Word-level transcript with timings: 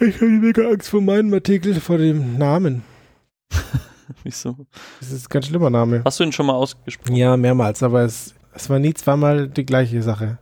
Ich 0.00 0.16
habe 0.16 0.26
mega 0.26 0.68
Angst 0.68 0.88
vor 0.88 1.00
meinem 1.00 1.32
Artikel, 1.32 1.74
vor 1.74 1.98
dem 1.98 2.36
Namen. 2.36 2.82
Wieso? 4.24 4.56
Das 5.00 5.12
ist 5.12 5.26
ein 5.26 5.28
ganz 5.30 5.46
schlimmer 5.46 5.70
Name. 5.70 6.02
Hast 6.04 6.18
du 6.18 6.24
ihn 6.24 6.32
schon 6.32 6.46
mal 6.46 6.54
ausgesprochen? 6.54 7.14
Ja, 7.14 7.36
mehrmals, 7.36 7.82
aber 7.82 8.02
es, 8.02 8.34
es 8.52 8.68
war 8.68 8.78
nie 8.78 8.92
zweimal 8.94 9.48
die 9.48 9.64
gleiche 9.64 10.02
Sache. 10.02 10.38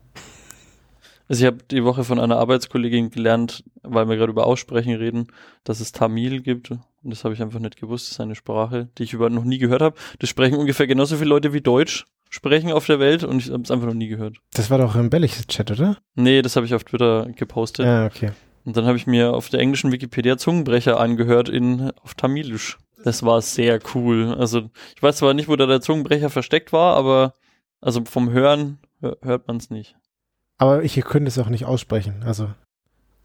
Also 1.29 1.45
ich 1.45 1.47
habe 1.47 1.59
die 1.71 1.85
Woche 1.85 2.05
von 2.05 2.19
einer 2.19 2.39
Arbeitskollegin 2.39 3.11
gelernt, 3.11 3.65
weil 3.83 4.09
wir 4.09 4.17
gerade 4.17 4.33
über 4.33 4.47
Aussprechen 4.47 4.95
reden, 4.95 5.29
dass 5.65 5.81
es 5.81 5.93
Tamil 5.93 6.43
gibt. 6.43 6.71
Und 6.71 6.81
das 7.05 7.25
habe 7.25 7.35
ich 7.35 7.43
einfach 7.43 7.61
nicht 7.61 7.81
gewusst. 7.81 8.07
Das 8.07 8.13
ist 8.13 8.21
eine 8.21 8.35
Sprache, 8.35 8.89
die 8.99 9.05
ich 9.05 9.13
überhaupt 9.13 9.35
noch 9.35 9.45
nie 9.45 9.59
gehört 9.59 9.83
habe. 9.83 9.97
Das 10.19 10.29
sprechen 10.29 10.57
ungefähr 10.57 10.87
genauso 10.87 11.17
viele 11.17 11.31
Leute 11.31 11.53
wie 11.53 11.61
Deutsch 11.61 12.05
sprechen 12.31 12.73
auf 12.73 12.87
der 12.87 12.99
Welt 12.99 13.25
und 13.25 13.39
ich 13.39 13.51
habe 13.51 13.63
es 13.63 13.71
einfach 13.71 13.87
noch 13.87 13.95
nie 13.95 14.09
gehört. 14.09 14.39
Das 14.55 14.71
war 14.71 14.79
doch 14.79 14.97
im 14.97 15.11
Belliches-Chat, 15.11 15.71
oder? 15.73 15.99
Nee, 16.15 16.41
das 16.41 16.57
habe 16.57 16.65
ich 16.65 16.75
auf 16.75 16.85
Twitter 16.85 17.27
gepostet. 17.37 17.85
Ja, 17.85 18.07
okay. 18.07 18.31
Und 18.65 18.77
dann 18.77 18.87
habe 18.87 18.97
ich 18.97 19.07
mir 19.07 19.35
auf 19.35 19.49
der 19.49 19.61
englischen 19.61 19.93
Wikipedia 19.93 20.37
Zungenbrecher 20.37 21.01
angehört 21.01 21.49
in 21.49 21.91
auf 22.03 22.15
Tamilisch. 22.15 22.79
Das 23.05 23.25
war 23.25 23.43
sehr 23.43 23.81
cool. 23.95 24.35
Also 24.39 24.71
ich 24.95 25.03
weiß 25.03 25.17
zwar 25.17 25.35
nicht, 25.35 25.49
wo 25.49 25.57
da 25.57 25.67
der 25.67 25.81
Zungenbrecher 25.81 26.31
versteckt 26.31 26.73
war, 26.73 26.97
aber 26.97 27.35
also 27.81 28.05
vom 28.05 28.31
Hören 28.31 28.79
hör, 29.01 29.19
hört 29.23 29.49
man 29.49 29.57
es 29.57 29.71
nicht. 29.71 29.97
Aber 30.59 30.85
ich 30.85 30.95
könnte 30.95 31.29
es 31.29 31.39
auch 31.39 31.49
nicht 31.49 31.65
aussprechen. 31.65 32.23
Also. 32.25 32.49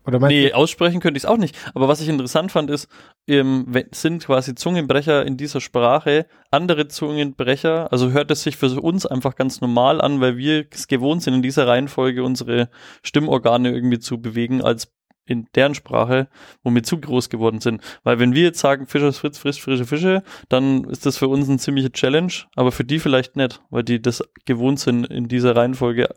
Oder 0.07 0.19
Nee, 0.19 0.53
aussprechen 0.53 1.01
könnte 1.01 1.17
ich 1.17 1.25
es 1.25 1.29
auch 1.29 1.37
nicht. 1.37 1.55
Aber 1.75 1.89
was 1.89 1.99
ich 1.99 2.07
interessant 2.07 2.51
fand, 2.51 2.71
ist, 2.71 2.87
ähm, 3.27 3.67
sind 3.91 4.25
quasi 4.25 4.55
Zungenbrecher 4.55 5.25
in 5.25 5.35
dieser 5.35 5.59
Sprache 5.59 6.25
andere 6.49 6.87
Zungenbrecher. 6.87 7.91
Also 7.91 8.11
hört 8.11 8.31
es 8.31 8.41
sich 8.41 8.55
für 8.55 8.81
uns 8.81 9.05
einfach 9.05 9.35
ganz 9.35 9.59
normal 9.59 9.99
an, 9.99 10.21
weil 10.21 10.37
wir 10.37 10.65
es 10.71 10.87
gewohnt 10.87 11.23
sind, 11.23 11.33
in 11.33 11.41
dieser 11.41 11.67
Reihenfolge 11.67 12.23
unsere 12.23 12.69
Stimmorgane 13.03 13.69
irgendwie 13.69 13.99
zu 13.99 14.21
bewegen, 14.21 14.61
als 14.61 14.93
in 15.27 15.47
deren 15.55 15.75
Sprache, 15.75 16.27
wo 16.63 16.73
wir 16.73 16.83
zu 16.83 16.99
groß 16.99 17.29
geworden 17.29 17.59
sind. 17.59 17.81
Weil 18.03 18.19
wenn 18.19 18.33
wir 18.33 18.43
jetzt 18.43 18.59
sagen, 18.59 18.87
Fischers 18.87 19.17
Fritz 19.17 19.37
frisst 19.37 19.61
frische 19.61 19.85
Fische, 19.85 20.23
dann 20.49 20.85
ist 20.85 21.05
das 21.05 21.17
für 21.17 21.27
uns 21.27 21.47
eine 21.47 21.59
ziemliche 21.59 21.91
Challenge, 21.91 22.33
aber 22.55 22.71
für 22.71 22.83
die 22.83 22.99
vielleicht 22.99 23.35
nicht, 23.35 23.61
weil 23.69 23.83
die 23.83 24.01
das 24.01 24.23
gewohnt 24.45 24.79
sind, 24.79 25.05
in 25.05 25.27
dieser 25.27 25.55
Reihenfolge 25.55 26.09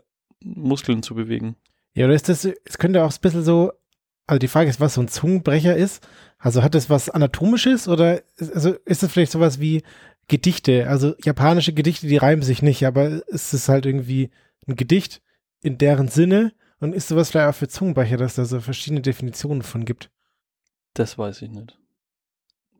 Muskeln 0.43 1.03
zu 1.03 1.15
bewegen. 1.15 1.55
Ja, 1.93 2.05
oder 2.05 2.15
ist 2.15 2.29
das, 2.29 2.45
es 2.45 2.77
könnte 2.77 3.03
auch 3.03 3.11
ein 3.11 3.21
bisschen 3.21 3.43
so, 3.43 3.71
also 4.27 4.39
die 4.39 4.47
Frage 4.47 4.69
ist, 4.69 4.79
was 4.79 4.93
so 4.93 5.01
ein 5.01 5.07
Zungenbrecher 5.07 5.75
ist. 5.75 6.07
Also 6.37 6.63
hat 6.63 6.73
das 6.73 6.89
was 6.89 7.09
Anatomisches 7.09 7.87
oder 7.87 8.21
ist, 8.37 8.53
also 8.53 8.75
ist 8.85 9.03
das 9.03 9.11
vielleicht 9.11 9.33
sowas 9.33 9.59
wie 9.59 9.83
Gedichte? 10.27 10.87
Also 10.87 11.13
japanische 11.23 11.73
Gedichte, 11.73 12.07
die 12.07 12.17
reimen 12.17 12.41
sich 12.41 12.61
nicht, 12.61 12.85
aber 12.85 13.27
ist 13.27 13.53
es 13.53 13.67
halt 13.67 13.85
irgendwie 13.85 14.31
ein 14.67 14.75
Gedicht 14.75 15.21
in 15.61 15.77
deren 15.77 16.07
Sinne 16.07 16.53
und 16.81 16.93
ist 16.93 17.07
sowas 17.07 17.31
vielleicht 17.31 17.49
auch 17.49 17.57
für 17.57 17.67
Zungenbrecher, 17.67 18.17
dass 18.17 18.35
da 18.35 18.43
so 18.43 18.59
verschiedene 18.59 19.01
Definitionen 19.01 19.61
von 19.61 19.85
gibt? 19.85 20.11
Das 20.93 21.17
weiß 21.17 21.41
ich 21.43 21.49
nicht. 21.49 21.77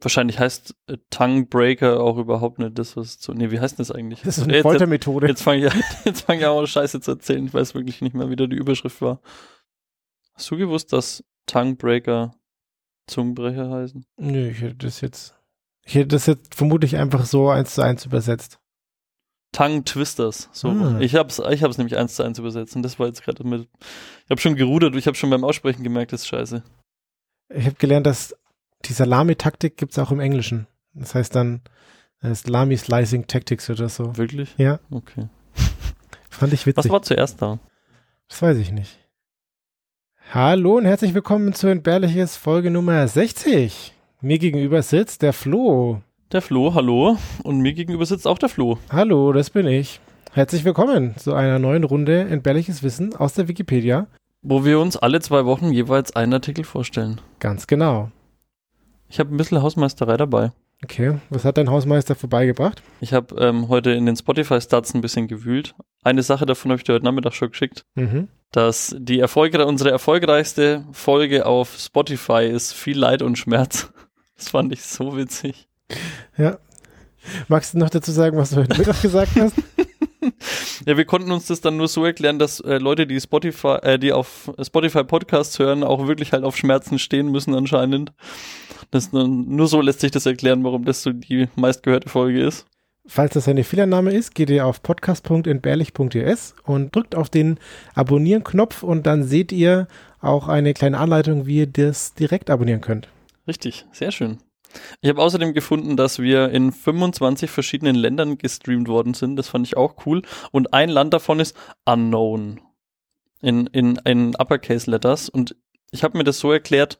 Wahrscheinlich 0.02 0.39
heißt 0.39 0.75
äh, 0.88 0.97
Tongue 1.11 1.45
Breaker 1.45 1.99
auch 1.99 2.17
überhaupt 2.17 2.57
nicht 2.57 2.77
das, 2.77 2.97
was 2.97 3.19
zu. 3.19 3.33
Nee, 3.33 3.52
wie 3.52 3.59
heißt 3.59 3.79
das 3.79 3.91
eigentlich? 3.91 4.22
Das 4.22 4.29
ist 4.29 4.35
so 4.38 4.44
eine 4.44 4.53
jetzt, 4.53 4.57
jetzt, 4.57 4.72
Foltermethode. 4.72 5.27
jetzt 5.27 5.44
fange 5.44 5.67
ich, 5.67 5.73
jetzt 6.05 6.22
fang 6.22 6.39
ich 6.39 6.45
auch 6.45 6.66
Scheiße 6.66 6.99
zu 6.99 7.11
erzählen. 7.11 7.45
Ich 7.45 7.53
weiß 7.53 7.75
wirklich 7.75 8.02
nicht 8.02 8.16
mehr, 8.16 8.29
wie 8.31 8.35
da 8.35 8.47
die 8.47 8.55
Überschrift 8.55 9.02
war. 9.02 9.22
Hast 10.33 10.49
du 10.49 10.57
gewusst, 10.57 10.91
dass 10.91 11.23
Tongue 11.45 11.75
Breaker 11.75 12.33
Zungenbrecher 13.05 13.69
heißen? 13.69 14.05
Nö, 14.17 14.49
ich 14.49 14.61
hätte 14.61 14.75
das 14.75 15.02
jetzt, 15.02 15.35
ich 15.83 15.94
hätte 15.94 16.07
das 16.07 16.25
jetzt 16.25 16.55
vermutlich 16.55 16.97
einfach 16.97 17.25
so 17.25 17.49
eins 17.49 17.75
zu 17.75 17.83
eins 17.83 18.05
übersetzt. 18.05 18.61
Tongue 19.52 19.83
Twisters. 19.83 20.49
So. 20.53 20.69
Ah. 20.69 20.97
Ich 20.99 21.16
hab's, 21.16 21.39
ich 21.52 21.63
hab's 21.63 21.77
nämlich 21.77 21.97
eins 21.97 22.16
zu 22.16 22.23
eins 22.23 22.39
übersetzt 22.39 22.75
und 22.75 22.83
das 22.83 22.99
war 22.99 23.07
jetzt 23.07 23.23
gerade 23.23 23.44
mit. 23.45 23.67
Ich 24.25 24.30
habe 24.30 24.39
schon 24.39 24.55
gerudert, 24.55 24.95
ich 24.95 25.07
habe 25.07 25.16
schon 25.16 25.30
beim 25.30 25.44
Aussprechen 25.44 25.83
gemerkt, 25.83 26.13
das 26.13 26.21
ist 26.21 26.27
scheiße. 26.27 26.63
Ich 27.53 27.66
habe 27.66 27.75
gelernt, 27.75 28.05
dass 28.05 28.33
die 28.85 28.94
Salami-Taktik 28.94 29.75
gibt 29.77 29.91
es 29.91 29.99
auch 29.99 30.11
im 30.11 30.19
Englischen. 30.22 30.67
Das 30.94 31.16
heißt 31.16 31.35
dann 31.35 31.61
äh, 32.22 32.33
Salami 32.33 32.77
Slicing 32.77 33.27
Tactics 33.27 33.69
oder 33.69 33.89
so. 33.89 34.16
Wirklich? 34.17 34.53
Ja, 34.57 34.79
Okay. 34.90 35.28
fand 36.29 36.53
ich 36.53 36.61
Was 36.61 36.78
witzig. 36.78 36.91
war 36.91 37.01
zuerst 37.01 37.41
da? 37.41 37.59
Das 38.29 38.41
weiß 38.41 38.57
ich 38.57 38.72
nicht. 38.72 38.97
Hallo 40.34 40.78
und 40.78 40.85
herzlich 40.85 41.13
willkommen 41.13 41.51
zu 41.53 41.67
Entbehrliches 41.67 42.38
Folge 42.38 42.72
Nummer 42.72 43.06
60. 43.06 43.94
Mir 44.22 44.40
gegenüber 44.40 44.81
sitzt 44.81 45.23
der 45.23 45.34
Flo. 45.34 46.01
Der 46.31 46.42
Flo, 46.42 46.74
hallo. 46.74 47.18
Und 47.44 47.59
mir 47.59 47.74
gegenüber 47.74 48.06
sitzt 48.06 48.28
auch 48.28 48.38
der 48.38 48.50
Flo. 48.50 48.78
Hallo, 48.90 49.34
das 49.34 49.50
bin 49.50 49.68
ich. 49.68 50.00
Herzlich 50.31 50.64
willkommen 50.64 51.16
zu 51.18 51.34
einer 51.34 51.59
neuen 51.59 51.84
Runde 51.84 52.22
Entbehrliches 52.22 52.84
Wissen 52.84 53.16
aus 53.16 53.34
der 53.34 53.47
Wikipedia. 53.47 54.08
Wo 54.41 54.64
wir 54.66 54.80
uns 54.80 54.97
alle 54.97 55.20
zwei 55.20 55.46
Wochen 55.46 55.72
jeweils 55.72 56.16
einen 56.16 56.34
Artikel 56.34 56.64
vorstellen. 56.64 57.20
Ganz 57.40 57.68
genau. 57.68 58.12
Ich 59.09 59.20
habe 59.20 59.34
ein 59.34 59.38
bisschen 59.38 59.62
Hausmeisterei 59.62 60.16
dabei. 60.18 60.52
Okay, 60.84 61.20
was 61.30 61.46
hat 61.46 61.58
dein 61.58 61.70
Hausmeister 61.70 62.16
vorbeigebracht? 62.16 62.81
Ich 63.02 63.14
habe 63.14 63.36
ähm, 63.36 63.68
heute 63.70 63.91
in 63.91 64.08
den 64.08 64.16
Spotify-Stats 64.16 64.96
ein 64.96 65.02
bisschen 65.02 65.28
gewühlt. 65.28 65.75
Eine 66.03 66.24
Sache 66.24 66.47
davon 66.47 66.72
habe 66.72 66.80
ich 66.80 66.86
dir 66.86 66.94
heute 66.94 67.06
Nachmittag 67.06 67.34
schon 67.36 67.52
geschickt, 67.52 67.86
Mhm. 67.94 68.30
dass 68.52 68.96
die 68.97 69.20
erfolgre 69.20 69.68
unsere 69.68 69.91
erfolgreichste 69.91 70.86
Folge 70.91 71.46
auf 71.46 71.75
Spotify 71.78 72.46
ist 72.47 72.74
Viel 72.74 72.97
Leid 72.97 73.22
und 73.22 73.38
Schmerz. 73.38 73.91
Das 74.38 74.50
fand 74.50 74.74
ich 74.74 74.81
so 74.81 75.16
witzig. 75.16 75.68
Ja. 76.38 76.57
Magst 77.47 77.74
du 77.74 77.78
noch 77.78 77.90
dazu 77.90 78.12
sagen, 78.12 78.38
was 78.38 78.52
du 78.52 78.57
heute 78.57 78.78
Mittag 78.78 79.02
gesagt 79.02 79.31
hast? 79.40 79.56
Ja, 80.85 80.97
wir 80.97 81.06
konnten 81.06 81.31
uns 81.31 81.47
das 81.47 81.62
dann 81.62 81.78
nur 81.78 81.88
so 81.88 82.06
erklären, 82.06 82.38
dass 82.40 82.59
äh, 82.59 82.78
Leute, 82.78 83.07
die 83.07 83.19
Spotify, 83.19 83.78
äh, 83.81 84.00
die 84.00 84.13
auf 84.13 84.52
Spotify 84.62 85.03
Podcasts 85.03 85.57
hören, 85.59 85.84
auch 85.84 86.07
wirklich 86.07 86.31
halt 86.31 86.44
auf 86.44 86.57
Schmerzen 86.57 87.00
stehen 87.00 87.31
müssen 87.31 87.56
anscheinend. 87.56 88.12
Das, 88.91 89.12
nur, 89.12 89.28
nur 89.28 89.68
so 89.68 89.81
lässt 89.81 90.02
sich 90.02 90.12
das 90.12 90.25
erklären, 90.25 90.63
warum 90.63 90.85
das 90.85 91.02
so 91.03 91.12
die 91.12 91.47
meistgehörte 91.56 92.09
Folge 92.09 92.44
ist. 92.44 92.66
Falls 93.08 93.34
das 93.34 93.47
eine 93.47 93.63
Fehlername 93.63 94.12
ist, 94.12 94.35
geht 94.35 94.50
ihr 94.52 94.66
auf 94.66 94.84
podcast.entbehrlich.es 94.84 96.56
und 96.63 96.96
drückt 96.96 97.16
auf 97.16 97.29
den 97.29 97.59
Abonnieren-Knopf 97.96 98.84
und 98.84 99.08
dann 99.08 99.23
seht 99.23 99.52
ihr 99.52 99.88
auch 100.19 100.47
eine 100.47 100.73
kleine 100.73 101.00
Anleitung, 101.00 101.47
wie 101.47 101.59
ihr 101.59 101.68
das 101.68 102.13
direkt 102.13 102.50
abonnieren 102.52 102.81
könnt. 102.81 103.08
Richtig, 103.47 103.85
sehr 103.91 104.12
schön. 104.12 104.38
Ich 105.02 105.09
habe 105.09 105.22
außerdem 105.22 105.54
gefunden, 105.54 105.98
dass 105.98 106.20
wir 106.20 106.50
in 106.50 106.72
25 106.72 107.50
verschiedenen 107.50 107.96
Ländern 107.96 108.38
gestreamt 108.38 108.88
worden 108.88 109.14
sind. 109.14 109.36
Das 109.36 109.50
fand 109.50 109.68
ich 109.68 109.78
auch 109.78 110.06
cool. 110.06 110.22
Und 110.52 110.74
ein 110.74 110.90
Land 110.90 111.14
davon 111.14 111.40
ist 111.40 111.56
Unknown. 111.86 112.62
In, 113.42 113.68
in, 113.68 113.96
in 114.06 114.36
Uppercase 114.36 114.90
Letters. 114.90 115.30
Und 115.30 115.56
ich 115.92 116.04
habe 116.04 116.18
mir 116.18 116.24
das 116.24 116.40
so 116.40 116.52
erklärt, 116.52 117.00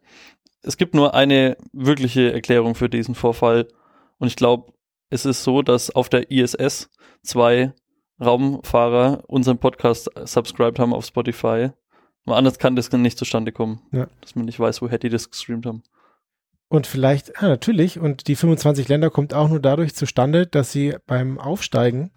es 0.64 0.78
gibt 0.78 0.94
nur 0.94 1.14
eine 1.14 1.58
wirkliche 1.72 2.34
Erklärung 2.34 2.76
für 2.76 2.90
diesen 2.90 3.16
Vorfall. 3.16 3.68
Und 4.18 4.28
ich 4.28 4.36
glaube, 4.36 4.74
es 5.10 5.26
ist 5.26 5.44
so, 5.44 5.62
dass 5.62 5.90
auf 5.90 6.10
der 6.10 6.32
ISS 6.32 6.90
zwei 7.24 7.74
Raumfahrer 8.20 9.24
unseren 9.28 9.58
Podcast 9.58 10.10
subscribed 10.26 10.80
haben 10.80 10.94
auf 10.94 11.06
Spotify. 11.06 11.72
Weil 12.26 12.38
anders 12.38 12.60
kann 12.60 12.76
das 12.76 12.92
nicht 12.92 13.18
zustande 13.18 13.52
kommen. 13.52 13.82
Ja. 13.92 14.08
Dass 14.22 14.36
man 14.36 14.46
nicht 14.46 14.60
weiß, 14.60 14.82
woher 14.82 15.00
die 15.00 15.10
das 15.10 15.30
gestreamt 15.30 15.66
haben. 15.66 15.84
Und 16.72 16.88
vielleicht, 16.88 17.44
ah, 17.44 17.50
natürlich, 17.50 18.00
und 18.00 18.30
die 18.30 18.38
25 18.38 18.88
Länder 18.88 19.10
kommt 19.10 19.34
auch 19.34 19.50
nur 19.50 19.60
dadurch 19.60 19.94
zustande, 19.94 20.48
dass 20.48 20.72
sie 20.72 20.96
beim 21.06 21.38
Aufsteigen 21.38 22.12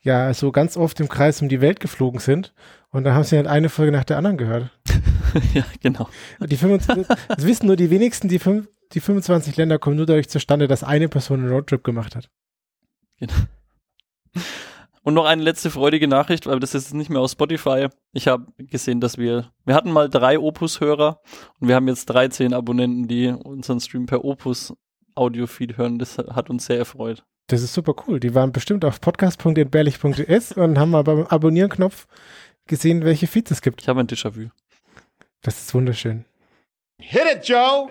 ja 0.00 0.34
so 0.34 0.50
ganz 0.50 0.76
oft 0.76 0.98
im 0.98 1.08
Kreis 1.08 1.40
um 1.42 1.48
die 1.48 1.60
Welt 1.60 1.78
geflogen 1.78 2.18
sind. 2.18 2.52
Und 2.90 3.04
dann 3.04 3.14
haben 3.14 3.22
sie 3.22 3.36
halt 3.36 3.46
eine 3.46 3.68
Folge 3.68 3.92
nach 3.92 4.02
der 4.02 4.16
anderen 4.16 4.36
gehört. 4.36 4.68
ja, 5.54 5.64
genau. 5.80 6.08
Die 6.44 6.56
25, 6.56 7.06
das 7.28 7.46
wissen 7.46 7.68
nur 7.68 7.76
die 7.76 7.90
wenigsten, 7.90 8.26
die, 8.26 8.40
fünf, 8.40 8.66
die 8.94 8.98
25 8.98 9.56
Länder 9.56 9.78
kommen 9.78 9.94
nur 9.94 10.06
dadurch 10.06 10.28
zustande, 10.28 10.66
dass 10.66 10.82
eine 10.82 11.08
Person 11.08 11.42
einen 11.42 11.52
Roadtrip 11.52 11.84
gemacht 11.84 12.16
hat. 12.16 12.28
Und 15.02 15.14
noch 15.14 15.24
eine 15.24 15.42
letzte 15.42 15.70
freudige 15.70 16.08
Nachricht, 16.08 16.46
weil 16.46 16.60
das 16.60 16.74
ist 16.74 16.92
nicht 16.92 17.08
mehr 17.08 17.20
aus 17.20 17.32
Spotify. 17.32 17.88
Ich 18.12 18.28
habe 18.28 18.46
gesehen, 18.58 19.00
dass 19.00 19.16
wir, 19.16 19.50
wir 19.64 19.74
hatten 19.74 19.92
mal 19.92 20.10
drei 20.10 20.38
Opus-Hörer 20.38 21.20
und 21.58 21.68
wir 21.68 21.74
haben 21.74 21.88
jetzt 21.88 22.06
13 22.06 22.52
Abonnenten, 22.52 23.08
die 23.08 23.28
unseren 23.28 23.80
Stream 23.80 24.06
per 24.06 24.24
Opus-Audio-Feed 24.24 25.78
hören. 25.78 25.98
Das 25.98 26.18
hat 26.18 26.50
uns 26.50 26.66
sehr 26.66 26.76
erfreut. 26.76 27.24
Das 27.46 27.62
ist 27.62 27.72
super 27.72 27.94
cool. 28.06 28.20
Die 28.20 28.34
waren 28.34 28.52
bestimmt 28.52 28.84
auf 28.84 29.00
podcast.entbehrlich.es 29.00 30.52
und 30.52 30.78
haben 30.78 30.90
mal 30.90 31.02
beim 31.02 31.26
Abonnieren-Knopf 31.26 32.06
gesehen, 32.66 33.02
welche 33.04 33.26
Feeds 33.26 33.50
es 33.50 33.62
gibt. 33.62 33.80
Ich 33.80 33.88
habe 33.88 34.00
ein 34.00 34.06
Déjà-vu. 34.06 34.50
Das 35.42 35.60
ist 35.60 35.74
wunderschön. 35.74 36.26
Hit 36.98 37.22
it, 37.34 37.48
Joe! 37.48 37.88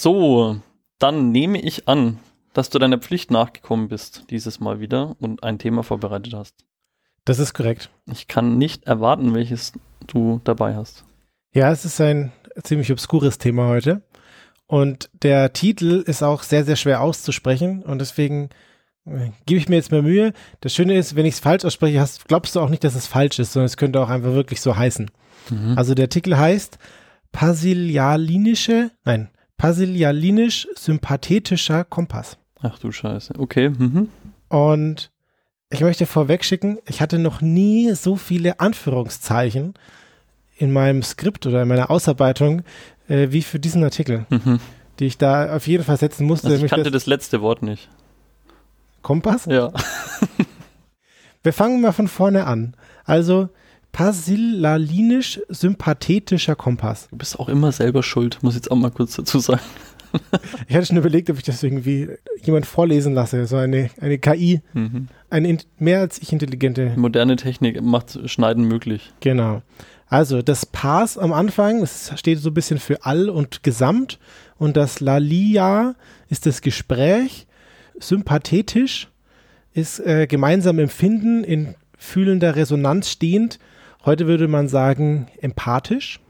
So, 0.00 0.56
dann 0.98 1.30
nehme 1.30 1.60
ich 1.60 1.86
an, 1.86 2.20
dass 2.54 2.70
du 2.70 2.78
deiner 2.78 2.96
Pflicht 2.96 3.30
nachgekommen 3.30 3.88
bist, 3.88 4.24
dieses 4.30 4.58
Mal 4.58 4.80
wieder 4.80 5.14
und 5.20 5.42
ein 5.42 5.58
Thema 5.58 5.82
vorbereitet 5.82 6.32
hast. 6.32 6.64
Das 7.26 7.38
ist 7.38 7.52
korrekt. 7.52 7.90
Ich 8.10 8.26
kann 8.26 8.56
nicht 8.56 8.84
erwarten, 8.84 9.34
welches 9.34 9.74
du 10.06 10.40
dabei 10.42 10.74
hast. 10.74 11.04
Ja, 11.52 11.70
es 11.70 11.84
ist 11.84 12.00
ein 12.00 12.32
ziemlich 12.62 12.90
obskures 12.90 13.36
Thema 13.36 13.68
heute. 13.68 14.00
Und 14.66 15.10
der 15.22 15.52
Titel 15.52 16.02
ist 16.06 16.22
auch 16.22 16.44
sehr, 16.44 16.64
sehr 16.64 16.76
schwer 16.76 17.02
auszusprechen. 17.02 17.82
Und 17.82 17.98
deswegen 17.98 18.48
äh, 19.04 19.28
gebe 19.44 19.60
ich 19.60 19.68
mir 19.68 19.76
jetzt 19.76 19.92
mal 19.92 20.00
Mühe. 20.00 20.32
Das 20.62 20.74
Schöne 20.74 20.96
ist, 20.96 21.14
wenn 21.14 21.26
ich 21.26 21.34
es 21.34 21.40
falsch 21.40 21.66
ausspreche, 21.66 22.00
hast, 22.00 22.26
glaubst 22.26 22.56
du 22.56 22.60
auch 22.60 22.70
nicht, 22.70 22.84
dass 22.84 22.94
es 22.94 23.06
falsch 23.06 23.38
ist, 23.38 23.52
sondern 23.52 23.66
es 23.66 23.76
könnte 23.76 24.00
auch 24.00 24.08
einfach 24.08 24.32
wirklich 24.32 24.62
so 24.62 24.74
heißen. 24.74 25.10
Mhm. 25.50 25.74
Also 25.76 25.92
der 25.92 26.04
Artikel 26.04 26.38
heißt 26.38 26.78
Pasilialinische, 27.32 28.92
nein, 29.04 29.28
Pasilialinisch-sympathetischer 29.60 31.84
Kompass. 31.84 32.38
Ach 32.62 32.78
du 32.78 32.90
Scheiße. 32.92 33.34
Okay. 33.38 33.68
Mhm. 33.70 34.08
Und 34.48 35.10
ich 35.70 35.80
möchte 35.80 36.06
vorweg 36.06 36.44
schicken, 36.44 36.78
ich 36.86 37.00
hatte 37.00 37.18
noch 37.18 37.40
nie 37.42 37.92
so 37.94 38.14
viele 38.16 38.60
Anführungszeichen 38.60 39.74
in 40.56 40.72
meinem 40.72 41.02
Skript 41.02 41.46
oder 41.46 41.62
in 41.62 41.68
meiner 41.68 41.90
Ausarbeitung 41.90 42.62
äh, 43.08 43.28
wie 43.30 43.42
für 43.42 43.58
diesen 43.58 43.82
Artikel, 43.84 44.26
Mhm. 44.30 44.60
die 44.98 45.06
ich 45.06 45.16
da 45.18 45.54
auf 45.56 45.66
jeden 45.66 45.84
Fall 45.84 45.96
setzen 45.96 46.26
musste. 46.26 46.48
Also 46.48 46.62
ich 46.64 46.70
kannte 46.70 46.90
das 46.90 47.04
das 47.04 47.06
letzte 47.06 47.40
Wort 47.40 47.62
nicht. 47.62 47.88
Kompass? 49.02 49.46
Ja. 49.46 49.72
Wir 51.42 51.54
fangen 51.54 51.80
mal 51.80 51.92
von 51.92 52.06
vorne 52.08 52.44
an. 52.46 52.74
Also 53.04 53.48
Pasilialinisch-sympathetischer 53.92 56.56
Kompass. 56.56 57.08
Du 57.10 57.16
bist 57.16 57.38
auch 57.38 57.48
immer 57.48 57.72
selber 57.72 58.02
schuld, 58.02 58.38
muss 58.42 58.54
ich 58.54 58.58
jetzt 58.62 58.70
auch 58.70 58.76
mal 58.76 58.90
kurz 58.90 59.16
dazu 59.16 59.38
sagen. 59.38 59.60
Ich 60.66 60.74
hatte 60.74 60.86
schon 60.86 60.96
überlegt, 60.96 61.30
ob 61.30 61.36
ich 61.36 61.44
das 61.44 61.62
irgendwie 61.62 62.08
jemand 62.42 62.66
vorlesen 62.66 63.14
lasse, 63.14 63.46
so 63.46 63.54
eine, 63.54 63.90
eine 64.00 64.18
KI, 64.18 64.60
Mhm. 64.74 65.06
eine 65.30 65.48
in, 65.48 65.58
mehr 65.78 66.00
als 66.00 66.20
ich 66.20 66.32
intelligente 66.32 66.94
Moderne 66.96 67.36
Technik 67.36 67.80
macht 67.80 68.18
Schneiden 68.28 68.64
möglich. 68.64 69.12
Genau. 69.20 69.62
Also 70.08 70.42
das 70.42 70.66
Pas 70.66 71.16
am 71.16 71.32
Anfang, 71.32 71.78
das 71.78 72.10
steht 72.16 72.40
so 72.40 72.50
ein 72.50 72.54
bisschen 72.54 72.80
für 72.80 73.04
all 73.04 73.28
und 73.28 73.62
gesamt 73.62 74.18
und 74.58 74.76
das 74.76 74.98
Lalia 74.98 75.94
ist 76.28 76.44
das 76.44 76.60
Gespräch, 76.60 77.46
sympathetisch 78.00 79.06
ist 79.74 80.00
äh, 80.00 80.26
gemeinsam 80.26 80.80
empfinden, 80.80 81.44
in 81.44 81.76
fühlender 81.96 82.56
Resonanz 82.56 83.10
stehend. 83.10 83.60
Heute 84.04 84.26
würde 84.26 84.48
man 84.48 84.68
sagen 84.68 85.26
empathisch. 85.40 86.20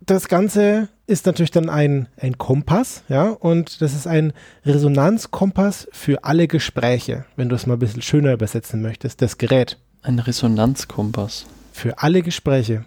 Das 0.00 0.28
Ganze 0.28 0.88
ist 1.06 1.26
natürlich 1.26 1.50
dann 1.50 1.68
ein, 1.68 2.08
ein 2.16 2.38
Kompass, 2.38 3.02
ja, 3.08 3.28
und 3.30 3.82
das 3.82 3.94
ist 3.94 4.06
ein 4.06 4.32
Resonanzkompass 4.64 5.88
für 5.92 6.24
alle 6.24 6.48
Gespräche, 6.48 7.26
wenn 7.36 7.48
du 7.48 7.56
es 7.56 7.66
mal 7.66 7.74
ein 7.74 7.78
bisschen 7.80 8.00
schöner 8.02 8.32
übersetzen 8.32 8.80
möchtest, 8.80 9.20
das 9.20 9.36
Gerät 9.36 9.78
Ein 10.02 10.18
Resonanzkompass. 10.18 11.46
für 11.72 11.98
alle 11.98 12.22
Gespräche. 12.22 12.84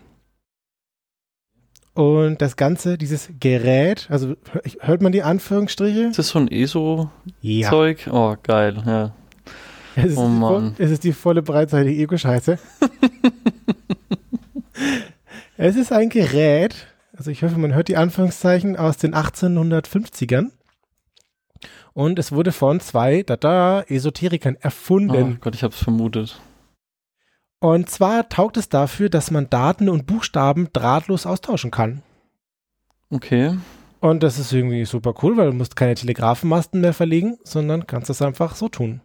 Und 1.94 2.42
das 2.42 2.56
Ganze, 2.56 2.98
dieses 2.98 3.30
Gerät, 3.40 4.08
also 4.10 4.30
hör- 4.52 4.62
hört 4.80 5.02
man 5.04 5.12
die 5.12 5.22
Anführungsstriche? 5.22 6.06
Ist 6.06 6.18
das 6.18 6.30
so 6.30 6.40
ein 6.40 6.48
ESO-Zeug? 6.48 8.08
Ja. 8.08 8.12
Oh, 8.14 8.36
geil, 8.42 8.82
ja. 8.88 9.14
Es 9.96 10.06
ist, 10.14 10.18
Oh 10.18 10.26
die, 10.28 10.34
Mann. 10.34 10.76
es 10.80 10.90
ist 10.90 11.04
die 11.04 11.14
volle 11.14 11.44
Breitseite 11.44 11.90
Ego-Scheiße. 11.90 12.58
es 15.58 15.76
ist 15.76 15.92
ein 15.92 16.10
Gerät, 16.10 16.88
also 17.16 17.30
ich 17.32 17.44
hoffe, 17.44 17.60
man 17.60 17.74
hört 17.74 17.88
die 17.88 17.98
Anführungszeichen 17.98 18.76
aus 18.76 18.98
den 18.98 19.14
1850ern. 19.14 20.52
Und 21.94 22.18
es 22.18 22.32
wurde 22.32 22.52
von 22.52 22.80
zwei, 22.80 23.22
da 23.22 23.38
da, 23.38 23.82
Esoterikern 23.84 24.56
Oh 24.56 24.62
erfunden. 24.62 25.38
Gott, 25.40 25.54
ich 25.54 25.64
hab's 25.64 25.78
vermutet. 25.78 26.42
Und 27.60 27.90
zwar 27.90 28.28
taugt 28.30 28.58
es 28.58 28.68
dafür, 28.68 29.10
dass 29.10 29.32
man 29.32 29.50
Daten 29.50 29.90
und 29.90 30.08
Buchstaben 30.08 30.70
drahtlos 30.74 31.26
austauschen 31.26 31.72
kann. 31.72 32.02
Okay. 33.10 33.58
Und 34.00 34.24
das 34.24 34.40
ist 34.40 34.52
irgendwie 34.52 34.84
super 34.86 35.14
cool, 35.22 35.38
weil 35.38 35.52
du 35.52 35.56
musst 35.56 35.76
keine 35.76 35.96
Telegrafenmasten 35.96 36.82
mehr 36.82 36.94
verlegen, 36.94 37.38
sondern 37.44 37.88
kannst 37.88 38.10
das 38.10 38.22
einfach 38.22 38.56
so 38.56 38.68
tun. 38.68 39.02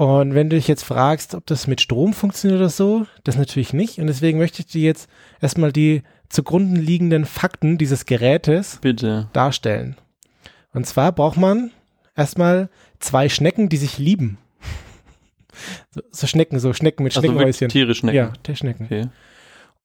Und 0.00 0.34
wenn 0.34 0.48
du 0.48 0.56
dich 0.56 0.66
jetzt 0.66 0.84
fragst, 0.84 1.34
ob 1.34 1.44
das 1.44 1.66
mit 1.66 1.82
Strom 1.82 2.14
funktioniert 2.14 2.58
oder 2.58 2.70
so, 2.70 3.06
das 3.22 3.36
natürlich 3.36 3.74
nicht. 3.74 3.98
Und 3.98 4.06
deswegen 4.06 4.38
möchte 4.38 4.62
ich 4.62 4.66
dir 4.68 4.80
jetzt 4.80 5.10
erstmal 5.42 5.72
die 5.72 6.04
zugrunde 6.30 6.80
liegenden 6.80 7.26
Fakten 7.26 7.76
dieses 7.76 8.06
Gerätes 8.06 8.78
Bitte. 8.80 9.28
darstellen. 9.34 9.96
Und 10.72 10.86
zwar 10.86 11.12
braucht 11.12 11.36
man 11.36 11.70
erstmal 12.16 12.70
zwei 12.98 13.28
Schnecken, 13.28 13.68
die 13.68 13.76
sich 13.76 13.98
lieben. 13.98 14.38
So, 15.90 16.00
so 16.10 16.26
Schnecken, 16.26 16.60
so 16.60 16.72
Schnecken 16.72 17.02
mit 17.02 17.14
Also 17.14 17.26
Schneckenhäuschen. 17.28 17.68
Tiere 17.68 17.94
schnecken. 17.94 18.16
Ja, 18.16 18.32
der 18.46 18.54
Schnecken. 18.54 18.84
Okay. 18.86 19.08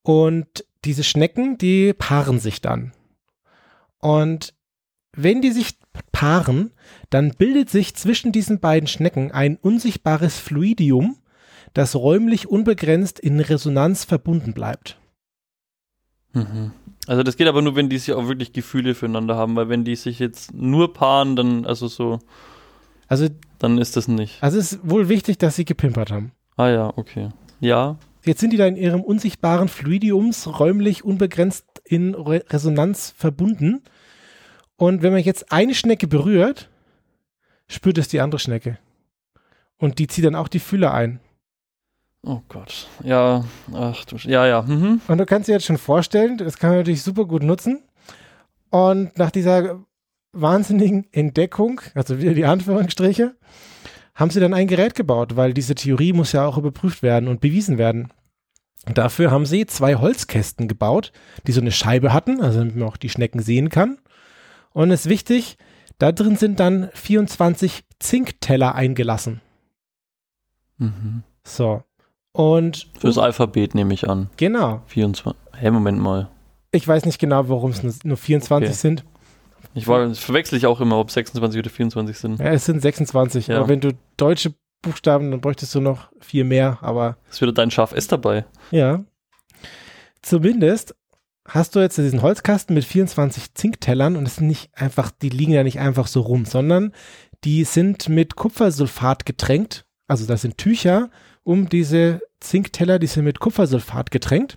Und 0.02 0.64
diese 0.86 1.04
Schnecken, 1.04 1.58
die 1.58 1.92
paaren 1.92 2.38
sich 2.38 2.62
dann. 2.62 2.92
Und 3.98 4.54
wenn 5.16 5.42
die 5.42 5.50
sich 5.50 5.78
paaren, 6.12 6.72
dann 7.10 7.30
bildet 7.30 7.70
sich 7.70 7.94
zwischen 7.94 8.32
diesen 8.32 8.60
beiden 8.60 8.86
Schnecken 8.86 9.32
ein 9.32 9.56
unsichtbares 9.56 10.38
Fluidium, 10.38 11.16
das 11.74 11.94
räumlich 11.94 12.48
unbegrenzt 12.48 13.18
in 13.18 13.40
Resonanz 13.40 14.04
verbunden 14.04 14.52
bleibt. 14.52 14.98
Mhm. 16.32 16.72
Also 17.06 17.22
das 17.22 17.36
geht 17.36 17.48
aber 17.48 17.62
nur, 17.62 17.76
wenn 17.76 17.88
die 17.88 17.98
sich 17.98 18.14
auch 18.14 18.28
wirklich 18.28 18.52
Gefühle 18.52 18.94
füreinander 18.94 19.36
haben, 19.36 19.56
weil 19.56 19.68
wenn 19.68 19.84
die 19.84 19.96
sich 19.96 20.18
jetzt 20.18 20.54
nur 20.54 20.92
paaren, 20.92 21.36
dann, 21.36 21.64
also 21.64 21.88
so, 21.88 22.18
Also, 23.08 23.28
dann 23.58 23.78
ist 23.78 23.96
das 23.96 24.08
nicht. 24.08 24.42
also 24.42 24.58
es 24.58 24.72
ist 24.72 24.90
wohl 24.90 25.08
wichtig, 25.08 25.38
dass 25.38 25.56
sie 25.56 25.64
gepimpert 25.64 26.10
haben. 26.10 26.32
Ah 26.56 26.68
ja, 26.68 26.92
okay. 26.96 27.28
Ja, 27.60 27.96
Jetzt 28.26 28.40
sind 28.40 28.52
die 28.52 28.56
da 28.56 28.66
in 28.66 28.74
ihrem 28.76 29.02
unsichtbaren 29.02 29.68
Fluidiums 29.68 30.58
räumlich 30.58 31.04
unbegrenzt 31.04 31.64
in 31.84 32.12
Re 32.14 32.42
Resonanz 32.50 33.14
verbunden. 33.16 33.82
Und 34.76 35.02
wenn 35.02 35.12
man 35.12 35.22
jetzt 35.22 35.52
eine 35.52 35.74
Schnecke 35.74 36.06
berührt, 36.06 36.68
spürt 37.68 37.98
es 37.98 38.08
die 38.08 38.20
andere 38.20 38.38
Schnecke. 38.38 38.78
Und 39.78 39.98
die 39.98 40.06
zieht 40.06 40.24
dann 40.24 40.34
auch 40.34 40.48
die 40.48 40.58
Fühler 40.58 40.92
ein. 40.94 41.20
oh 42.22 42.40
Gott. 42.48 42.88
Ja, 43.02 43.44
ach 43.72 44.04
du, 44.04 44.16
Sch- 44.16 44.28
ja, 44.28 44.46
ja. 44.46 44.62
Mhm. 44.62 45.00
Und 45.06 45.18
du 45.18 45.26
kannst 45.26 45.48
dir 45.48 45.52
jetzt 45.52 45.66
schon 45.66 45.78
vorstellen, 45.78 46.38
das 46.38 46.58
kann 46.58 46.70
man 46.70 46.78
natürlich 46.80 47.02
super 47.02 47.24
gut 47.26 47.42
nutzen. 47.42 47.82
Und 48.70 49.16
nach 49.18 49.30
dieser 49.30 49.80
wahnsinnigen 50.32 51.06
Entdeckung, 51.12 51.80
also 51.94 52.18
wieder 52.20 52.34
die 52.34 52.44
Anführungsstriche, 52.44 53.34
haben 54.14 54.30
sie 54.30 54.40
dann 54.40 54.54
ein 54.54 54.66
Gerät 54.66 54.94
gebaut, 54.94 55.36
weil 55.36 55.54
diese 55.54 55.74
Theorie 55.74 56.12
muss 56.12 56.32
ja 56.32 56.46
auch 56.46 56.58
überprüft 56.58 57.02
werden 57.02 57.28
und 57.28 57.40
bewiesen 57.40 57.78
werden. 57.78 58.12
Dafür 58.86 59.30
haben 59.30 59.46
sie 59.46 59.66
zwei 59.66 59.96
Holzkästen 59.96 60.68
gebaut, 60.68 61.12
die 61.46 61.52
so 61.52 61.60
eine 61.60 61.72
Scheibe 61.72 62.12
hatten, 62.12 62.40
also 62.40 62.58
damit 62.60 62.76
man 62.76 62.88
auch 62.88 62.96
die 62.96 63.08
Schnecken 63.08 63.40
sehen 63.42 63.68
kann. 63.68 63.98
Und 64.76 64.90
es 64.90 65.06
ist 65.06 65.08
wichtig, 65.08 65.56
da 65.96 66.12
drin 66.12 66.36
sind 66.36 66.60
dann 66.60 66.90
24 66.92 67.84
Zinkteller 67.98 68.74
eingelassen. 68.74 69.40
Mhm. 70.76 71.22
So. 71.44 71.82
Und 72.32 72.86
Fürs 72.98 73.16
Alphabet 73.16 73.74
nehme 73.74 73.94
ich 73.94 74.06
an. 74.06 74.28
genau. 74.36 74.82
24. 74.88 75.34
Hä, 75.56 75.70
Moment 75.70 75.98
mal. 75.98 76.28
Ich 76.72 76.86
weiß 76.86 77.06
nicht 77.06 77.18
genau, 77.18 77.48
warum 77.48 77.70
es 77.70 77.82
nur, 77.82 77.94
nur 78.04 78.16
24 78.18 78.68
Okay. 78.68 78.76
sind. 78.76 79.04
Ich 79.72 79.88
war, 79.88 80.14
verwechsel 80.14 80.58
ich 80.58 80.66
auch 80.66 80.82
immer, 80.82 80.98
ob 80.98 81.10
26 81.10 81.58
oder 81.58 81.70
24 81.70 82.18
sind. 82.18 82.38
Ja, 82.38 82.46
es 82.52 82.66
sind 82.66 82.82
26. 82.82 83.46
Ja. 83.46 83.56
Aber 83.56 83.68
wenn 83.68 83.80
du 83.80 83.92
deutsche 84.18 84.52
Buchstaben, 84.82 85.30
dann 85.30 85.40
bräuchtest 85.40 85.74
du 85.74 85.80
noch 85.80 86.10
viel 86.20 86.44
mehr. 86.44 86.76
Aber 86.82 87.16
Ist 87.30 87.40
wieder 87.40 87.52
dein 87.52 87.70
Schaf 87.70 87.92
S 87.92 88.08
dabei. 88.08 88.44
ja. 88.70 89.02
Zumindest 90.20 90.94
hast 91.48 91.74
du 91.74 91.80
jetzt 91.80 91.98
diesen 91.98 92.22
Holzkasten 92.22 92.74
mit 92.74 92.84
24 92.84 93.54
Zinktellern 93.54 94.16
und 94.16 94.26
es 94.26 94.36
sind 94.36 94.48
nicht 94.48 94.70
einfach, 94.74 95.10
die 95.10 95.28
liegen 95.28 95.52
ja 95.52 95.62
nicht 95.62 95.78
einfach 95.78 96.06
so 96.06 96.20
rum, 96.20 96.44
sondern 96.44 96.92
die 97.44 97.64
sind 97.64 98.08
mit 98.08 98.36
Kupfersulfat 98.36 99.26
getränkt. 99.26 99.84
Also 100.08 100.26
das 100.26 100.42
sind 100.42 100.58
Tücher 100.58 101.10
um 101.42 101.68
diese 101.68 102.20
Zinkteller, 102.40 102.98
die 102.98 103.06
sind 103.06 103.24
mit 103.24 103.38
Kupfersulfat 103.38 104.10
getränkt. 104.10 104.56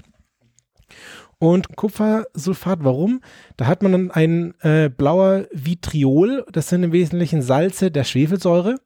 Und 1.38 1.76
Kupfersulfat, 1.78 2.80
warum? 2.82 3.22
Da 3.56 3.68
hat 3.68 3.82
man 3.82 3.92
dann 3.94 4.12
ein 4.12 4.54
äh, 4.62 4.90
blauer 4.90 5.46
Vitriol, 5.54 6.46
das 6.52 6.70
sind 6.70 6.84
im 6.84 6.92
Wesentlichen 6.92 7.42
Salze 7.42 7.92
der 7.92 8.04
Schwefelsäure 8.04 8.80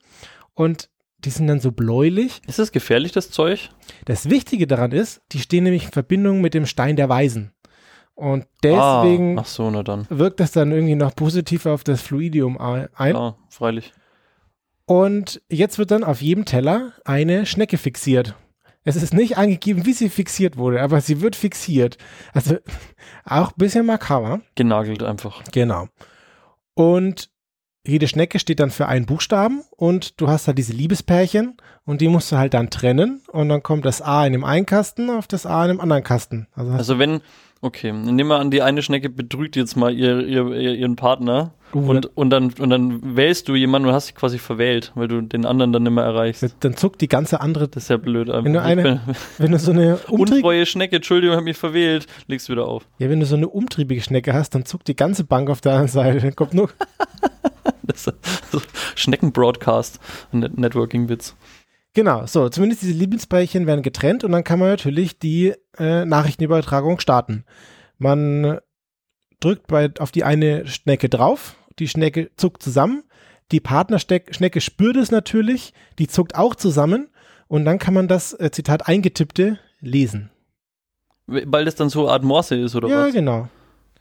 und 0.54 0.90
die 1.26 1.30
sind 1.30 1.48
dann 1.48 1.60
so 1.60 1.72
bläulich. 1.72 2.42
Ist 2.46 2.60
das 2.60 2.72
gefährlich, 2.72 3.12
das 3.14 3.32
Zeug? 3.32 3.70
Das 4.06 4.30
Wichtige 4.30 4.68
daran 4.68 4.92
ist, 4.92 5.22
die 5.32 5.40
stehen 5.40 5.64
nämlich 5.64 5.86
in 5.86 5.92
Verbindung 5.92 6.42
mit 6.42 6.54
dem 6.54 6.66
Stein 6.66 6.96
der 6.96 7.10
Weisen. 7.10 7.54
Und 8.16 8.46
deswegen 8.62 9.40
Ah, 9.40 9.44
so, 9.44 9.72
wirkt 10.10 10.40
das 10.40 10.52
dann 10.52 10.72
irgendwie 10.72 10.96
noch 10.96 11.16
positiv 11.16 11.66
auf 11.66 11.84
das 11.84 12.02
Fluidium 12.02 12.58
ein. 12.60 12.88
Ja, 13.16 13.36
freilich. 13.50 13.92
Und 14.86 15.42
jetzt 15.50 15.78
wird 15.78 15.92
dann 15.92 16.04
auf 16.04 16.22
jedem 16.22 16.46
Teller 16.46 16.92
eine 17.06 17.46
Schnecke 17.46 17.78
fixiert. 17.78 18.36
Es 18.84 18.98
ist 18.98 19.14
nicht 19.14 19.38
angegeben, 19.38 19.86
wie 19.86 19.94
sie 19.94 20.10
fixiert 20.10 20.58
wurde, 20.58 20.82
aber 20.82 21.00
sie 21.00 21.22
wird 21.22 21.36
fixiert. 21.36 21.98
Also 22.34 22.58
auch 23.26 23.50
ein 23.52 23.58
bisschen 23.58 23.86
makaber. 23.86 24.42
Genagelt 24.56 25.02
einfach. 25.04 25.42
Genau. 25.52 25.88
Und 26.74 27.30
jede 27.86 28.08
Schnecke 28.08 28.40
steht 28.40 28.60
dann 28.60 28.72
für 28.72 28.88
einen 28.88 29.06
Buchstaben 29.06 29.64
und 29.72 30.20
du 30.22 30.28
hast 30.28 30.48
halt 30.48 30.58
diese 30.58 30.74
Liebespärchen 30.74 31.58
und 31.86 32.00
die 32.02 32.08
musst 32.08 32.32
du 32.32 32.38
halt 32.38 32.54
dann 32.54 32.70
trennen 32.70 33.22
und 33.28 33.50
dann 33.50 33.62
kommt 33.64 33.86
das 33.86 34.02
A 34.02 34.26
in 34.26 34.34
dem 34.34 34.46
einen 34.46 34.66
Kasten 34.66 35.10
auf 35.10 35.28
das 35.28 35.46
A 35.46 35.64
in 35.64 35.70
dem 35.70 35.82
anderen 35.82 36.04
Kasten. 36.04 36.48
Also, 36.54 36.72
Also 36.72 37.00
wenn, 37.00 37.22
okay, 37.64 37.92
nehmen 37.92 38.30
wir 38.30 38.38
an, 38.40 38.52
die 38.52 38.62
eine 38.62 38.82
Schnecke 38.84 39.10
betrügt 39.10 39.56
jetzt 39.56 39.76
mal 39.76 39.92
ihr, 39.94 40.20
ihr, 40.28 40.48
ihr, 40.54 40.76
ihren 40.76 40.96
Partner 40.96 41.54
Uh, 41.76 41.90
und, 41.90 42.16
und, 42.16 42.30
dann, 42.30 42.54
und 42.60 42.70
dann 42.70 43.16
wählst 43.16 43.48
du 43.48 43.56
jemanden 43.56 43.88
und 43.90 43.96
hast 43.96 44.08
dich 44.10 44.14
quasi 44.16 44.38
verwählt, 44.38 44.92
weil 44.94 45.08
du 45.08 45.22
den 45.22 45.44
anderen 45.44 45.74
dann 45.74 45.82
nicht 45.82 45.92
mehr 45.94 46.04
erreichst. 46.04 46.44
du, 46.44 46.48
dann 46.60 46.78
zuckt 46.78 47.02
die 47.02 47.08
ganze 47.08 47.42
andere, 47.42 47.68
Das 47.68 47.86
ist 47.86 47.90
ja 47.90 47.98
blöd. 47.98 48.28
Wenn 48.28 48.54
du 48.54 48.62
eine- 48.62 49.02
wenn 49.40 49.52
du 49.54 49.58
so 49.58 49.72
eine 49.72 49.96
umtriebige, 50.08 50.36
Untreue 50.36 50.66
Schnecke, 50.68 50.98
Entschuldigung, 50.98 51.36
hab 51.36 51.44
mich 51.44 51.58
verwählt, 51.58 52.06
legst 52.28 52.48
wieder 52.48 52.68
auf. 52.68 52.86
ja, 53.00 53.10
wenn 53.10 53.20
du 53.20 53.26
so 53.26 53.36
eine 53.36 53.48
umtriebige 53.50 54.02
Schnecke 54.04 54.34
hast, 54.36 54.52
dann 54.54 54.66
zuckt 54.66 54.88
die 54.88 54.96
ganze 54.96 55.24
Bank 55.24 55.50
auf 55.50 55.62
der 55.62 55.72
anderen 55.72 55.90
Seite. 55.92 56.20
Dann 56.20 56.36
kommt 56.36 56.54
nur, 56.54 56.70
Das 57.82 58.06
ist 58.06 58.14
so 58.52 58.62
Schnecken-Broadcast, 58.94 60.00
Net 60.32 60.56
Networking-Witz. 60.58 61.36
Genau, 61.94 62.26
so, 62.26 62.50
zumindest 62.50 62.82
diese 62.82 62.94
Lieblingspärchen 62.94 63.68
werden 63.68 63.82
getrennt 63.84 64.24
und 64.24 64.32
dann 64.32 64.44
kann 64.44 64.60
man 64.60 64.70
natürlich 64.70 65.20
die 65.20 65.54
äh, 65.78 66.06
Nachrichtenübertragung 66.06 67.00
starten. 67.00 67.46
Man 67.98 68.60
drückt 69.40 69.68
bei, 69.68 69.92
auf 70.00 70.12
die 70.12 70.24
eine 70.24 70.68
Schnecke 70.68 71.10
drauf, 71.10 71.56
die 71.80 71.88
Schnecke 71.88 72.32
zuckt 72.36 72.64
zusammen, 72.64 73.04
die 73.52 73.60
Partnerschnecke 73.60 74.62
spürt 74.62 74.98
es 74.98 75.12
natürlich, 75.12 75.74
die 76.00 76.08
zuckt 76.08 76.36
auch 76.36 76.56
zusammen 76.56 77.10
und 77.48 77.66
dann 77.66 77.80
kann 77.80 77.94
man 77.94 78.08
das 78.08 78.34
äh, 78.34 78.52
Zitat 78.52 78.88
eingetippte 78.88 79.60
lesen. 79.80 80.32
Weil 81.28 81.66
das 81.66 81.76
dann 81.76 81.90
so 81.90 82.02
eine 82.04 82.12
Art 82.12 82.24
Morse 82.24 82.56
ist, 82.56 82.76
oder 82.76 82.90
ja, 82.90 83.06
was? 83.06 83.14
genau. 83.14 83.48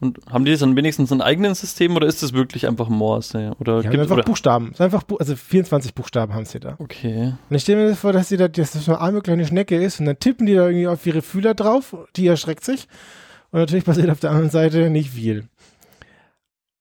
Und 0.03 0.19
haben 0.31 0.45
die 0.45 0.51
das 0.51 0.59
dann 0.61 0.75
wenigstens 0.75 1.13
ein 1.13 1.23
eigenes 1.23 1.61
System 1.61 1.95
oder 1.95 2.09
ist 2.09 2.25
das 2.25 2.33
wirklich 2.33 2.67
einfach 2.67 2.89
Morse? 2.89 3.53
Oder 3.61 3.75
haben 3.77 3.83
gibt 3.83 3.99
einfach 4.01 4.17
oder? 4.17 4.25
Buchstaben. 4.25 4.67
Es 4.69 4.73
ist 4.75 4.81
einfach, 4.81 5.05
Bu- 5.05 5.17
also 5.17 5.37
24 5.37 5.95
Buchstaben 5.95 6.35
haben 6.35 6.45
sie 6.45 6.59
da. 6.59 6.75
Okay. 6.81 7.35
Und 7.49 7.57
ich 7.57 7.63
stelle 7.63 7.83
mir 7.85 7.91
das 7.91 8.01
vor, 8.01 8.13
dass 8.13 8.29
sie 8.29 8.37
da, 8.37 8.49
dass 8.49 8.73
das 8.73 8.85
so 8.85 8.91
eine 8.93 9.01
arme 9.01 9.21
kleine 9.21 9.47
Schnecke 9.47 9.77
ist 9.81 10.01
und 10.01 10.07
dann 10.07 10.19
tippen 10.19 10.47
die 10.47 10.55
da 10.55 10.67
irgendwie 10.67 10.89
auf 10.89 11.07
ihre 11.07 11.23
Fühler 11.23 11.55
drauf, 11.55 11.97
die 12.17 12.27
erschreckt 12.27 12.65
sich. 12.65 12.89
Und 13.53 13.61
natürlich 13.61 13.85
passiert 13.85 14.11
auf 14.11 14.19
der 14.19 14.31
anderen 14.31 14.51
Seite 14.51 14.91
nicht 14.91 15.11
viel. 15.11 15.45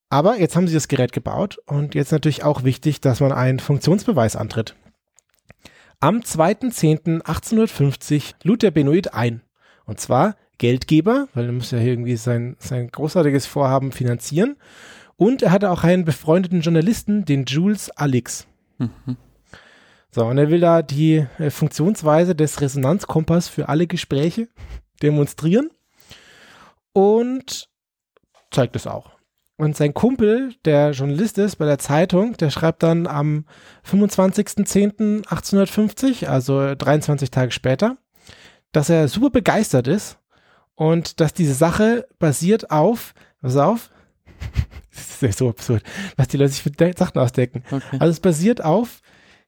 Aber 0.09 0.39
jetzt 0.39 0.55
haben 0.55 0.67
sie 0.67 0.73
das 0.73 0.87
Gerät 0.87 1.11
gebaut 1.13 1.59
und 1.67 1.93
jetzt 1.93 2.11
natürlich 2.11 2.43
auch 2.43 2.63
wichtig, 2.63 3.01
dass 3.01 3.19
man 3.19 3.31
einen 3.31 3.59
Funktionsbeweis 3.59 4.35
antritt. 4.35 4.73
Am 5.99 6.21
2.10.1850 6.21 8.33
lud 8.43 8.63
der 8.63 8.71
Benoit 8.71 9.13
ein. 9.13 9.41
Und 9.85 9.99
zwar 9.99 10.35
Geldgeber, 10.61 11.27
weil 11.33 11.47
er 11.47 11.51
muss 11.53 11.71
ja 11.71 11.79
hier 11.79 11.93
irgendwie 11.93 12.17
sein, 12.17 12.55
sein 12.59 12.87
großartiges 12.87 13.47
Vorhaben 13.47 13.91
finanzieren. 13.91 14.57
Und 15.17 15.41
er 15.41 15.49
hatte 15.49 15.71
auch 15.71 15.83
einen 15.83 16.05
befreundeten 16.05 16.61
Journalisten, 16.61 17.25
den 17.25 17.45
Jules 17.45 17.89
Alix. 17.89 18.45
Mhm. 18.77 19.17
So, 20.11 20.23
und 20.23 20.37
er 20.37 20.51
will 20.51 20.59
da 20.59 20.83
die 20.83 21.25
äh, 21.39 21.49
Funktionsweise 21.49 22.35
des 22.35 22.61
Resonanzkompass 22.61 23.47
für 23.47 23.69
alle 23.69 23.87
Gespräche 23.87 24.49
demonstrieren 25.01 25.71
und 26.93 27.67
zeigt 28.51 28.75
es 28.75 28.85
auch. 28.85 29.13
Und 29.57 29.75
sein 29.75 29.95
Kumpel, 29.95 30.53
der 30.65 30.91
Journalist 30.91 31.39
ist 31.39 31.55
bei 31.55 31.65
der 31.65 31.79
Zeitung, 31.79 32.37
der 32.37 32.51
schreibt 32.51 32.83
dann 32.83 33.07
am 33.07 33.45
25.10.1850, 33.89 36.27
also 36.27 36.75
23 36.75 37.31
Tage 37.31 37.51
später, 37.51 37.97
dass 38.73 38.91
er 38.91 39.07
super 39.07 39.31
begeistert 39.31 39.87
ist 39.87 40.19
und 40.75 41.19
dass 41.19 41.33
diese 41.33 41.53
Sache 41.53 42.07
basiert 42.19 42.71
auf, 42.71 43.13
pass 43.41 43.57
auf, 43.57 43.89
das 44.93 45.09
ist 45.09 45.21
ja 45.21 45.31
so 45.31 45.49
absurd, 45.49 45.83
was 46.17 46.27
die 46.27 46.37
Leute 46.37 46.51
sich 46.51 46.63
für 46.63 46.93
Sachen 46.97 47.19
ausdecken. 47.19 47.63
okay. 47.71 47.97
Also 47.99 48.11
es 48.11 48.19
basiert 48.19 48.63
auf 48.63 49.01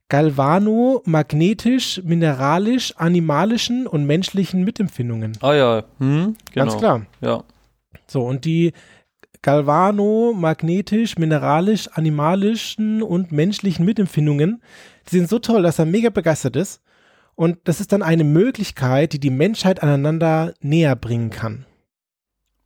galvano, 0.09 1.01
magnetisch, 1.05 2.01
mineralisch, 2.03 2.93
animalischen 2.97 3.87
und 3.87 4.05
menschlichen 4.05 4.63
Mitempfindungen. 4.63 5.37
Ah 5.41 5.53
ja, 5.53 5.83
hm, 5.97 6.35
genau. 6.51 6.65
Ganz 6.65 6.77
klar. 6.77 7.05
Ja. 7.21 7.43
So, 8.05 8.21
und 8.21 8.45
die 8.45 8.73
galvano, 9.41 10.33
magnetisch, 10.35 11.17
mineralisch, 11.17 11.87
animalischen 11.93 13.01
und 13.01 13.31
menschlichen 13.31 13.85
Mitempfindungen, 13.85 14.61
die 15.11 15.17
sind 15.17 15.29
so 15.29 15.39
toll, 15.39 15.63
dass 15.63 15.79
er 15.79 15.85
mega 15.85 16.11
begeistert 16.11 16.57
ist. 16.57 16.82
Und 17.35 17.57
das 17.63 17.79
ist 17.79 17.91
dann 17.91 18.03
eine 18.03 18.23
Möglichkeit, 18.23 19.13
die 19.13 19.19
die 19.19 19.29
Menschheit 19.29 19.81
aneinander 19.81 20.53
näher 20.61 20.95
bringen 20.95 21.29
kann. 21.29 21.65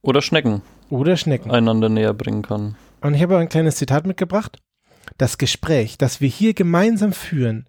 Oder 0.02 0.22
Schnecken 0.22 0.62
Oder 0.90 1.18
Schnecken. 1.18 1.52
einander 1.52 1.90
näher 1.90 2.14
bringen 2.14 2.42
kann. 2.42 2.76
Und 3.02 3.14
ich 3.14 3.22
habe 3.22 3.38
ein 3.38 3.50
kleines 3.50 3.76
Zitat 3.78 4.06
mitgebracht. 4.06 4.60
Das 5.18 5.38
Gespräch, 5.38 5.98
das 5.98 6.20
wir 6.22 6.30
hier 6.30 6.54
gemeinsam 6.54 7.14
führen, 7.14 7.66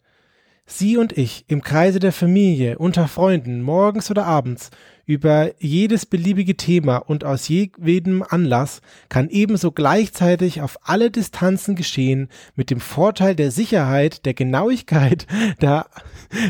Sie 0.70 0.98
und 0.98 1.16
ich 1.16 1.46
im 1.48 1.62
Kreise 1.62 1.98
der 1.98 2.12
Familie, 2.12 2.76
unter 2.76 3.08
Freunden, 3.08 3.62
morgens 3.62 4.10
oder 4.10 4.26
abends, 4.26 4.70
über 5.06 5.50
jedes 5.58 6.04
beliebige 6.04 6.58
Thema 6.58 6.98
und 6.98 7.25
aus 7.25 7.48
jedem 7.48 8.22
Anlass, 8.22 8.82
kann 9.08 9.30
ebenso 9.30 9.72
gleichzeitig 9.72 10.60
auf 10.60 10.78
alle 10.82 11.10
Distanzen 11.10 11.75
geschehen, 11.75 12.28
mit 12.54 12.70
dem 12.70 12.80
Vorteil 12.80 13.34
der 13.34 13.50
Sicherheit, 13.50 14.26
der 14.26 14.34
Genauigkeit, 14.34 15.26
der, 15.62 15.87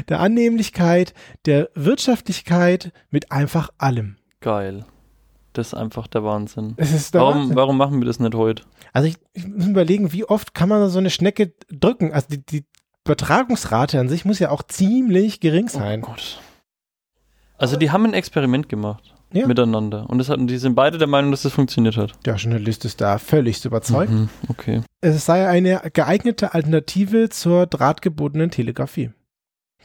der 0.08 0.18
Annehmlichkeit, 0.18 1.14
der 1.46 1.70
Wirtschaftlichkeit, 1.76 2.92
mit 3.10 3.30
einfach 3.30 3.70
allem. 3.78 4.16
Geil. 4.40 4.84
Das 5.52 5.68
ist 5.68 5.74
einfach 5.74 6.08
der 6.08 6.24
Wahnsinn. 6.24 6.74
Es 6.76 6.92
ist 6.92 7.14
der 7.14 7.20
Warum, 7.20 7.36
Wahnsinn. 7.38 7.56
warum 7.56 7.76
machen 7.76 8.00
wir 8.00 8.06
das 8.06 8.18
nicht 8.18 8.34
heute? 8.34 8.64
Also 8.92 9.06
ich, 9.06 9.16
ich 9.32 9.46
muss 9.46 9.68
überlegen, 9.68 10.12
wie 10.12 10.24
oft 10.24 10.54
kann 10.54 10.68
man 10.68 10.90
so 10.90 10.98
eine 10.98 11.10
Schnecke 11.10 11.52
drücken? 11.70 12.12
Also 12.12 12.26
die, 12.30 12.44
die 12.44 12.64
Übertragungsrate 13.08 13.98
an 13.98 14.08
sich 14.10 14.24
muss 14.26 14.38
ja 14.38 14.50
auch 14.50 14.62
ziemlich 14.62 15.40
gering 15.40 15.68
sein. 15.68 16.02
Oh 16.04 16.08
Gott. 16.08 16.40
Also 17.56 17.76
die 17.76 17.90
haben 17.90 18.04
ein 18.04 18.12
Experiment 18.14 18.68
gemacht 18.68 19.14
Ja. 19.32 19.46
miteinander 19.46 20.08
und 20.10 20.18
das 20.18 20.28
hatten, 20.28 20.46
die 20.46 20.58
sind 20.58 20.74
beide 20.74 20.98
der 20.98 21.08
Meinung, 21.08 21.30
dass 21.30 21.42
das 21.42 21.52
funktioniert 21.52 21.96
hat. 21.96 22.12
Der 22.26 22.36
Journalist 22.36 22.84
ist 22.84 23.00
da 23.00 23.16
völlig 23.18 23.64
überzeugt. 23.64 24.12
Mhm, 24.12 24.28
okay. 24.48 24.82
Es 25.00 25.24
sei 25.24 25.48
eine 25.48 25.80
geeignete 25.92 26.52
Alternative 26.54 27.30
zur 27.30 27.66
drahtgebundenen 27.66 28.50
Telegrafie. 28.50 29.10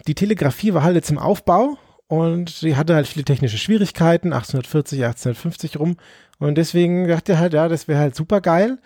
Die 0.06 0.16
Telegrafie 0.16 0.74
war 0.74 0.84
halt 0.84 0.96
jetzt 0.96 1.10
im 1.10 1.18
Aufbau 1.18 1.78
und 2.08 2.50
sie 2.50 2.76
hatte 2.76 2.94
halt 2.94 3.08
viele 3.08 3.24
technische 3.26 3.58
Schwierigkeiten, 3.58 4.34
1840, 4.34 5.00
1850 5.06 5.80
rum. 5.80 5.96
Und 6.40 6.56
deswegen 6.58 7.08
dachte 7.08 7.34
er 7.34 7.40
halt, 7.40 7.54
ja, 7.54 7.70
das 7.70 7.88
wäre 7.88 8.00
halt 8.02 8.16
super 8.16 8.42
geil. 8.42 8.80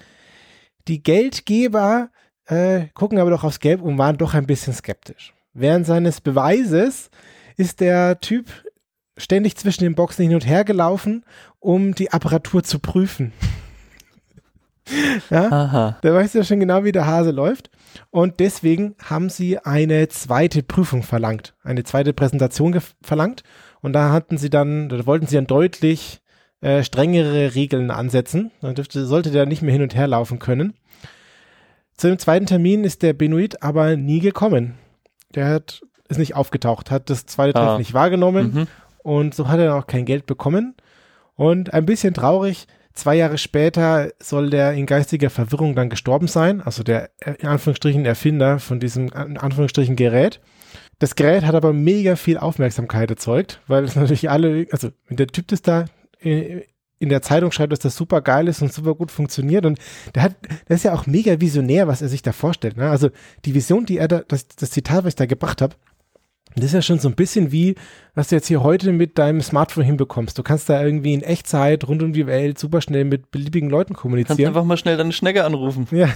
Die 0.88 1.02
Geldgeber 1.02 2.10
äh, 2.48 2.88
gucken 2.94 3.20
aber 3.20 3.30
doch 3.30 3.44
aufs 3.44 3.60
Gelb 3.60 3.82
und 3.82 3.98
waren 3.98 4.18
doch 4.18 4.34
ein 4.34 4.48
bisschen 4.48 4.74
skeptisch. 4.74 5.34
Während 5.54 5.86
seines 5.86 6.22
Beweises 6.22 7.10
ist 7.56 7.80
der 7.80 8.20
Typ 8.20 8.48
ständig 9.18 9.58
zwischen 9.58 9.84
den 9.84 9.96
Boxen 9.96 10.24
hin 10.24 10.36
und 10.36 10.48
her 10.48 10.64
gelaufen, 10.64 11.26
um 11.60 11.96
die 11.96 12.12
Apparatur 12.12 12.64
zu 12.64 12.80
prüfen. 12.80 13.34
ja? 15.30 15.52
Aha. 15.52 15.98
Da 16.02 16.14
weißt 16.14 16.36
du 16.36 16.40
ja 16.40 16.44
schon 16.46 16.60
genau, 16.60 16.84
wie 16.84 16.92
der 16.92 17.08
Hase 17.08 17.32
läuft. 17.32 17.70
Und 18.12 18.40
deswegen 18.40 18.96
haben 19.04 19.30
sie 19.30 19.58
eine 19.60 20.08
zweite 20.08 20.62
Prüfung 20.62 21.04
verlangt, 21.04 21.56
eine 21.64 21.84
zweite 21.84 22.14
Präsentation 22.14 22.80
verlangt. 23.02 23.44
Und 23.82 23.94
da 23.94 24.12
hatten 24.12 24.38
sie 24.38 24.50
dann, 24.50 24.90
da 24.90 25.06
wollten 25.06 25.28
sie 25.28 25.36
dann 25.36 25.48
deutlich 25.48 26.22
äh, 26.62 26.84
strengere 26.84 27.56
Regeln 27.56 27.92
ansetzen. 27.92 28.52
Dann 28.62 28.76
dürfte, 28.76 29.06
sollte 29.06 29.32
der 29.32 29.46
nicht 29.46 29.62
mehr 29.62 29.74
hin 29.74 29.84
und 29.84 29.96
her 29.96 30.08
laufen 30.08 30.40
können. 30.40 30.74
Zu 31.98 32.08
dem 32.08 32.20
zweiten 32.20 32.46
Termin 32.46 32.84
ist 32.84 33.02
der 33.02 33.14
Benoit 33.14 33.62
aber 33.64 33.96
nie 33.98 34.20
gekommen. 34.20 34.76
Der 35.36 35.48
hat, 35.50 35.82
ist 36.10 36.18
nicht 36.20 36.36
aufgetaucht, 36.36 36.92
hat 36.92 37.10
das 37.10 37.26
zweite 37.26 37.54
Treffen 37.54 37.68
Ah. 37.70 37.78
nicht 37.80 37.94
wahrgenommen 37.94 38.54
Mhm. 38.54 38.68
und 39.04 39.34
so 39.36 39.48
hat 39.48 39.60
er 39.60 39.76
auch 39.76 39.88
kein 39.88 40.06
Geld 40.06 40.26
bekommen. 40.26 40.76
Und 41.36 41.74
ein 41.74 41.86
bisschen 41.86 42.14
traurig, 42.14 42.68
zwei 42.94 43.16
Jahre 43.16 43.38
später 43.38 44.10
soll 44.20 44.50
der 44.50 44.74
in 44.74 44.86
geistiger 44.86 45.30
Verwirrung 45.30 45.76
dann 45.76 45.90
gestorben 45.90 46.28
sein, 46.28 46.62
also 46.62 46.84
der 46.84 47.10
in 47.40 47.48
Anführungsstrichen 47.48 48.06
Erfinder 48.06 48.60
von 48.60 48.80
diesem 48.80 49.08
in 49.10 49.38
Anführungsstrichen 49.38 49.96
Gerät. 49.96 50.40
Das 51.00 51.16
Gerät 51.16 51.46
hat 51.46 51.54
aber 51.54 51.74
mega 51.74 52.16
viel 52.16 52.38
Aufmerksamkeit 52.40 53.10
erzeugt, 53.12 53.60
weil 53.68 53.84
es 53.84 53.96
natürlich 53.96 54.30
alle, 54.32 54.66
also 54.72 54.90
wenn 55.08 55.18
der 55.18 55.28
Typ 55.28 55.48
das 55.48 55.62
da 55.62 55.86
äh, 56.22 56.62
in 57.00 57.10
der 57.10 57.22
Zeitung 57.22 57.52
schreibt, 57.52 57.72
dass 57.72 57.80
das 57.80 57.96
super 57.96 58.22
geil 58.22 58.48
ist 58.48 58.62
und 58.62 58.74
super 58.74 58.96
gut 58.96 59.12
funktioniert 59.12 59.66
und 59.66 59.80
der 60.16 60.24
hat, 60.24 60.36
der 60.68 60.76
ist 60.76 60.84
ja 60.84 60.94
auch 60.94 61.06
mega 61.06 61.40
visionär, 61.40 61.88
was 61.88 62.02
er 62.02 62.10
sich 62.10 62.22
da 62.22 62.32
vorstellt. 62.32 62.78
Ne? 62.78 62.90
Also 62.90 63.10
die 63.46 63.54
Vision, 63.54 63.86
die 63.86 63.98
er 63.98 64.08
da, 64.08 64.22
das, 64.28 64.48
das 64.48 64.72
Zitat, 64.72 65.04
was 65.04 65.10
ich 65.10 65.16
da 65.16 65.26
gebracht 65.26 65.62
habe, 65.62 65.76
das 66.56 66.66
ist 66.66 66.74
ja 66.74 66.82
schon 66.82 67.00
so 67.00 67.08
ein 67.08 67.16
bisschen 67.16 67.52
wie, 67.52 67.76
was 68.16 68.30
du 68.30 68.36
jetzt 68.36 68.48
hier 68.48 68.64
heute 68.64 68.92
mit 68.92 69.20
deinem 69.20 69.42
Smartphone 69.42 69.84
hinbekommst. 69.84 70.38
Du 70.38 70.44
kannst 70.44 70.70
da 70.70 70.84
irgendwie 70.84 71.14
in 71.14 71.22
Echtzeit 71.22 71.88
rund 71.88 72.02
um 72.02 72.14
die 72.14 72.26
Welt 72.26 72.58
super 72.58 72.82
schnell 72.82 73.06
mit 73.06 73.30
beliebigen 73.30 73.70
Leuten 73.70 73.94
Kannst 73.94 74.02
kommunizieren. 74.02 74.48
einfach 74.48 74.64
mal 74.64 74.78
schnell 74.78 74.98
deine 74.98 75.12
Schnecke 75.12 75.44
anrufen. 75.44 75.88
Ja. 75.92 76.10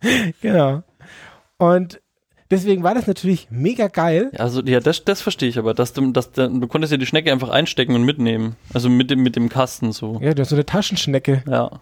genau. 0.40 0.82
Und 1.58 2.00
deswegen 2.50 2.82
war 2.82 2.94
das 2.94 3.06
natürlich 3.06 3.48
mega 3.50 3.88
geil. 3.88 4.30
Ja, 4.32 4.40
Also 4.40 4.62
ja, 4.62 4.80
das, 4.80 5.04
das 5.04 5.20
verstehe 5.22 5.48
ich 5.48 5.58
aber, 5.58 5.74
dass 5.74 5.92
du, 5.92 6.10
dass 6.12 6.32
du, 6.32 6.48
du 6.48 6.66
konntest 6.66 6.90
ja 6.92 6.96
die 6.96 7.06
Schnecke 7.06 7.32
einfach 7.32 7.48
einstecken 7.50 7.94
und 7.94 8.04
mitnehmen. 8.04 8.56
Also 8.72 8.88
mit 8.90 9.10
dem, 9.10 9.22
mit 9.22 9.36
dem 9.36 9.48
Kasten 9.48 9.92
so. 9.92 10.18
Ja, 10.22 10.34
du 10.34 10.42
hast 10.42 10.50
so 10.50 10.56
eine 10.56 10.66
Taschenschnecke. 10.66 11.42
Ja. 11.48 11.80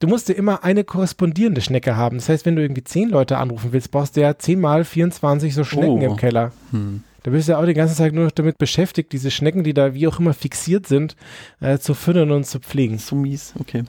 du 0.00 0.06
musst 0.06 0.28
dir 0.28 0.34
immer 0.34 0.62
eine 0.64 0.84
korrespondierende 0.84 1.60
Schnecke 1.60 1.96
haben. 1.96 2.18
Das 2.18 2.28
heißt, 2.28 2.46
wenn 2.46 2.56
du 2.56 2.62
irgendwie 2.62 2.84
zehn 2.84 3.08
Leute 3.08 3.38
anrufen 3.38 3.72
willst, 3.72 3.90
brauchst 3.90 4.16
du 4.16 4.20
ja 4.20 4.38
10 4.38 4.60
mal 4.60 4.84
24 4.84 5.54
so 5.54 5.64
Schnecken 5.64 5.98
Oh. 6.02 6.04
im 6.12 6.16
Keller. 6.16 6.52
Hm. 6.70 7.02
Da 7.24 7.32
bist 7.32 7.48
du 7.48 7.52
ja 7.52 7.58
auch 7.60 7.66
die 7.66 7.74
ganze 7.74 7.96
Zeit 7.96 8.12
nur 8.14 8.24
noch 8.24 8.30
damit 8.30 8.58
beschäftigt, 8.58 9.12
diese 9.12 9.30
Schnecken, 9.32 9.64
die 9.64 9.74
da 9.74 9.92
wie 9.92 10.06
auch 10.06 10.20
immer 10.20 10.32
fixiert 10.34 10.86
sind, 10.86 11.16
äh, 11.60 11.76
zu 11.78 11.94
füttern 11.94 12.30
und 12.30 12.44
zu 12.44 12.60
pflegen. 12.60 12.96
So 12.98 13.16
mies, 13.16 13.54
okay. 13.58 13.82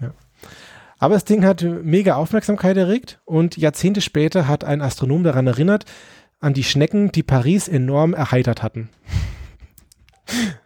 Aber 1.00 1.14
das 1.14 1.26
Ding 1.26 1.46
hat 1.46 1.64
mega 1.64 2.16
Aufmerksamkeit 2.16 2.78
erregt 2.78 3.22
und 3.26 3.58
Jahrzehnte 3.58 4.02
später 4.02 4.48
hat 4.48 4.64
ein 4.64 4.82
Astronom 4.82 5.24
daran 5.24 5.48
erinnert, 5.48 5.86
an 6.42 6.54
die 6.54 6.64
Schnecken, 6.64 7.12
die 7.12 7.24
Paris 7.24 7.68
enorm 7.68 8.14
erheitert 8.14 8.62
hatten. 8.62 8.90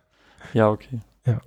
Ja, 0.53 0.69
okay. 0.69 0.99
Ja. 1.25 1.41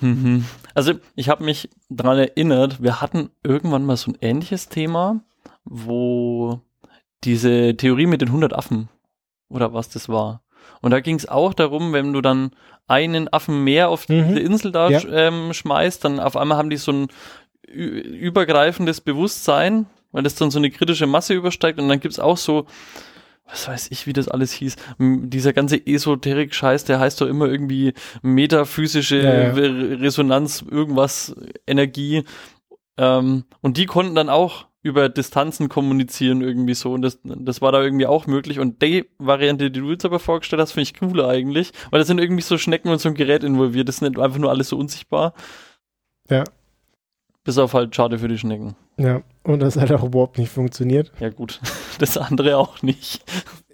Mhm. 0.00 0.44
Also 0.74 0.94
ich 1.14 1.28
habe 1.28 1.44
mich 1.44 1.70
daran 1.88 2.18
erinnert, 2.18 2.82
wir 2.82 3.00
hatten 3.00 3.30
irgendwann 3.44 3.84
mal 3.84 3.96
so 3.96 4.10
ein 4.10 4.18
ähnliches 4.20 4.68
Thema, 4.68 5.20
wo 5.64 6.60
diese 7.24 7.76
Theorie 7.76 8.06
mit 8.06 8.20
den 8.20 8.28
100 8.28 8.52
Affen 8.52 8.88
oder 9.48 9.72
was 9.72 9.88
das 9.88 10.08
war. 10.08 10.42
Und 10.82 10.90
da 10.90 11.00
ging 11.00 11.16
es 11.16 11.28
auch 11.28 11.54
darum, 11.54 11.92
wenn 11.92 12.12
du 12.12 12.20
dann 12.20 12.50
einen 12.88 13.32
Affen 13.32 13.64
mehr 13.64 13.88
auf 13.88 14.08
Mhm. 14.08 14.28
diese 14.28 14.40
Insel 14.40 14.72
da 14.72 14.88
Ja. 14.90 15.00
ähm, 15.08 15.52
schmeißt, 15.52 16.04
dann 16.04 16.20
auf 16.20 16.36
einmal 16.36 16.56
haben 16.58 16.70
die 16.70 16.76
so 16.76 16.92
ein 16.92 17.08
übergreifendes 17.68 19.00
Bewusstsein, 19.00 19.86
weil 20.12 20.22
das 20.22 20.34
dann 20.34 20.50
so 20.50 20.58
eine 20.58 20.70
kritische 20.70 21.06
Masse 21.06 21.34
übersteigt 21.34 21.78
und 21.78 21.88
dann 21.88 22.00
gibt's 22.00 22.18
auch 22.20 22.36
so, 22.36 22.66
was 23.48 23.68
weiß 23.68 23.88
ich, 23.90 24.06
wie 24.06 24.12
das 24.12 24.28
alles 24.28 24.52
hieß, 24.52 24.76
dieser 24.98 25.52
ganze 25.52 25.84
Esoterik-Scheiß, 25.86 26.84
der 26.84 26.98
heißt 26.98 27.20
doch 27.20 27.26
immer 27.28 27.46
irgendwie 27.46 27.92
metaphysische 28.22 29.18
Ja, 29.22 29.34
ja. 29.42 29.50
Re- 29.52 30.00
Resonanz, 30.00 30.64
irgendwas, 30.68 31.34
Energie. 31.66 32.24
Ähm, 32.98 33.44
und 33.60 33.76
die 33.76 33.86
konnten 33.86 34.14
dann 34.14 34.28
auch 34.30 34.66
über 34.86 35.08
Distanzen 35.08 35.68
kommunizieren 35.68 36.40
irgendwie 36.40 36.74
so 36.74 36.92
und 36.92 37.02
das, 37.02 37.18
das 37.24 37.60
war 37.60 37.72
da 37.72 37.82
irgendwie 37.82 38.06
auch 38.06 38.26
möglich 38.26 38.60
und 38.60 38.80
die 38.80 39.04
Variante, 39.18 39.70
die 39.70 39.80
du 39.80 39.90
jetzt 39.90 40.04
aber 40.04 40.20
vorgestellt 40.20 40.62
hast, 40.62 40.72
finde 40.72 40.84
ich 40.84 40.94
cooler 40.94 41.28
eigentlich, 41.28 41.72
weil 41.90 41.98
da 41.98 42.06
sind 42.06 42.20
irgendwie 42.20 42.42
so 42.42 42.56
Schnecken 42.56 42.88
und 42.88 43.00
so 43.00 43.08
ein 43.08 43.16
Gerät 43.16 43.42
involviert, 43.42 43.88
das 43.88 43.96
ist 43.96 44.02
nicht 44.02 44.18
einfach 44.18 44.38
nur 44.38 44.50
alles 44.50 44.68
so 44.68 44.78
unsichtbar. 44.78 45.34
Ja. 46.30 46.44
Bis 47.42 47.58
auf 47.58 47.74
halt 47.74 47.94
schade 47.94 48.18
für 48.18 48.28
die 48.28 48.38
Schnecken. 48.38 48.76
Ja, 48.96 49.22
und 49.42 49.60
das 49.60 49.76
hat 49.76 49.92
auch 49.92 50.04
überhaupt 50.04 50.38
nicht 50.38 50.50
funktioniert. 50.50 51.12
Ja 51.20 51.30
gut, 51.30 51.60
das 51.98 52.16
andere 52.16 52.56
auch 52.56 52.82
nicht. 52.82 53.24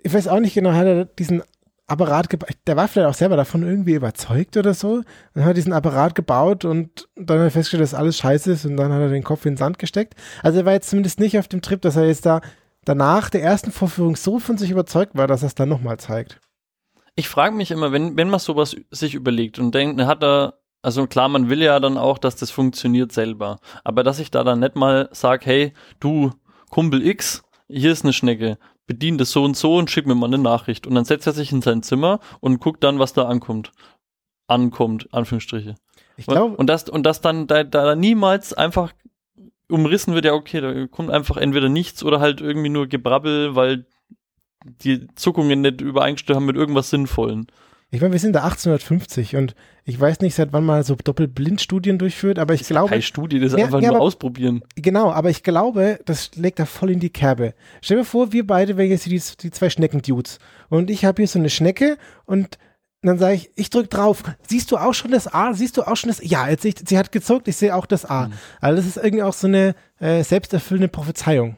Ich 0.02 0.12
weiß 0.12 0.28
auch 0.28 0.40
nicht 0.40 0.54
genau, 0.54 0.72
hat 0.72 0.86
er 0.86 1.04
diesen 1.04 1.42
Apparat 1.86 2.30
gebaut, 2.30 2.50
der 2.66 2.76
war 2.76 2.88
vielleicht 2.88 3.08
auch 3.08 3.14
selber 3.14 3.36
davon 3.36 3.62
irgendwie 3.62 3.94
überzeugt 3.94 4.56
oder 4.56 4.72
so. 4.72 5.02
Dann 5.34 5.44
hat 5.44 5.50
er 5.50 5.54
diesen 5.54 5.72
Apparat 5.72 6.14
gebaut 6.14 6.64
und 6.64 7.08
dann 7.16 7.38
hat 7.38 7.46
er 7.46 7.50
festgestellt, 7.50 7.82
dass 7.82 7.94
alles 7.94 8.18
scheiße 8.18 8.52
ist 8.52 8.64
und 8.64 8.76
dann 8.76 8.92
hat 8.92 9.00
er 9.00 9.08
den 9.08 9.24
Kopf 9.24 9.44
in 9.44 9.52
den 9.52 9.58
Sand 9.58 9.78
gesteckt. 9.78 10.14
Also 10.42 10.60
er 10.60 10.64
war 10.64 10.72
jetzt 10.72 10.90
zumindest 10.90 11.20
nicht 11.20 11.38
auf 11.38 11.48
dem 11.48 11.60
Trip, 11.60 11.82
dass 11.82 11.96
er 11.96 12.06
jetzt 12.06 12.24
da 12.24 12.40
danach 12.84 13.30
der 13.30 13.42
ersten 13.42 13.72
Vorführung 13.72 14.16
so 14.16 14.38
von 14.38 14.58
sich 14.58 14.70
überzeugt 14.70 15.16
war, 15.16 15.26
dass 15.26 15.42
er 15.42 15.48
es 15.48 15.54
dann 15.54 15.68
nochmal 15.68 15.98
zeigt. 15.98 16.40
Ich 17.14 17.28
frage 17.28 17.54
mich 17.54 17.70
immer, 17.70 17.92
wenn, 17.92 18.16
wenn 18.16 18.30
man 18.30 18.40
sowas 18.40 18.74
sich 18.90 19.14
überlegt 19.14 19.58
und 19.58 19.74
denkt, 19.74 20.00
hat 20.02 20.22
er, 20.22 20.54
also 20.80 21.06
klar, 21.06 21.28
man 21.28 21.50
will 21.50 21.62
ja 21.62 21.78
dann 21.78 21.98
auch, 21.98 22.18
dass 22.18 22.36
das 22.36 22.50
funktioniert 22.50 23.12
selber. 23.12 23.58
Aber 23.84 24.02
dass 24.02 24.18
ich 24.18 24.30
da 24.30 24.44
dann 24.44 24.60
nicht 24.60 24.76
mal 24.76 25.08
sage, 25.12 25.44
hey, 25.44 25.72
du, 26.00 26.32
Kumpel 26.70 27.06
X, 27.06 27.42
hier 27.68 27.92
ist 27.92 28.04
eine 28.04 28.12
Schnecke, 28.14 28.58
bedien 28.92 29.16
das 29.16 29.30
so 29.30 29.42
und 29.42 29.56
so 29.56 29.76
und 29.76 29.90
schick 29.90 30.06
mir 30.06 30.14
mal 30.14 30.26
eine 30.26 30.38
Nachricht. 30.38 30.86
Und 30.86 30.94
dann 30.94 31.04
setzt 31.04 31.26
er 31.26 31.32
sich 31.32 31.50
in 31.50 31.62
sein 31.62 31.82
Zimmer 31.82 32.20
und 32.40 32.60
guckt 32.60 32.84
dann, 32.84 32.98
was 32.98 33.14
da 33.14 33.24
ankommt. 33.24 33.72
Ankommt, 34.46 35.08
Anführungsstriche. 35.12 35.76
Ich 36.16 36.26
glaube, 36.26 36.56
und 36.56 36.66
das, 36.66 36.88
und 36.88 37.04
das 37.04 37.22
dann 37.22 37.46
da, 37.46 37.64
da 37.64 37.94
niemals 37.96 38.52
einfach 38.52 38.92
umrissen 39.68 40.14
wird, 40.14 40.26
ja, 40.26 40.34
okay, 40.34 40.60
da 40.60 40.86
kommt 40.88 41.10
einfach 41.10 41.38
entweder 41.38 41.70
nichts 41.70 42.04
oder 42.04 42.20
halt 42.20 42.42
irgendwie 42.42 42.68
nur 42.68 42.86
Gebrabbel, 42.86 43.56
weil 43.56 43.86
die 44.64 45.06
Zuckungen 45.14 45.62
nicht 45.62 45.80
übereingestimmt 45.80 46.36
haben 46.36 46.44
mit 46.44 46.56
irgendwas 46.56 46.90
Sinnvollen. 46.90 47.46
Ich 47.94 48.00
meine, 48.00 48.12
wir 48.12 48.18
sind 48.20 48.32
da 48.32 48.40
1850 48.42 49.36
und 49.36 49.54
ich 49.84 50.00
weiß 50.00 50.20
nicht, 50.20 50.34
seit 50.34 50.52
wann 50.52 50.64
man 50.64 50.82
so 50.82 50.94
Doppelblindstudien 50.96 51.98
durchführt, 51.98 52.38
aber 52.38 52.54
ich 52.54 52.62
glaube, 52.66 52.88
Keine 52.90 53.02
Studie, 53.02 53.38
das 53.38 53.52
ist 53.52 53.58
Ja, 53.58 53.66
einfach 53.66 53.80
ja, 53.80 53.88
nur 53.88 53.96
aber- 53.98 54.04
ausprobieren. 54.06 54.62
Genau, 54.76 55.12
aber 55.12 55.28
ich 55.30 55.42
glaube, 55.42 56.00
das 56.06 56.30
schlägt 56.34 56.58
da 56.58 56.64
voll 56.66 56.90
in 56.90 57.00
die 57.00 57.10
Kerbe. 57.10 57.54
Stell 57.82 57.98
dir 57.98 58.04
vor, 58.04 58.32
wir 58.32 58.46
beide 58.46 58.76
wären 58.76 58.88
jetzt 58.90 59.06
die, 59.06 59.20
die 59.40 59.50
zwei 59.50 59.68
Schnecken-Dudes. 59.70 60.38
Und 60.70 60.90
ich 60.90 61.04
habe 61.04 61.20
hier 61.22 61.28
so 61.28 61.38
eine 61.38 61.50
Schnecke 61.50 61.98
und 62.24 62.58
dann 63.02 63.18
sage 63.18 63.34
ich, 63.34 63.50
ich 63.56 63.68
drück 63.68 63.90
drauf. 63.90 64.22
Siehst 64.48 64.70
du 64.70 64.76
auch 64.78 64.94
schon 64.94 65.10
das 65.10 65.26
A? 65.32 65.52
Siehst 65.52 65.76
du 65.76 65.82
auch 65.82 65.96
schon 65.96 66.08
das 66.08 66.20
Ja, 66.22 66.48
jetzt 66.48 66.64
ich, 66.64 66.76
sie 66.86 66.96
hat 66.96 67.12
gezuckt, 67.12 67.46
ich 67.48 67.56
sehe 67.56 67.74
auch 67.74 67.84
das 67.86 68.08
A. 68.08 68.30
Also 68.60 68.76
das 68.76 68.86
ist 68.86 68.96
irgendwie 68.96 69.24
auch 69.24 69.32
so 69.34 69.48
eine 69.48 69.74
äh, 69.98 70.22
selbsterfüllende 70.22 70.88
Prophezeiung. 70.88 71.56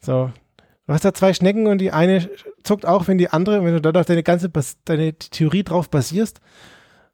So. 0.00 0.30
Du 0.88 0.94
hast 0.94 1.04
da 1.04 1.12
zwei 1.12 1.34
Schnecken 1.34 1.66
und 1.66 1.82
die 1.82 1.92
eine 1.92 2.30
zuckt 2.64 2.86
auch, 2.86 3.08
wenn 3.08 3.18
die 3.18 3.28
andere, 3.28 3.62
wenn 3.62 3.74
du 3.74 3.80
da 3.82 3.92
doch 3.92 4.06
deine 4.06 4.22
ganze 4.22 4.48
Bas 4.48 4.78
deine 4.86 5.12
Theorie 5.12 5.62
drauf 5.62 5.90
basierst. 5.90 6.40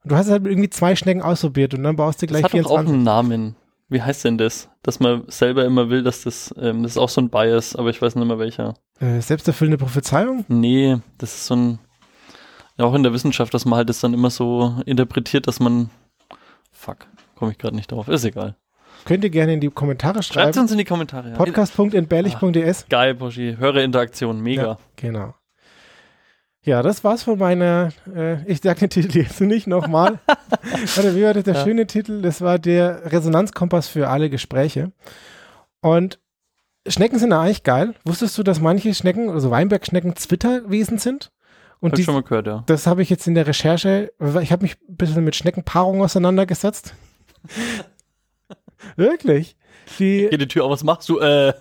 Und 0.05 0.13
du 0.13 0.17
hast 0.17 0.31
halt 0.31 0.47
irgendwie 0.47 0.71
zwei 0.71 0.95
Schnecken 0.95 1.23
ausprobiert 1.23 1.75
und 1.75 1.83
dann 1.83 1.97
baust 1.97 2.23
du 2.23 2.27
Das 2.27 2.31
gleich 2.31 2.45
hat 2.45 2.53
doch 2.53 2.71
auch 2.71 2.79
24. 2.79 2.95
einen 2.95 3.03
Namen. 3.03 3.57
Wie 3.89 4.01
heißt 4.01 4.25
denn 4.25 4.39
das? 4.39 4.69
Dass 4.85 5.01
man 5.01 5.25
selber 5.27 5.65
immer 5.65 5.91
will, 5.91 6.05
dass 6.05 6.23
das, 6.23 6.55
ähm, 6.57 6.85
das 6.85 6.93
ist 6.93 6.99
auch 6.99 7.09
so 7.09 7.21
ein 7.21 7.31
Bias, 7.31 7.75
aber 7.75 7.91
ich 7.91 8.01
weiß 8.01 8.15
nicht 8.15 8.29
mehr 8.29 8.39
welcher. 8.39 8.75
Äh, 9.01 9.21
selbsterfüllende 9.21 9.79
Prophezeiung? 9.79 10.45
Nee, 10.47 10.99
das 11.19 11.35
ist 11.35 11.47
so 11.47 11.57
ein, 11.57 11.79
ja 12.79 12.85
auch 12.85 12.95
in 12.95 13.03
der 13.03 13.13
Wissenschaft, 13.13 13.53
dass 13.55 13.65
man 13.65 13.79
halt 13.79 13.89
das 13.89 13.99
dann 13.99 14.15
immer 14.15 14.31
so 14.31 14.77
interpretiert, 14.87 15.49
dass 15.49 15.59
man, 15.59 15.91
fuck, 16.71 17.09
komme 17.35 17.51
ich 17.51 17.59
gerade 17.59 17.75
nicht 17.75 17.91
drauf, 17.91 18.07
ist 18.07 18.25
egal. 18.25 18.55
Könnt 19.05 19.25
ihr 19.25 19.31
gerne 19.31 19.55
in 19.55 19.61
die 19.61 19.69
Kommentare 19.71 20.23
Schreibt 20.23 20.55
schreiben. 20.55 20.59
uns 20.61 20.73
in 20.73 20.79
die 20.79 20.85
Kommentare. 20.85 21.31
ja. 21.31 21.35
Podcast.entbehrlich.de. 21.37 22.75
Geil, 22.89 23.15
Boschi. 23.15 23.57
Hörerinteraktion, 23.59 24.41
mega. 24.41 24.63
Ja, 24.63 24.79
genau. 24.97 25.35
Ja, 26.63 26.83
das 26.83 27.05
war's 27.05 27.23
von 27.25 27.39
meiner, 27.39 27.91
äh, 28.15 28.43
ich 28.51 28.61
sag 28.63 28.79
den 28.79 28.89
Titel 28.89 29.19
jetzt 29.19 29.39
nicht 29.43 29.67
nochmal. 29.67 30.19
Warte, 30.27 31.15
wie 31.15 31.23
war 31.23 31.35
das 31.35 31.45
der 31.45 31.55
Ja. 31.57 31.65
schöne 31.65 31.87
Titel? 31.87 32.23
Das 32.23 32.41
war 32.41 32.59
der 32.59 33.13
Resonanzkompass 33.13 33.87
für 33.89 34.09
alle 34.09 34.31
Gespräche. 34.31 34.93
Und 35.83 36.19
Schnecken 36.87 37.19
sind 37.19 37.33
eigentlich 37.35 37.65
geil. 37.65 37.95
Wusstest 38.07 38.37
du, 38.39 38.43
dass 38.43 38.61
manche 38.61 38.95
Schnecken, 38.95 39.29
also 39.29 39.51
Weinbergschnecken, 39.51 40.17
Zwitterwesen 40.17 40.97
sind? 40.99 41.31
Und 41.81 41.91
Hab 41.91 41.97
die, 41.97 42.01
ich 42.03 42.07
schon 42.07 42.15
mal 42.15 42.23
gehört, 42.23 42.47
ja. 42.47 42.63
das 42.67 42.87
habe 42.87 43.03
ich 43.03 43.11
jetzt 43.11 43.27
in 43.27 43.35
der 43.35 43.47
Recherche, 43.47 44.11
ich 44.41 44.51
habe 44.53 44.63
mich 44.63 44.77
ein 44.89 44.97
bisschen 44.97 45.23
mit 45.25 45.37
Schneckenpaarung 45.37 46.01
auseinandergesetzt. 46.03 46.95
Wirklich. 48.97 49.57
Die, 49.99 50.29
Geht 50.31 50.41
die 50.41 50.49
Tür 50.49 50.65
auf, 50.65 50.71
was 50.71 50.83
machst 50.85 51.09
du? 51.09 51.19
Äh. 51.21 51.53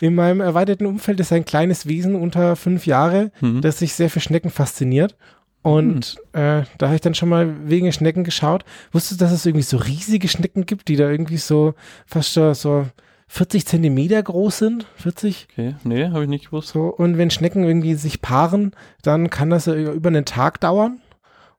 In 0.00 0.14
meinem 0.14 0.40
erweiterten 0.40 0.86
Umfeld 0.86 1.20
ist 1.20 1.32
ein 1.32 1.44
kleines 1.44 1.86
Wesen 1.86 2.16
unter 2.16 2.56
fünf 2.56 2.86
Jahre, 2.86 3.30
Hm. 3.40 3.60
das 3.60 3.78
sich 3.78 3.94
sehr 3.94 4.10
für 4.10 4.20
Schnecken 4.20 4.50
fasziniert. 4.50 5.16
Und 5.62 6.16
äh, 6.32 6.62
da 6.76 6.86
habe 6.86 6.96
ich 6.96 7.00
dann 7.00 7.14
schon 7.14 7.28
mal 7.30 7.68
wegen 7.68 7.90
Schnecken 7.92 8.24
geschaut. 8.24 8.64
Wusstest 8.92 9.20
du, 9.20 9.24
dass 9.24 9.32
es 9.32 9.46
irgendwie 9.46 9.62
so 9.62 9.78
riesige 9.78 10.28
Schnecken 10.28 10.66
gibt, 10.66 10.88
die 10.88 10.96
da 10.96 11.08
irgendwie 11.08 11.38
so 11.38 11.74
fast 12.06 12.34
so, 12.34 12.52
so 12.52 12.86
40 13.28 13.64
Zentimeter 13.64 14.22
groß 14.22 14.58
sind? 14.58 14.86
40? 14.96 15.48
Okay, 15.52 15.74
nee, 15.84 16.06
habe 16.08 16.24
ich 16.24 16.28
nicht 16.28 16.46
gewusst. 16.46 16.68
So. 16.68 16.82
Und 16.88 17.16
wenn 17.16 17.30
Schnecken 17.30 17.64
irgendwie 17.64 17.94
sich 17.94 18.20
paaren, 18.20 18.72
dann 19.02 19.30
kann 19.30 19.48
das 19.48 19.64
ja 19.66 19.74
über 19.74 20.08
einen 20.08 20.26
Tag 20.26 20.60
dauern. 20.60 21.00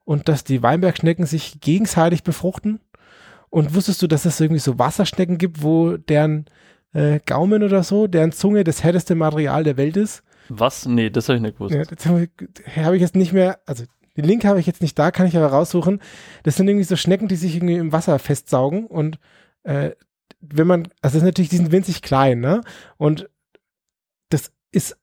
Und 0.03 0.29
dass 0.29 0.43
die 0.43 0.61
Weinbergschnecken 0.61 1.25
sich 1.25 1.59
gegenseitig 1.61 2.21
befruchten. 2.23 2.79
Und 3.55 3.73
wusstest 3.73 4.01
du, 4.01 4.07
dass 4.07 4.25
es 4.25 4.41
irgendwie 4.41 4.59
so 4.59 4.79
Wasserschnecken 4.79 5.37
gibt, 5.37 5.63
wo 5.63 5.95
deren 5.95 6.43
äh, 6.91 7.21
Gaumen 7.25 7.63
oder 7.63 7.83
so, 7.83 8.05
deren 8.05 8.33
Zunge 8.33 8.65
das 8.65 8.83
härteste 8.83 9.15
Material 9.15 9.63
der 9.63 9.77
Welt 9.77 9.95
ist? 9.95 10.23
Was? 10.49 10.85
Nee, 10.85 11.09
das 11.09 11.29
habe 11.29 11.37
ich 11.37 11.41
nicht 11.41 11.57
gewusst. 11.57 11.73
Ja, 11.73 11.83
das 11.83 12.05
habe 12.05 12.23
ich, 12.23 12.75
habe 12.75 12.97
ich 12.97 13.01
jetzt 13.01 13.15
nicht 13.15 13.31
mehr, 13.31 13.61
also 13.65 13.85
den 14.17 14.25
Link 14.25 14.43
habe 14.43 14.59
ich 14.59 14.67
jetzt 14.67 14.81
nicht 14.81 14.99
da, 14.99 15.09
kann 15.09 15.25
ich 15.25 15.37
aber 15.37 15.47
raussuchen. 15.47 16.01
Das 16.43 16.57
sind 16.57 16.67
irgendwie 16.67 16.83
so 16.83 16.97
Schnecken, 16.97 17.29
die 17.29 17.37
sich 17.37 17.55
irgendwie 17.55 17.77
im 17.77 17.93
Wasser 17.93 18.19
festsaugen 18.19 18.87
und 18.87 19.19
äh, 19.63 19.91
wenn 20.41 20.67
man, 20.67 20.89
also 21.01 21.13
das 21.13 21.15
ist 21.15 21.23
natürlich, 21.23 21.49
die 21.49 21.57
sind 21.57 21.71
winzig 21.71 22.01
klein, 22.01 22.41
ne? 22.41 22.59
Und 22.97 23.29
das 24.27 24.51
ist 24.73 24.97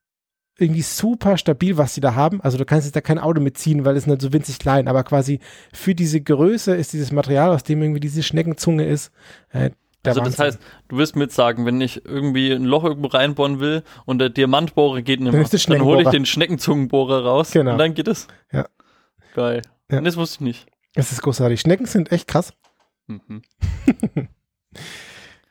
irgendwie 0.58 0.82
super 0.82 1.36
stabil, 1.38 1.76
was 1.78 1.94
die 1.94 2.00
da 2.00 2.14
haben. 2.14 2.40
Also 2.42 2.58
du 2.58 2.64
kannst 2.64 2.86
jetzt 2.86 2.94
da 2.94 3.00
kein 3.00 3.18
Auto 3.18 3.40
mitziehen, 3.40 3.84
weil 3.84 3.96
es 3.96 4.06
nicht 4.06 4.20
so 4.22 4.32
winzig 4.32 4.58
klein, 4.58 4.86
aber 4.88 5.02
quasi 5.04 5.40
für 5.72 5.94
diese 5.94 6.20
Größe 6.20 6.74
ist 6.74 6.92
dieses 6.92 7.10
Material, 7.12 7.50
aus 7.50 7.64
dem 7.64 7.82
irgendwie 7.82 8.00
diese 8.00 8.22
Schneckenzunge 8.22 8.84
ist, 8.86 9.10
äh, 9.50 9.70
Also 10.04 10.20
das 10.20 10.38
heißt, 10.38 10.58
du 10.88 10.96
wirst 10.98 11.16
mir 11.16 11.24
jetzt 11.24 11.34
sagen, 11.36 11.64
wenn 11.64 11.80
ich 11.80 12.04
irgendwie 12.04 12.52
ein 12.52 12.64
Loch 12.64 12.84
irgendwo 12.84 13.08
reinbohren 13.08 13.60
will 13.60 13.82
und 14.04 14.18
der 14.18 14.28
Diamantbohrer 14.28 15.00
geht 15.02 15.20
nicht 15.20 15.32
Dann 15.32 15.40
mehr, 15.40 15.48
dann 15.78 15.84
hole 15.86 16.02
ich 16.02 16.08
den 16.08 16.26
Schneckenzungenbohrer 16.26 17.24
raus 17.24 17.50
Genau. 17.52 17.72
und 17.72 17.78
dann 17.78 17.94
geht 17.94 18.08
es. 18.08 18.28
Ja. 18.52 18.66
Geil. 19.34 19.62
Ja. 19.90 19.98
Und 19.98 20.04
das 20.04 20.16
wusste 20.16 20.36
ich 20.36 20.40
nicht. 20.40 20.66
es 20.94 21.12
ist 21.12 21.22
großartig. 21.22 21.60
Schnecken 21.60 21.86
sind 21.86 22.12
echt 22.12 22.28
krass. 22.28 22.52
Mhm. 23.06 23.42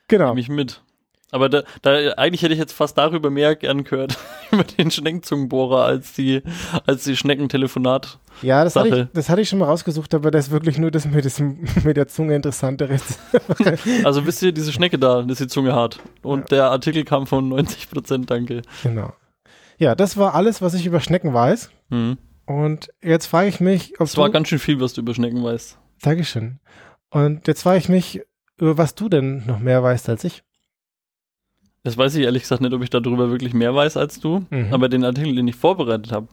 Genau. 0.07 0.27
Nehme 0.27 0.41
ich 0.41 0.49
mit. 0.49 0.83
Aber 1.31 1.47
da, 1.47 1.63
da, 1.81 2.11
eigentlich 2.17 2.41
hätte 2.43 2.53
ich 2.53 2.59
jetzt 2.59 2.73
fast 2.73 2.97
darüber 2.97 3.29
mehr 3.29 3.55
gern 3.55 3.85
gehört, 3.85 4.17
über 4.51 4.65
den 4.65 4.91
Schneckenzungenbohrer, 4.91 5.85
als 5.85 6.13
die, 6.13 6.43
als 6.85 7.05
die 7.05 7.15
Schneckentelefonat. 7.15 8.19
Ja, 8.41 8.65
das 8.65 8.75
hatte, 8.75 9.03
ich, 9.03 9.13
das 9.13 9.29
hatte 9.29 9.41
ich 9.41 9.49
schon 9.49 9.59
mal 9.59 9.65
rausgesucht, 9.65 10.13
aber 10.13 10.29
das 10.29 10.47
ist 10.47 10.51
wirklich 10.51 10.77
nur 10.77 10.91
das 10.91 11.05
mit, 11.05 11.23
diesem, 11.25 11.65
mit 11.83 11.95
der 11.95 12.07
Zunge 12.07 12.35
interessanter 12.35 12.89
ist. 12.89 13.19
Also 14.03 14.25
wisst 14.25 14.41
ihr, 14.41 14.51
diese 14.51 14.71
Schnecke 14.71 14.99
da, 14.99 15.21
das 15.21 15.31
ist 15.31 15.41
die 15.41 15.47
Zunge 15.47 15.73
hart. 15.73 15.99
Und 16.21 16.51
der 16.51 16.65
Artikel 16.65 17.03
kam 17.03 17.27
von 17.27 17.47
90 17.47 17.89
Prozent, 17.89 18.29
danke. 18.29 18.61
genau. 18.83 19.13
Ja, 19.77 19.95
das 19.95 20.17
war 20.17 20.35
alles, 20.35 20.61
was 20.61 20.73
ich 20.73 20.85
über 20.85 20.99
Schnecken 20.99 21.33
weiß. 21.33 21.71
Hm. 21.89 22.17
Und 22.45 22.89
jetzt 23.01 23.27
frage 23.27 23.47
ich 23.47 23.59
mich, 23.59 23.93
ob 23.93 24.07
Das 24.07 24.17
war 24.17 24.29
ganz 24.29 24.49
schön 24.49 24.59
viel, 24.59 24.79
was 24.79 24.93
du 24.93 25.01
über 25.01 25.13
Schnecken 25.13 25.43
weißt. 25.43 25.77
Dankeschön. 26.01 26.59
Und 27.09 27.47
jetzt 27.47 27.63
frage 27.63 27.77
ich 27.77 27.89
mich, 27.89 28.21
über 28.57 28.77
was 28.77 28.95
du 28.95 29.09
denn 29.09 29.43
noch 29.45 29.59
mehr 29.59 29.81
weißt 29.81 30.09
als 30.09 30.23
ich. 30.23 30.43
Das 31.83 31.97
weiß 31.97 32.15
ich 32.15 32.23
ehrlich 32.23 32.43
gesagt 32.43 32.61
nicht, 32.61 32.73
ob 32.73 32.83
ich 32.83 32.89
darüber 32.89 33.29
wirklich 33.29 33.53
mehr 33.53 33.73
weiß 33.73 33.97
als 33.97 34.19
du. 34.19 34.45
Mhm. 34.49 34.73
Aber 34.73 34.89
den 34.89 35.03
Artikel, 35.03 35.35
den 35.35 35.47
ich 35.47 35.55
vorbereitet 35.55 36.11
habe, 36.11 36.27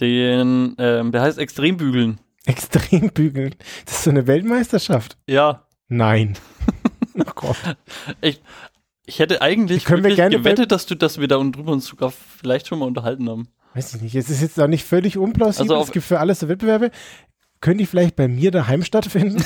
den, 0.00 0.74
ähm, 0.78 1.12
der 1.12 1.22
heißt 1.22 1.38
Extrembügeln. 1.38 2.20
Extrem 2.46 3.10
bügeln. 3.10 3.54
Das 3.86 3.94
ist 3.94 4.04
so 4.04 4.10
eine 4.10 4.26
Weltmeisterschaft. 4.26 5.16
Ja, 5.26 5.64
Nein. 5.88 6.36
oh 7.18 7.32
Gott. 7.34 7.56
ich 8.20 9.18
hätte 9.18 9.42
eigentlich 9.42 9.84
Können 9.84 10.04
wir 10.04 10.14
gerne 10.14 10.36
gewettet, 10.36 10.72
dass 10.72 10.86
du, 10.86 10.94
dass 10.94 11.20
wir 11.20 11.28
da 11.28 11.36
drüber 11.36 11.72
uns 11.72 11.86
sogar 11.86 12.10
vielleicht 12.10 12.68
schon 12.68 12.78
mal 12.78 12.86
unterhalten 12.86 13.28
haben. 13.28 13.48
Weiß 13.74 13.94
ich 13.94 14.02
nicht. 14.02 14.14
Es 14.14 14.30
ist 14.30 14.40
jetzt 14.40 14.60
auch 14.60 14.66
nicht 14.66 14.84
völlig 14.84 15.18
unplausibel. 15.18 15.72
Also 15.72 15.84
es 15.84 15.92
gibt 15.92 16.06
für 16.06 16.20
alles 16.20 16.40
so 16.40 16.48
Wettbewerbe. 16.48 16.90
Können 17.60 17.78
die 17.78 17.86
vielleicht 17.86 18.16
bei 18.16 18.28
mir 18.28 18.50
daheim 18.50 18.82
stattfinden? 18.82 19.44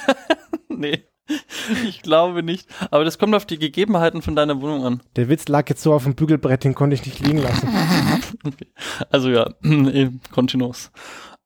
nee, 0.68 1.04
ich 1.88 2.02
glaube 2.02 2.42
nicht. 2.42 2.68
Aber 2.90 3.04
das 3.04 3.18
kommt 3.18 3.34
auf 3.34 3.46
die 3.46 3.58
Gegebenheiten 3.58 4.22
von 4.22 4.36
deiner 4.36 4.60
Wohnung 4.60 4.84
an. 4.84 5.02
Der 5.16 5.28
Witz 5.28 5.48
lag 5.48 5.68
jetzt 5.68 5.82
so 5.82 5.92
auf 5.92 6.04
dem 6.04 6.14
Bügelbrett, 6.14 6.64
den 6.64 6.74
konnte 6.74 6.94
ich 6.94 7.04
nicht 7.04 7.20
liegen 7.20 7.38
lassen. 7.38 7.68
Also 9.10 9.30
ja, 9.30 9.48
eh, 9.62 10.10
Continuous. 10.32 10.90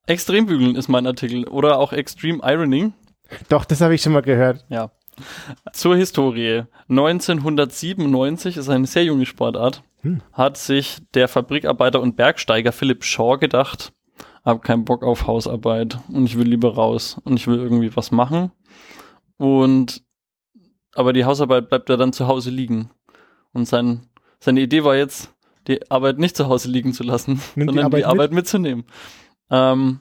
Extrembügeln 0.07 0.75
ist 0.77 0.89
mein 0.89 1.07
Artikel. 1.07 1.47
Oder 1.49 1.79
auch 1.79 1.93
Extreme 1.93 2.41
Ironing. 2.43 2.93
Doch, 3.49 3.65
das 3.65 3.81
habe 3.81 3.95
ich 3.95 4.03
schon 4.03 4.13
mal 4.13 4.23
gehört. 4.23 4.65
Ja. 4.69 4.91
Zur 5.73 5.97
Historie. 5.97 6.65
1997 6.89 8.57
ist 8.57 8.69
eine 8.69 8.87
sehr 8.87 9.05
junge 9.05 9.27
Sportart. 9.27 9.83
Hm. 10.03 10.23
Hat 10.33 10.57
sich 10.57 10.99
der 11.15 11.29
Fabrikarbeiter 11.29 12.01
und 12.01 12.17
Bergsteiger 12.17 12.73
Philipp 12.73 13.05
Shaw 13.05 13.39
gedacht, 13.39 13.93
hab 14.45 14.63
keinen 14.63 14.85
Bock 14.85 15.05
auf 15.05 15.27
Hausarbeit 15.27 15.99
und 16.09 16.25
ich 16.25 16.37
will 16.37 16.49
lieber 16.49 16.75
raus 16.75 17.21
und 17.25 17.37
ich 17.37 17.47
will 17.47 17.59
irgendwie 17.59 17.95
was 17.95 18.11
machen. 18.11 18.51
Und 19.43 20.05
aber 20.95 21.13
die 21.13 21.25
Hausarbeit 21.25 21.69
bleibt 21.69 21.89
ja 21.89 21.97
dann 21.97 22.13
zu 22.13 22.29
Hause 22.29 22.51
liegen. 22.51 22.91
Und 23.53 23.67
sein, 23.67 24.07
seine 24.39 24.61
Idee 24.61 24.85
war 24.85 24.95
jetzt, 24.95 25.35
die 25.67 25.91
Arbeit 25.91 26.19
nicht 26.21 26.37
zu 26.37 26.47
Hause 26.47 26.69
liegen 26.71 26.93
zu 26.93 27.03
lassen, 27.03 27.41
Nimm 27.57 27.67
die 27.67 27.73
sondern 27.73 27.87
Arbeit 27.87 28.01
die 28.01 28.05
Arbeit 28.05 28.31
mitzunehmen. 28.31 28.85
Ähm, 29.51 29.99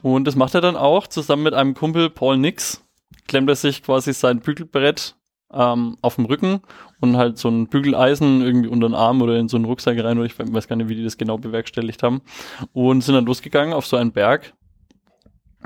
und 0.00 0.24
das 0.26 0.34
macht 0.34 0.54
er 0.54 0.62
dann 0.62 0.76
auch 0.76 1.08
zusammen 1.08 1.42
mit 1.42 1.52
einem 1.52 1.74
Kumpel 1.74 2.08
Paul 2.08 2.38
Nix. 2.38 2.82
Klemmt 3.28 3.50
er 3.50 3.56
sich 3.56 3.82
quasi 3.82 4.14
sein 4.14 4.40
Bügelbrett 4.40 5.14
ähm, 5.52 5.98
auf 6.00 6.14
dem 6.14 6.24
Rücken 6.24 6.62
und 7.02 7.18
halt 7.18 7.36
so 7.36 7.50
ein 7.50 7.66
Bügeleisen 7.66 8.40
irgendwie 8.40 8.68
unter 8.68 8.88
den 8.88 8.94
Arm 8.94 9.20
oder 9.20 9.36
in 9.36 9.48
so 9.48 9.58
einen 9.58 9.66
Rucksack 9.66 10.02
rein, 10.02 10.16
oder 10.16 10.26
ich 10.26 10.38
weiß 10.38 10.68
gar 10.68 10.76
nicht, 10.76 10.88
wie 10.88 10.96
die 10.96 11.04
das 11.04 11.18
genau 11.18 11.36
bewerkstelligt 11.36 12.02
haben. 12.02 12.22
Und 12.72 13.02
sind 13.02 13.14
dann 13.14 13.26
losgegangen 13.26 13.74
auf 13.74 13.86
so 13.86 13.98
einen 13.98 14.12
Berg, 14.12 14.54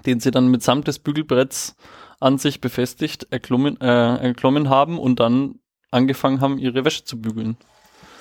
den 0.05 0.19
sie 0.19 0.33
dann 0.33 0.49
mitsamt 0.49 0.89
des 0.89 0.99
Bügelbretts 0.99 1.77
an 2.21 2.39
sich 2.39 2.61
befestigt 2.61 3.27
erklommen, 3.31 3.81
äh, 3.81 3.87
erklommen 3.87 4.69
haben 4.69 4.99
und 4.99 5.19
dann 5.21 5.57
angefangen 5.91 6.41
haben, 6.41 6.59
ihre 6.59 6.85
Wäsche 6.85 7.05
zu 7.05 7.21
bügeln. 7.21 7.57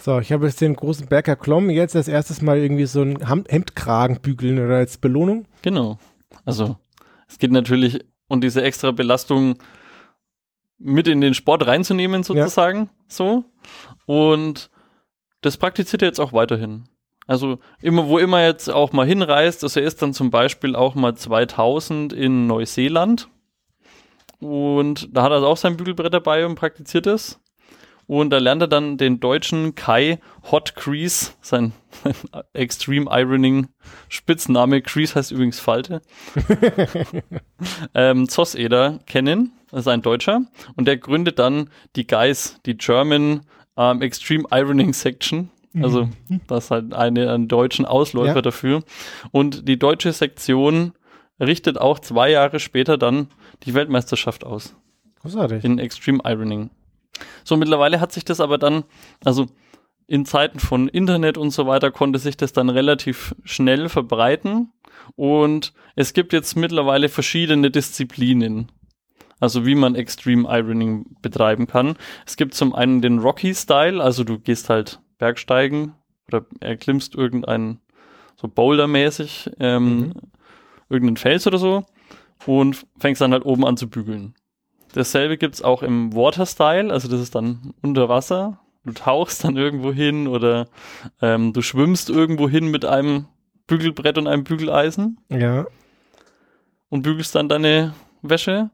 So, 0.02 0.20
ich 0.20 0.32
habe 0.32 0.48
jetzt 0.48 0.62
den 0.62 0.76
großen 0.76 1.08
Berg 1.08 1.28
erklommen. 1.28 1.70
Jetzt 1.70 1.96
als 1.96 2.08
erstes 2.08 2.42
mal 2.42 2.58
irgendwie 2.58 2.86
so 2.86 3.02
ein 3.02 3.28
Ham- 3.28 3.44
Hemdkragen 3.48 4.22
bügeln 4.22 4.58
oder 4.58 4.78
als 4.78 4.98
Belohnung. 4.98 5.46
Genau. 5.62 6.00
Also 6.46 6.78
es 7.28 7.38
geht 7.38 7.52
natürlich 7.52 8.00
und 8.28 8.42
diese 8.44 8.64
extra 8.64 8.92
Belastung 8.92 9.56
mit 10.78 11.08
in 11.10 11.20
den 11.20 11.34
Sport 11.34 11.68
reinzunehmen 11.68 12.24
sozusagen 12.24 12.90
so 13.08 13.44
und 14.06 14.70
das 15.42 15.58
praktiziert 15.58 16.02
er 16.02 16.08
jetzt 16.08 16.20
auch 16.22 16.32
weiterhin. 16.32 16.86
Also 17.28 17.60
immer 17.82 18.08
wo 18.08 18.18
immer 18.18 18.40
er 18.40 18.48
jetzt 18.48 18.70
auch 18.70 18.94
mal 18.94 19.06
hinreist, 19.06 19.64
also 19.64 19.80
er 19.80 19.86
ist 19.86 20.02
dann 20.02 20.14
zum 20.14 20.30
Beispiel 20.32 20.76
auch 20.76 20.96
mal 20.96 21.16
2000 21.16 22.14
in 22.14 22.48
Neuseeland 22.48 23.30
und 24.40 25.10
da 25.16 25.24
hat 25.24 25.32
er 25.32 25.44
auch 25.44 25.58
sein 25.58 25.78
Bügelbrett 25.78 26.14
dabei 26.14 26.46
und 26.46 26.56
praktiziert 26.56 27.08
es. 27.08 27.40
Und 28.08 28.32
da 28.32 28.40
lernt 28.40 28.64
er 28.64 28.68
dann 28.68 28.98
den 28.98 29.20
deutschen 29.20 29.76
Kai 29.76 30.18
Hot 30.52 30.76
Crease, 30.76 31.34
sein 31.42 31.74
Extreme 32.54 33.06
Ironing 33.12 33.68
Spitzname. 34.08 34.82
Crease 34.82 35.14
heißt 35.14 35.32
übrigens 35.32 35.60
Falte. 35.60 36.02
ähm, 37.94 38.28
Zosseder 38.28 39.00
kennen, 39.06 39.52
das 39.72 39.82
ist 39.82 39.88
ein 39.88 40.02
Deutscher. 40.02 40.42
Und 40.76 40.88
der 40.88 40.98
gründet 40.98 41.38
dann 41.40 41.70
die 41.96 42.08
GEIS, 42.08 42.60
die 42.66 42.78
German 42.78 43.42
ähm, 43.78 44.02
Extreme 44.02 44.46
Ironing 44.52 44.94
Section. 44.94 45.52
Also 45.80 46.10
das 46.48 46.66
ist 46.66 46.72
halt 46.72 46.94
eine, 46.96 47.32
einen 47.32 47.48
deutschen 47.48 47.86
Ausläufer 47.86 48.38
Ja. 48.38 48.42
dafür. 48.42 48.82
Und 49.32 49.68
die 49.68 49.78
deutsche 49.78 50.12
Sektion 50.14 50.94
richtet 51.40 51.80
auch 51.80 52.00
zwei 52.00 52.32
Jahre 52.32 52.60
später 52.60 52.98
dann 52.98 53.28
die 53.64 53.74
Weltmeisterschaft 53.74 54.44
aus 54.44 54.76
Großartig. 55.22 55.64
in 55.64 55.80
Extreme 55.80 56.20
Ironing. 56.24 56.70
So, 57.44 57.58
mittlerweile 57.58 58.00
hat 58.00 58.12
sich 58.12 58.24
das 58.26 58.40
aber 58.40 58.58
dann, 58.58 58.84
also 59.26 59.48
in 60.08 60.26
Zeiten 60.26 60.60
von 60.60 60.88
Internet 60.88 61.38
und 61.38 61.52
so 61.52 61.68
weiter, 61.68 61.92
konnte 61.92 62.18
sich 62.20 62.38
das 62.38 62.54
dann 62.54 62.70
relativ 62.70 63.36
schnell 63.44 63.90
verbreiten. 63.90 64.72
Und 65.16 65.74
es 65.96 66.14
gibt 66.14 66.34
jetzt 66.34 66.56
mittlerweile 66.56 67.10
verschiedene 67.10 67.70
Disziplinen. 67.72 68.72
Also 69.40 69.66
wie 69.66 69.76
man 69.76 69.96
Extreme 69.96 70.48
Ironing 70.50 71.16
betreiben 71.22 71.68
kann. 71.68 71.96
Es 72.26 72.36
gibt 72.38 72.54
zum 72.54 72.74
einen 72.76 73.02
den 73.02 73.20
Rocky 73.20 73.54
Style, 73.56 74.04
also 74.04 74.24
du 74.24 74.38
gehst 74.40 74.70
halt 74.70 75.00
Bergsteigen 75.18 75.94
oder 76.28 76.46
erklimmst 76.60 77.16
irgendeinen 77.16 77.80
so 78.36 78.48
Boulder-mäßig 78.48 79.52
ähm, 79.60 80.00
Mhm. 80.00 80.14
irgendeinen 80.90 81.18
Fels 81.18 81.48
oder 81.48 81.58
so 81.58 81.86
und 82.46 82.86
fängst 83.00 83.22
dann 83.22 83.34
halt 83.34 83.46
oben 83.46 83.66
an 83.66 83.78
zu 83.78 83.90
bügeln. 83.90 84.34
Dasselbe 84.94 85.38
gibt's 85.38 85.62
auch 85.62 85.84
im 85.84 86.16
Water 86.16 86.46
Style, 86.46 86.92
also 86.92 87.08
das 87.08 87.22
ist 87.22 87.36
dann 87.36 87.74
unter 87.82 88.10
Wasser. 88.10 88.60
Du 88.86 88.94
tauchst 88.94 89.44
dann 89.44 89.58
irgendwo 89.58 89.92
hin 89.92 90.28
oder 90.28 90.68
ähm, 91.22 91.54
du 91.54 91.62
schwimmst 91.62 92.10
irgendwo 92.10 92.50
hin 92.50 92.72
mit 92.72 92.86
einem 92.86 93.28
Bügelbrett 93.68 94.18
und 94.18 94.28
einem 94.28 94.44
Bügeleisen 94.46 95.20
Ja. 95.30 95.68
und 96.90 97.04
bügelst 97.04 97.36
dann 97.36 97.50
deine 97.50 97.94
Wäsche. 98.22 98.72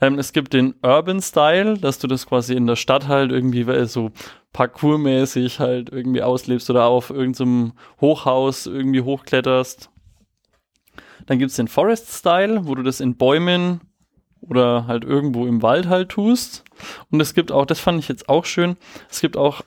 Ähm, 0.00 0.18
es 0.18 0.32
gibt 0.32 0.54
den 0.54 0.74
Urban 0.82 1.20
Style, 1.20 1.76
dass 1.76 1.98
du 1.98 2.06
das 2.06 2.24
quasi 2.26 2.54
in 2.54 2.66
der 2.66 2.76
Stadt 2.76 3.08
halt 3.08 3.30
irgendwie 3.32 3.66
so 3.86 4.10
parkourmäßig 4.52 5.58
halt 5.60 5.90
irgendwie 5.90 6.22
auslebst 6.22 6.70
oder 6.70 6.86
auf 6.86 7.10
irgendeinem 7.10 7.72
Hochhaus 8.00 8.66
irgendwie 8.66 9.02
hochkletterst. 9.02 9.90
Dann 11.28 11.38
gibt's 11.38 11.56
den 11.56 11.68
Forest 11.68 12.10
Style, 12.10 12.66
wo 12.66 12.74
du 12.74 12.82
das 12.82 13.00
in 13.00 13.16
Bäumen 13.16 13.82
oder 14.40 14.86
halt 14.86 15.04
irgendwo 15.04 15.46
im 15.46 15.60
Wald 15.60 15.86
halt 15.86 16.08
tust. 16.08 16.64
Und 17.10 17.20
es 17.20 17.34
gibt 17.34 17.52
auch, 17.52 17.66
das 17.66 17.80
fand 17.80 17.98
ich 17.98 18.08
jetzt 18.08 18.30
auch 18.30 18.46
schön, 18.46 18.78
es 19.10 19.20
gibt 19.20 19.36
auch 19.36 19.60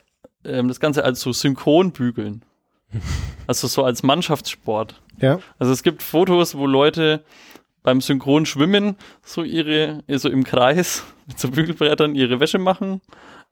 ähm, 0.44 0.66
das 0.66 0.80
Ganze 0.80 1.04
als 1.04 1.20
so 1.20 1.32
Synchronbügeln. 1.32 2.44
Also 3.48 3.66
so 3.66 3.82
als 3.82 4.04
Mannschaftssport. 4.04 5.02
Ja. 5.18 5.40
Also 5.58 5.72
es 5.72 5.82
gibt 5.82 6.00
Fotos, 6.00 6.56
wo 6.56 6.66
Leute 6.66 7.24
beim 7.82 8.00
Synchron 8.00 8.46
schwimmen, 8.46 8.96
so 9.20 9.42
ihre, 9.42 10.04
so 10.08 10.28
im 10.28 10.44
Kreis 10.44 11.04
mit 11.26 11.40
so 11.40 11.50
Bügelbrettern 11.50 12.14
ihre 12.14 12.38
Wäsche 12.38 12.58
machen. 12.58 13.00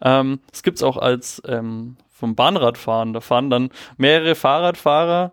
Ähm, 0.00 0.38
es 0.52 0.62
gibt's 0.62 0.84
auch 0.84 0.96
als 0.96 1.42
ähm, 1.44 1.96
vom 2.08 2.36
Bahnradfahren. 2.36 3.12
Da 3.12 3.20
fahren 3.20 3.50
dann 3.50 3.70
mehrere 3.96 4.36
Fahrradfahrer 4.36 5.32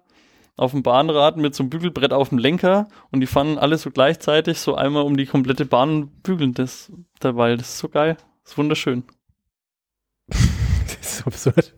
auf 0.58 0.72
dem 0.72 0.84
Bahnrad 0.84 1.38
mit 1.38 1.56
so 1.56 1.63
einem 1.63 1.70
Bügelbrett 1.70 2.12
auf 2.12 2.30
dem 2.30 2.39
Lenker 2.39 2.88
und 3.12 3.22
die 3.22 3.28
fahren 3.28 3.58
alle 3.58 3.78
so 3.78 3.91
gleichzeitig 3.91 4.60
so 4.60 4.76
einmal 4.76 5.04
um 5.04 5.15
die 5.15 5.28
komplette 5.28 5.65
Bahn 5.65 5.89
und 5.89 6.24
bügeln 6.24 6.54
das 6.54 6.91
dabei. 7.20 7.56
Das 7.56 7.70
ist 7.70 7.78
so 7.78 7.88
geil. 7.88 8.17
Das 8.43 8.52
ist 8.52 8.58
wunderschön. 8.58 9.04
Das 10.88 11.13
ist 11.13 11.17
so 11.17 11.26
absurd. 11.26 11.74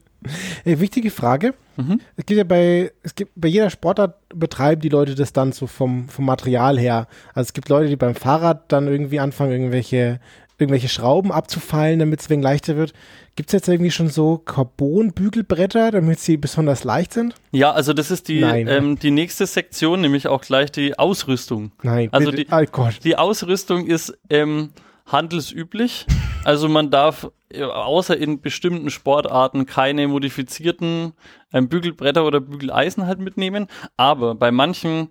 Ey, 0.65 0.79
wichtige 0.79 1.11
Frage. 1.11 1.53
Mhm. 1.77 2.01
Es 2.15 2.25
gibt 2.25 2.37
ja 2.37 2.43
bei, 2.43 2.91
es 3.03 3.15
gibt 3.15 3.31
bei 3.35 3.47
jeder 3.47 3.69
Sportart 3.69 4.15
betreiben 4.29 4.81
die 4.81 4.89
Leute 4.89 5.15
das 5.15 5.33
dann 5.33 5.51
so 5.51 5.65
vom, 5.65 6.09
vom 6.09 6.25
Material 6.25 6.77
her. 6.77 7.07
Also 7.33 7.47
es 7.47 7.53
gibt 7.53 7.69
Leute, 7.69 7.89
die 7.89 7.95
beim 7.95 8.15
Fahrrad 8.15 8.71
dann 8.71 8.87
irgendwie 8.87 9.19
anfangen, 9.19 9.51
irgendwelche, 9.51 10.19
irgendwelche 10.59 10.89
Schrauben 10.89 11.31
abzufeilen, 11.31 11.99
damit 11.99 12.19
es 12.21 12.29
wegen 12.29 12.41
leichter 12.41 12.75
wird. 12.75 12.93
Gibt 13.35 13.49
es 13.49 13.53
jetzt 13.53 13.67
irgendwie 13.69 13.91
schon 13.91 14.09
so 14.09 14.37
Carbon-Bügelbretter, 14.37 15.91
damit 15.91 16.19
sie 16.19 16.37
besonders 16.37 16.83
leicht 16.83 17.13
sind? 17.13 17.33
Ja, 17.51 17.71
also 17.71 17.93
das 17.93 18.11
ist 18.11 18.27
die, 18.27 18.41
ähm, 18.41 18.99
die 18.99 19.11
nächste 19.11 19.45
Sektion, 19.45 20.01
nämlich 20.01 20.27
auch 20.27 20.41
gleich 20.41 20.71
die 20.71 20.97
Ausrüstung. 20.99 21.71
Nein, 21.83 22.09
Also 22.11 22.31
bitte. 22.31 22.45
die- 22.45 22.51
oh 22.51 22.65
Gott. 22.71 22.99
Die 23.03 23.15
Ausrüstung 23.17 23.85
ist 23.87 24.17
ähm, 24.29 24.71
handelsüblich. 25.05 26.05
Also 26.43 26.69
man 26.69 26.89
darf 26.89 27.29
äh, 27.51 27.63
außer 27.63 28.15
in 28.17 28.41
bestimmten 28.41 28.89
Sportarten 28.89 29.65
keine 29.65 30.07
modifizierten 30.07 31.13
ähm, 31.53 31.67
Bügelbretter 31.69 32.25
oder 32.25 32.39
Bügeleisen 32.39 33.05
halt 33.07 33.19
mitnehmen. 33.19 33.67
Aber 33.97 34.35
bei 34.35 34.51
manchen 34.51 35.09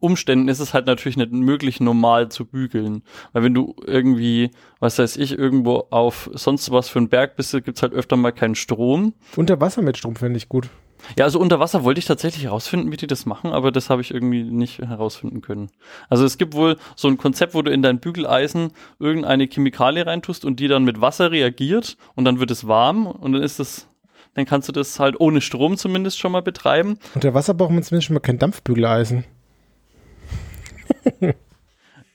Umständen 0.00 0.48
ist 0.48 0.60
es 0.60 0.74
halt 0.74 0.86
natürlich 0.86 1.16
nicht 1.16 1.32
möglich, 1.32 1.80
normal 1.80 2.30
zu 2.30 2.46
bügeln. 2.46 3.02
Weil 3.32 3.44
wenn 3.44 3.54
du 3.54 3.76
irgendwie, 3.86 4.50
was 4.80 4.98
weiß 4.98 5.16
ich, 5.16 5.38
irgendwo 5.38 5.86
auf 5.90 6.30
sonst 6.32 6.70
was 6.70 6.88
für 6.88 6.98
einen 6.98 7.08
Berg 7.08 7.36
bist, 7.36 7.52
gibt's 7.64 7.82
halt 7.82 7.92
öfter 7.92 8.16
mal 8.16 8.32
keinen 8.32 8.54
Strom. 8.54 9.14
Unter 9.36 9.60
Wasser 9.60 9.82
mit 9.82 9.98
Strom 9.98 10.16
finde 10.16 10.38
ich 10.38 10.48
gut. 10.48 10.68
Ja, 11.18 11.24
also 11.24 11.38
unter 11.40 11.60
Wasser 11.60 11.84
wollte 11.84 11.98
ich 11.98 12.04
tatsächlich 12.04 12.44
herausfinden, 12.44 12.92
wie 12.92 12.96
die 12.96 13.06
das 13.06 13.26
machen, 13.26 13.52
aber 13.52 13.72
das 13.72 13.90
habe 13.90 14.02
ich 14.02 14.12
irgendwie 14.12 14.42
nicht 14.42 14.78
herausfinden 14.78 15.40
können. 15.40 15.70
Also 16.08 16.24
es 16.24 16.38
gibt 16.38 16.54
wohl 16.54 16.76
so 16.96 17.08
ein 17.08 17.16
Konzept, 17.16 17.54
wo 17.54 17.62
du 17.62 17.70
in 17.70 17.82
dein 17.82 18.00
Bügeleisen 18.00 18.72
irgendeine 18.98 19.46
Chemikalie 19.46 20.06
reintust 20.06 20.44
und 20.44 20.60
die 20.60 20.68
dann 20.68 20.84
mit 20.84 21.00
Wasser 21.00 21.30
reagiert 21.30 21.96
und 22.14 22.24
dann 22.24 22.40
wird 22.40 22.50
es 22.50 22.66
warm 22.66 23.06
und 23.06 23.32
dann 23.32 23.42
ist 23.42 23.58
das, 23.58 23.86
dann 24.34 24.44
kannst 24.44 24.68
du 24.68 24.72
das 24.72 25.00
halt 25.00 25.18
ohne 25.18 25.40
Strom 25.40 25.76
zumindest 25.76 26.18
schon 26.18 26.32
mal 26.32 26.42
betreiben. 26.42 26.98
Unter 27.14 27.34
Wasser 27.34 27.54
braucht 27.54 27.70
man 27.70 27.82
zumindest 27.82 28.06
schon 28.06 28.14
mal 28.14 28.20
kein 28.20 28.38
Dampfbügeleisen. 28.38 29.24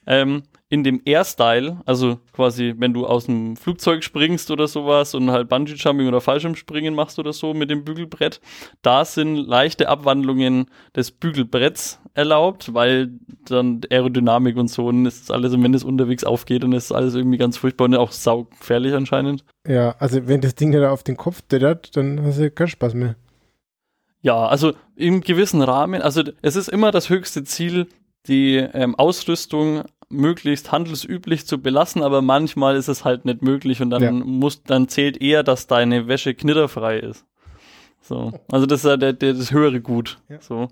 ähm, 0.07 0.43
in 0.67 0.83
dem 0.83 1.01
Air-Style, 1.05 1.81
also 1.85 2.19
quasi, 2.33 2.73
wenn 2.77 2.93
du 2.93 3.05
aus 3.05 3.27
dem 3.27 3.55
Flugzeug 3.55 4.03
springst 4.03 4.49
oder 4.49 4.67
sowas 4.67 5.13
und 5.13 5.29
halt 5.31 5.47
Bungee-Jumping 5.47 6.07
oder 6.07 6.21
Fallschirmspringen 6.21 6.95
machst 6.95 7.19
oder 7.19 7.33
so 7.33 7.53
mit 7.53 7.69
dem 7.69 7.83
Bügelbrett, 7.83 8.41
da 8.81 9.05
sind 9.05 9.35
leichte 9.35 9.87
Abwandlungen 9.87 10.65
des 10.95 11.11
Bügelbretts 11.11 11.99
erlaubt, 12.15 12.73
weil 12.73 13.11
dann 13.47 13.81
Aerodynamik 13.91 14.57
und 14.57 14.69
so 14.69 14.87
und 14.87 15.05
ist 15.05 15.31
alles, 15.31 15.53
wenn 15.53 15.73
es 15.73 15.83
unterwegs 15.83 16.23
aufgeht 16.23 16.63
und 16.63 16.73
ist 16.73 16.91
alles 16.91 17.13
irgendwie 17.13 17.37
ganz 17.37 17.57
furchtbar 17.57 17.85
und 17.85 17.95
auch 17.95 18.11
saugefährlich 18.11 18.93
anscheinend. 18.93 19.45
Ja, 19.67 19.95
also 19.99 20.27
wenn 20.27 20.41
das 20.41 20.55
Ding 20.55 20.71
da 20.71 20.91
auf 20.91 21.03
den 21.03 21.15
Kopf 21.15 21.41
dättert, 21.43 21.95
dann 21.95 22.21
hast 22.23 22.39
du 22.39 22.49
keinen 22.49 22.67
Spaß 22.67 22.95
mehr. 22.95 23.15
Ja, 24.21 24.47
also 24.47 24.73
im 24.95 25.21
gewissen 25.21 25.61
Rahmen, 25.61 26.01
also 26.01 26.23
es 26.41 26.55
ist 26.55 26.69
immer 26.69 26.91
das 26.91 27.09
höchste 27.09 27.43
Ziel, 27.43 27.87
die 28.27 28.55
ähm, 28.57 28.95
Ausrüstung 28.95 29.83
möglichst 30.09 30.71
handelsüblich 30.71 31.45
zu 31.45 31.61
belassen, 31.61 32.03
aber 32.03 32.21
manchmal 32.21 32.75
ist 32.75 32.87
es 32.87 33.05
halt 33.05 33.25
nicht 33.25 33.41
möglich 33.41 33.81
und 33.81 33.89
dann 33.89 34.03
ja. 34.03 34.11
muss, 34.11 34.63
dann 34.63 34.87
zählt 34.87 35.21
eher, 35.21 35.43
dass 35.43 35.67
deine 35.67 36.07
Wäsche 36.07 36.33
knitterfrei 36.33 36.99
ist. 36.99 37.25
So, 38.01 38.31
also 38.51 38.67
das 38.67 38.81
ist 38.83 38.85
ja 38.85 38.97
der, 38.97 39.13
der, 39.13 39.33
das 39.33 39.51
höhere 39.51 39.81
Gut. 39.81 40.19
Ja. 40.29 40.39
So. 40.39 40.67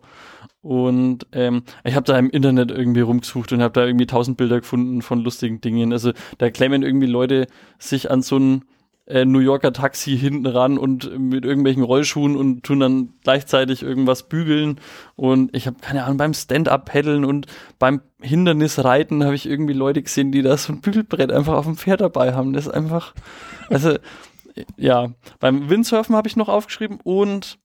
Und 0.61 1.25
ähm, 1.31 1.63
ich 1.83 1.95
habe 1.95 2.05
da 2.05 2.17
im 2.17 2.29
Internet 2.29 2.69
irgendwie 2.69 3.01
rumgesucht 3.01 3.51
und 3.51 3.61
habe 3.61 3.73
da 3.73 3.85
irgendwie 3.85 4.05
tausend 4.05 4.37
Bilder 4.37 4.59
gefunden 4.59 5.01
von 5.01 5.19
lustigen 5.19 5.59
Dingen. 5.59 5.91
Also 5.91 6.13
da 6.37 6.51
klemmen 6.51 6.83
irgendwie 6.83 7.07
Leute 7.07 7.47
sich 7.79 8.11
an 8.11 8.21
so 8.21 8.37
ein 8.37 8.65
äh, 9.05 9.25
New 9.25 9.39
Yorker 9.39 9.73
Taxi 9.73 10.17
hinten 10.17 10.45
ran 10.45 10.77
und 10.77 11.19
mit 11.19 11.43
irgendwelchen 11.43 11.83
Rollschuhen 11.83 12.35
und 12.35 12.63
tun 12.63 12.79
dann 12.79 13.09
gleichzeitig 13.23 13.83
irgendwas 13.83 14.23
bügeln. 14.23 14.79
Und 15.15 15.55
ich 15.55 15.67
habe 15.67 15.77
keine 15.81 16.03
Ahnung, 16.05 16.17
beim 16.17 16.33
Stand-up-Paddeln 16.33 17.25
und 17.25 17.47
beim 17.79 18.01
Hindernisreiten 18.21 19.23
habe 19.23 19.35
ich 19.35 19.45
irgendwie 19.45 19.73
Leute 19.73 20.01
gesehen, 20.01 20.31
die 20.31 20.41
da 20.41 20.55
so 20.55 20.73
ein 20.73 20.81
Bügelbrett 20.81 21.31
einfach 21.31 21.53
auf 21.53 21.65
dem 21.65 21.75
Pferd 21.75 22.01
dabei 22.01 22.33
haben. 22.33 22.53
Das 22.53 22.67
ist 22.67 22.73
einfach, 22.73 23.13
also 23.69 23.97
ja, 24.77 25.09
beim 25.39 25.69
Windsurfen 25.69 26.15
habe 26.15 26.27
ich 26.27 26.35
noch 26.35 26.49
aufgeschrieben 26.49 26.99
und 27.03 27.57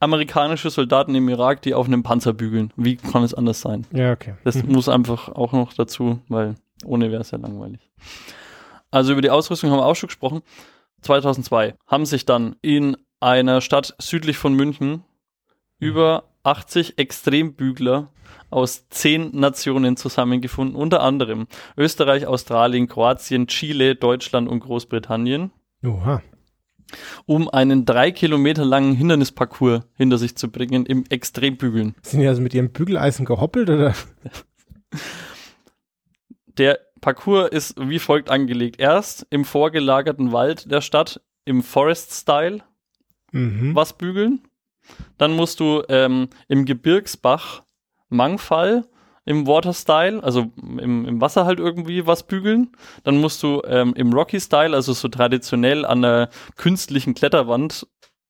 amerikanische 0.00 0.70
Soldaten 0.70 1.14
im 1.14 1.28
Irak, 1.28 1.62
die 1.62 1.74
auf 1.74 1.86
einem 1.86 2.02
Panzer 2.02 2.32
bügeln. 2.32 2.72
Wie 2.76 2.96
kann 2.96 3.22
es 3.22 3.34
anders 3.34 3.60
sein? 3.60 3.86
Ja, 3.92 4.12
okay. 4.12 4.34
Das 4.44 4.62
mhm. 4.62 4.72
muss 4.72 4.88
einfach 4.88 5.28
auch 5.28 5.52
noch 5.52 5.72
dazu, 5.72 6.20
weil 6.28 6.54
ohne 6.84 7.10
wäre 7.10 7.22
es 7.22 7.30
ja 7.30 7.38
langweilig. 7.38 7.90
Also 8.90 9.12
über 9.12 9.22
die 9.22 9.30
Ausrüstung 9.30 9.70
haben 9.70 9.78
wir 9.78 9.86
auch 9.86 9.96
schon 9.96 10.08
gesprochen. 10.08 10.42
2002 11.06 11.74
haben 11.86 12.06
sich 12.06 12.26
dann 12.26 12.56
in 12.62 12.96
einer 13.20 13.60
Stadt 13.60 13.94
südlich 13.98 14.36
von 14.36 14.54
München 14.54 15.04
über 15.78 16.24
80 16.42 16.98
Extrembügler 16.98 18.12
aus 18.50 18.88
zehn 18.88 19.30
Nationen 19.38 19.96
zusammengefunden, 19.96 20.76
unter 20.76 21.02
anderem 21.02 21.46
Österreich, 21.76 22.26
Australien, 22.26 22.88
Kroatien, 22.88 23.46
Chile, 23.46 23.94
Deutschland 23.94 24.48
und 24.48 24.60
Großbritannien. 24.60 25.50
Oha. 25.84 26.22
Um 27.24 27.48
einen 27.48 27.84
drei 27.84 28.12
Kilometer 28.12 28.64
langen 28.64 28.94
Hindernisparcours 28.94 29.82
hinter 29.94 30.18
sich 30.18 30.36
zu 30.36 30.50
bringen 30.50 30.86
im 30.86 31.04
Extrembügeln. 31.08 31.96
Sind 32.02 32.20
die 32.20 32.28
also 32.28 32.40
mit 32.40 32.54
ihrem 32.54 32.70
Bügeleisen 32.70 33.24
gehoppelt 33.26 33.70
oder? 33.70 33.94
Der 36.58 36.78
Parcours 37.06 37.50
ist 37.50 37.76
wie 37.78 38.00
folgt 38.00 38.30
angelegt. 38.30 38.80
Erst 38.80 39.28
im 39.30 39.44
vorgelagerten 39.44 40.32
Wald 40.32 40.68
der 40.72 40.80
Stadt 40.80 41.20
im 41.44 41.62
Forest-Style 41.62 42.64
mhm. 43.30 43.76
was 43.76 43.92
bügeln. 43.92 44.42
Dann 45.16 45.32
musst 45.32 45.60
du 45.60 45.84
ähm, 45.88 46.28
im 46.48 46.64
Gebirgsbach 46.64 47.62
Mangfall 48.08 48.88
im 49.24 49.46
Water-Style, 49.46 50.20
also 50.20 50.50
im, 50.56 51.06
im 51.06 51.20
Wasser 51.20 51.46
halt 51.46 51.60
irgendwie 51.60 52.08
was 52.08 52.24
bügeln. 52.24 52.72
Dann 53.04 53.18
musst 53.18 53.40
du 53.44 53.62
ähm, 53.68 53.94
im 53.94 54.12
Rocky-Style, 54.12 54.74
also 54.74 54.92
so 54.92 55.06
traditionell 55.06 55.84
an 55.84 56.02
der 56.02 56.28
künstlichen 56.56 57.14
Kletterwand 57.14 57.86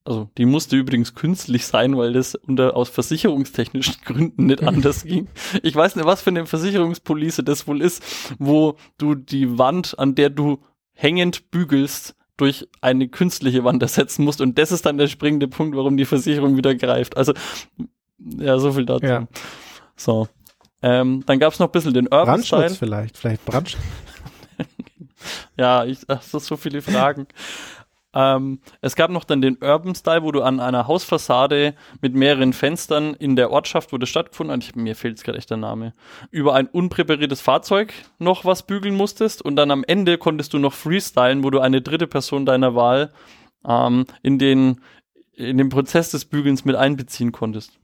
also 0.07 0.31
die 0.39 0.47
musste 0.47 0.77
übrigens 0.77 1.15
künstlich 1.15 1.67
sein, 1.67 1.97
weil 1.97 2.13
das 2.13 2.35
unter 2.35 2.77
aus 2.77 2.89
versicherungstechnischen 2.89 3.97
Gründen 4.05 4.47
nicht 4.47 4.63
anders 4.67 5.05
ging. 5.05 5.29
Ich 5.63 5.75
weiß 5.75 5.97
nicht, 5.97 6.07
was 6.07 6.23
für 6.23 6.31
eine 6.31 6.47
Versicherungspolice 6.47 7.43
das 7.43 7.67
wohl 7.67 7.83
ist, 7.83 8.03
wo 8.39 8.77
du 8.99 9.15
die 9.15 9.59
Wand, 9.59 9.99
an 9.99 10.15
der 10.15 10.31
du 10.31 10.61
hängend 10.93 11.51
bügelst, 11.51 12.15
durch 12.37 12.69
eine 12.81 13.09
künstliche 13.09 13.65
Wand 13.65 13.83
ersetzen 13.83 14.25
musst. 14.25 14.41
Und 14.41 14.59
das 14.59 14.73
ist 14.73 14.87
dann 14.87 14.99
der 14.99 15.09
springende 15.09 15.49
Punkt, 15.49 15.77
warum 15.77 15.97
die 15.97 16.05
Versicherung 16.05 16.57
wieder 16.57 16.75
greift. 16.75 17.17
Also, 17.17 17.33
ja, 18.19 18.59
so 18.59 18.73
viel 18.73 18.85
dazu. 18.85 19.07
Ja. 19.07 19.27
So. 19.97 20.29
Ähm, 20.83 21.23
dann 21.27 21.39
gab 21.39 21.53
es 21.53 21.59
noch 21.59 21.69
ein 21.69 21.73
bisschen 21.73 21.95
den 21.95 22.07
Urban 22.07 22.27
Brandschutz 22.27 22.59
Style. 22.59 22.75
vielleicht, 22.75 23.17
vielleicht 23.17 23.45
Brandschutz. 23.45 23.81
ja, 25.57 25.85
ich, 25.85 26.01
ach, 26.09 26.23
das 26.31 26.47
so 26.47 26.57
viele 26.57 26.83
Fragen. 26.83 27.27
Ähm, 28.17 28.61
es 28.81 28.97
gab 28.97 29.11
noch 29.11 29.25
dann 29.25 29.43
den 29.43 29.59
Urban 29.61 29.95
Style, 29.95 30.23
wo 30.23 30.33
du 30.33 30.41
an 30.41 30.59
einer 30.59 30.87
Hausfassade 30.87 31.75
mit 32.01 32.15
mehreren 32.15 32.55
Fenstern 32.55 33.13
in 33.13 33.37
der 33.37 33.51
Ortschaft, 33.51 33.93
wo 33.93 33.99
das 33.99 34.09
stattgefunden 34.09 34.63
hat, 34.63 34.75
mir 34.75 34.97
fehlt 34.97 35.23
gerade 35.23 35.37
echt 35.37 35.51
der 35.51 35.59
Name, 35.59 35.93
über 36.31 36.55
ein 36.55 36.67
unpräpariertes 36.67 37.43
Fahrzeug 37.43 37.93
noch 38.19 38.47
was 38.47 38.67
bügeln 38.67 38.95
musstest 38.95 39.43
und 39.43 39.55
dann 39.57 39.71
am 39.71 39.85
Ende 39.87 40.17
konntest 40.17 40.55
du 40.55 40.59
noch 40.59 40.73
freestylen, 40.73 41.45
wo 41.45 41.51
du 41.51 41.61
eine 41.61 41.83
dritte 41.83 42.07
Person 42.07 42.47
deiner 42.47 42.75
Wahl 42.75 43.13
ähm, 43.69 44.07
in 44.23 44.39
den 44.39 44.81
in 45.35 45.59
den 45.59 45.69
Prozess 45.69 46.11
des 46.11 46.25
Bügelns 46.25 46.65
mit 46.65 46.77
einbeziehen 46.77 47.31
konntest. 47.31 47.79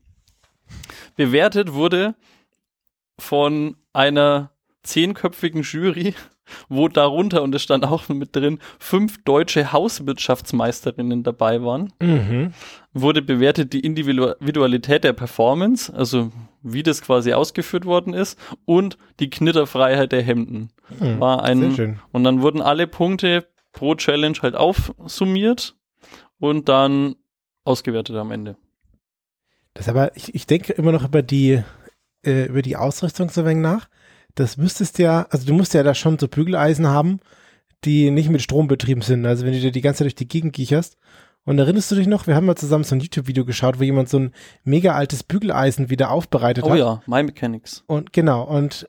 Bewertet 1.15 1.73
wurde 1.73 2.15
von 3.19 3.77
einer 3.93 4.49
zehnköpfigen 4.81 5.61
Jury 5.61 6.15
wo 6.69 6.87
darunter, 6.87 7.41
und 7.41 7.53
es 7.55 7.63
stand 7.63 7.85
auch 7.85 8.09
mit 8.09 8.35
drin, 8.35 8.59
fünf 8.79 9.23
deutsche 9.23 9.71
Hauswirtschaftsmeisterinnen 9.71 11.23
dabei 11.23 11.63
waren. 11.63 11.93
Mhm. 12.01 12.53
Wurde 12.93 13.21
bewertet 13.21 13.73
die 13.73 13.79
Individualität 13.79 15.03
der 15.03 15.13
Performance, 15.13 15.93
also 15.93 16.31
wie 16.61 16.83
das 16.83 17.01
quasi 17.01 17.33
ausgeführt 17.33 17.85
worden 17.85 18.13
ist, 18.13 18.37
und 18.65 18.97
die 19.19 19.29
Knitterfreiheit 19.29 20.11
der 20.11 20.21
Hemden. 20.21 20.69
Mhm, 20.99 21.19
War 21.19 21.43
ein, 21.43 21.75
schön. 21.75 21.99
Und 22.11 22.23
dann 22.23 22.41
wurden 22.41 22.61
alle 22.61 22.87
Punkte 22.87 23.47
pro 23.71 23.95
Challenge 23.95 24.37
halt 24.41 24.55
aufsummiert 24.55 25.75
und 26.39 26.69
dann 26.69 27.15
ausgewertet 27.63 28.15
am 28.15 28.31
Ende. 28.31 28.55
Das 29.73 29.89
aber, 29.89 30.15
ich, 30.15 30.35
ich 30.35 30.45
denke 30.45 30.73
immer 30.73 30.91
noch 30.91 31.05
über 31.05 31.23
die, 31.23 31.63
äh, 32.23 32.45
über 32.45 32.61
die 32.61 32.75
Ausrüstung 32.75 33.29
so 33.29 33.43
wenig 33.45 33.63
nach 33.63 33.87
das 34.35 34.57
müsstest 34.57 34.99
ja, 34.99 35.27
also 35.29 35.45
du 35.45 35.53
musst 35.53 35.73
ja 35.73 35.83
da 35.83 35.93
schon 35.93 36.17
so 36.17 36.27
Bügeleisen 36.27 36.87
haben, 36.87 37.19
die 37.83 38.11
nicht 38.11 38.29
mit 38.29 38.41
Strom 38.41 38.67
betrieben 38.67 39.01
sind. 39.01 39.25
Also 39.25 39.45
wenn 39.45 39.53
du 39.53 39.59
dir 39.59 39.71
die 39.71 39.81
ganze 39.81 39.99
Zeit 39.99 40.05
durch 40.05 40.15
die 40.15 40.27
Gegend 40.27 40.53
kicherst. 40.53 40.97
Und 41.45 41.59
erinnerst 41.59 41.91
du 41.91 41.95
dich 41.95 42.07
noch, 42.07 42.25
wir 42.25 42.35
haben 42.35 42.45
mal 42.45 42.55
zusammen 42.55 42.85
so 42.85 42.95
ein 42.95 43.01
YouTube-Video 43.01 43.43
geschaut, 43.43 43.77
wo 43.77 43.83
jemand 43.83 44.07
so 44.07 44.17
ein 44.17 44.31
mega 44.63 44.93
altes 44.93 45.23
Bügeleisen 45.23 45.89
wieder 45.89 46.09
aufbereitet 46.09 46.63
oh 46.63 46.69
hat. 46.69 46.75
Oh 46.75 46.79
ja, 46.79 47.03
My 47.05 47.21
Mechanics. 47.21 47.83
Und 47.85 48.13
genau, 48.13 48.43
und 48.43 48.87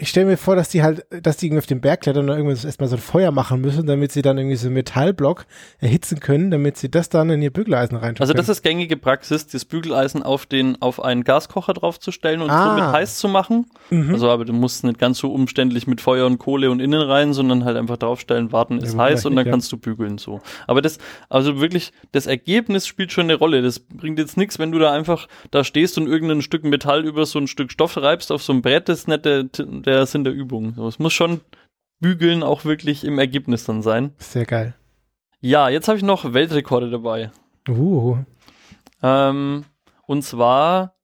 ich 0.00 0.10
stelle 0.10 0.26
mir 0.26 0.36
vor, 0.36 0.54
dass 0.54 0.68
die 0.68 0.84
halt, 0.84 1.04
dass 1.24 1.38
die 1.38 1.46
irgendwie 1.46 1.58
auf 1.58 1.66
den 1.66 1.80
Berg 1.80 2.02
klettern 2.02 2.30
und 2.30 2.36
irgendwas 2.36 2.64
erstmal 2.64 2.88
so 2.88 2.94
ein 2.94 3.02
Feuer 3.02 3.32
machen 3.32 3.60
müssen, 3.60 3.84
damit 3.84 4.12
sie 4.12 4.22
dann 4.22 4.38
irgendwie 4.38 4.54
so 4.54 4.68
einen 4.68 4.74
Metallblock 4.74 5.44
erhitzen 5.80 6.20
können, 6.20 6.52
damit 6.52 6.76
sie 6.76 6.88
das 6.88 7.08
dann 7.08 7.30
in 7.30 7.42
ihr 7.42 7.52
Bügeleisen 7.52 7.96
reintun 7.96 8.22
Also 8.22 8.32
das 8.32 8.48
ist 8.48 8.62
gängige 8.62 8.96
Praxis, 8.96 9.48
das 9.48 9.64
Bügeleisen 9.64 10.22
auf 10.22 10.46
den, 10.46 10.80
auf 10.80 11.02
einen 11.02 11.24
Gaskocher 11.24 11.74
draufzustellen 11.74 12.42
und 12.42 12.50
ah. 12.50 12.76
somit 12.76 12.92
heiß 12.92 13.18
zu 13.18 13.26
machen. 13.26 13.66
Mhm. 13.90 14.12
Also 14.12 14.30
aber 14.30 14.44
du 14.44 14.52
musst 14.52 14.84
nicht 14.84 15.00
ganz 15.00 15.18
so 15.18 15.32
umständlich 15.32 15.88
mit 15.88 16.00
Feuer 16.00 16.26
und 16.26 16.38
Kohle 16.38 16.70
und 16.70 16.78
innen 16.78 17.02
rein, 17.02 17.32
sondern 17.32 17.64
halt 17.64 17.76
einfach 17.76 17.96
draufstellen, 17.96 18.52
warten 18.52 18.78
ist 18.78 18.94
ja, 18.94 19.00
heiß 19.00 19.26
und 19.26 19.34
dann 19.34 19.46
nicht, 19.46 19.50
kannst 19.50 19.72
ja. 19.72 19.78
du 19.78 19.82
bügeln 19.82 20.18
so. 20.18 20.40
Aber 20.68 20.80
das, 20.80 20.98
also 21.28 21.60
wirklich, 21.60 21.92
das 22.12 22.26
Ergebnis 22.26 22.86
spielt 22.86 23.10
schon 23.10 23.24
eine 23.24 23.34
Rolle. 23.34 23.62
Das 23.62 23.80
bringt 23.80 24.20
jetzt 24.20 24.36
nichts, 24.36 24.60
wenn 24.60 24.70
du 24.70 24.78
da 24.78 24.92
einfach 24.92 25.26
da 25.50 25.64
stehst 25.64 25.98
und 25.98 26.06
irgendein 26.06 26.40
Stück 26.40 26.62
Metall 26.62 27.04
über 27.04 27.26
so 27.26 27.40
ein 27.40 27.48
Stück 27.48 27.72
Stoff 27.72 27.96
reibst 27.96 28.30
auf 28.30 28.44
so 28.44 28.52
ein 28.52 28.62
Brett, 28.62 28.88
das 28.88 29.00
ist 29.00 29.08
nicht 29.08 29.26
der, 29.88 29.96
der 29.96 30.06
Sinn 30.06 30.24
der 30.24 30.32
Übung. 30.32 30.74
So, 30.74 30.86
es 30.88 30.98
muss 30.98 31.12
schon 31.12 31.40
Bügeln 32.00 32.42
auch 32.42 32.64
wirklich 32.64 33.04
im 33.04 33.18
Ergebnis 33.18 33.64
dann 33.64 33.82
sein. 33.82 34.12
Sehr 34.18 34.44
geil. 34.44 34.74
Ja, 35.40 35.68
jetzt 35.68 35.88
habe 35.88 35.98
ich 35.98 36.04
noch 36.04 36.32
Weltrekorde 36.32 36.90
dabei. 36.90 37.30
Uh. 37.68 38.18
Ähm, 39.02 39.64
und 40.06 40.22
zwar, 40.22 40.94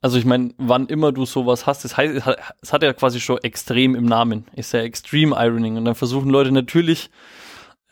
also 0.00 0.18
ich 0.18 0.24
meine, 0.24 0.52
wann 0.58 0.86
immer 0.86 1.12
du 1.12 1.26
sowas 1.26 1.66
hast, 1.66 1.84
das 1.84 1.96
heißt, 1.96 2.14
es 2.14 2.26
hat, 2.26 2.38
es 2.60 2.72
hat 2.72 2.82
ja 2.82 2.92
quasi 2.92 3.20
schon 3.20 3.38
extrem 3.38 3.94
im 3.94 4.04
Namen. 4.04 4.46
Ist 4.54 4.72
ja 4.72 4.80
Extreme 4.80 5.34
Ironing. 5.36 5.76
Und 5.76 5.84
dann 5.84 5.94
versuchen 5.94 6.30
Leute 6.30 6.52
natürlich 6.52 7.10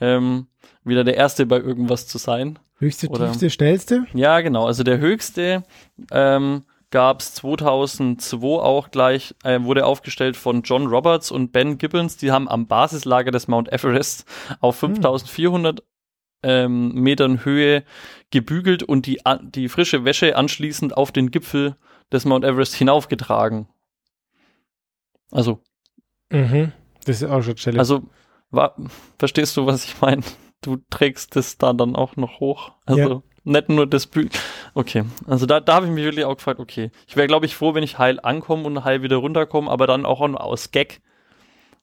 ähm, 0.01 0.47
wieder 0.85 1.05
der 1.05 1.17
Erste 1.17 1.47
bei 1.47 1.59
irgendwas 1.59 2.07
zu 2.07 2.19
sein. 2.19 2.59
Höchste, 2.79 3.09
Oder- 3.09 3.27
tiefste, 3.27 3.51
schnellste? 3.51 4.07
Ja, 4.15 4.41
genau. 4.41 4.67
Also 4.67 4.83
der 4.85 4.99
höchste 4.99 5.65
ähm, 6.11 6.63
gab 6.91 7.21
es 7.21 7.35
2002 7.35 8.47
auch 8.61 8.91
gleich, 8.91 9.35
äh, 9.45 9.63
wurde 9.63 9.87
aufgestellt 9.87 10.37
von 10.37 10.63
John 10.63 10.87
Roberts 10.87 11.31
und 11.31 11.53
Ben 11.53 11.79
Gibbons. 11.79 12.17
Die 12.17 12.33
haben 12.33 12.49
am 12.49 12.67
Basislager 12.67 13.31
des 13.31 13.47
Mount 13.49 13.73
Everest 13.73 14.25
auf 14.61 14.77
5400 14.77 15.83
ähm, 16.43 16.93
Metern 16.95 17.45
Höhe 17.45 17.85
gebügelt 18.31 18.83
und 18.83 19.07
die, 19.07 19.21
die 19.55 19.69
frische 19.69 20.05
Wäsche 20.05 20.37
anschließend 20.37 20.97
auf 20.97 21.13
den 21.13 21.31
Gipfel 21.31 21.77
des 22.13 22.25
Mount 22.25 22.45
Everest 22.45 22.75
hinaufgetragen. 22.75 23.69
Also, 25.31 25.63
Mhm. 26.33 26.73
Das 27.07 27.23
ist 27.23 27.29
auch 27.29 27.43
schon 27.43 27.57
Challenge. 27.57 27.81
also 27.81 28.03
wa 28.51 28.75
verstehst 29.19 29.57
du, 29.57 29.67
was 29.67 29.85
ich 29.85 30.01
meine? 30.01 30.23
Du 30.63 30.77
trägst 30.91 31.35
das 31.35 31.59
da 31.59 31.73
dann 31.73 31.97
auch 31.97 32.15
noch 32.17 32.39
hoch. 32.41 32.73
Also 32.87 33.01
Ja. 33.11 33.23
nicht 33.45 33.69
nur 33.69 33.87
das 33.89 34.07
Bü 34.07 34.29
Okay, 34.75 35.05
also 35.27 35.47
da, 35.47 35.61
da 35.61 35.75
habe 35.75 35.87
ich 35.87 35.93
mich 35.93 36.05
wirklich 36.05 36.25
auch 36.25 36.37
gefragt, 36.37 36.61
okay, 36.61 36.91
ich 37.09 37.17
wäre, 37.17 37.27
glaube 37.27 37.47
ich, 37.47 37.57
froh, 37.57 37.75
wenn 37.75 37.83
ich 37.83 37.99
heil 37.99 38.19
ankomme 38.23 38.65
und 38.65 38.85
heil 38.85 39.03
wieder 39.03 39.17
runterkomme, 39.17 39.71
aber 39.71 39.87
dann 39.87 40.07
auch 40.07 40.21
an- 40.21 40.37
aus 40.37 40.71
Gag, 40.71 41.01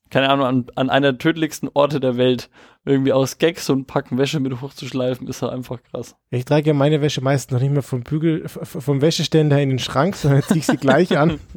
keine 0.10 0.30
Ahnung, 0.30 0.46
an, 0.46 0.66
an 0.76 0.90
einer 0.90 1.12
der 1.12 1.18
tödlichsten 1.20 1.70
Orte 1.74 2.00
der 2.00 2.16
Welt, 2.18 2.50
irgendwie 2.86 3.12
aus 3.12 3.38
Gag 3.40 3.60
so 3.60 3.74
ein 3.74 3.84
Packen 3.86 4.18
Wäsche 4.18 4.40
mit 4.40 4.62
hochzuschleifen, 4.62 5.28
ist 5.28 5.42
halt 5.42 5.52
einfach 5.52 5.80
krass. 5.92 6.16
Ich 6.32 6.46
trage 6.46 6.68
ja 6.68 6.74
meine 6.74 7.02
Wäsche 7.02 7.20
meist 7.22 7.52
noch 7.52 7.60
nicht 7.60 7.74
mehr 7.74 7.84
vom 7.84 8.04
Bügel, 8.04 8.48
vom 8.48 9.02
Wäscheständer 9.02 9.62
in 9.62 9.70
den 9.70 9.80
Schrank, 9.80 10.16
sondern 10.16 10.44
ziehe 10.44 10.60
ich 10.60 10.66
sie 10.66 10.78
gleich 10.78 11.18
an. 11.18 11.40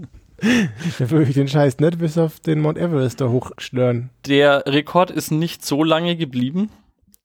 Dann 0.99 1.11
würde 1.11 1.27
ich 1.29 1.35
den 1.35 1.49
Scheiß 1.49 1.79
nicht 1.81 1.99
bis 1.99 2.17
auf 2.17 2.41
den 2.41 2.61
Mount 2.61 2.79
Everest 2.79 3.21
da 3.21 3.29
hochschlören. 3.29 4.09
Der 4.27 4.65
Rekord 4.67 5.11
ist 5.11 5.31
nicht 5.31 5.65
so 5.65 5.85
lange 5.85 6.17
geblieben. 6.17 6.71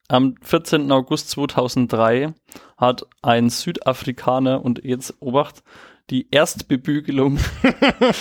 Am 0.08 0.36
14. 0.42 0.92
August 0.92 1.30
2003 1.32 2.34
hat 2.78 3.08
ein 3.22 3.50
Südafrikaner 3.50 4.64
und 4.64 4.84
jetzt 4.84 5.16
Obacht 5.20 5.64
die 6.12 6.28
Erstbebügelung, 6.30 7.40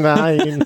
Nein. 0.00 0.64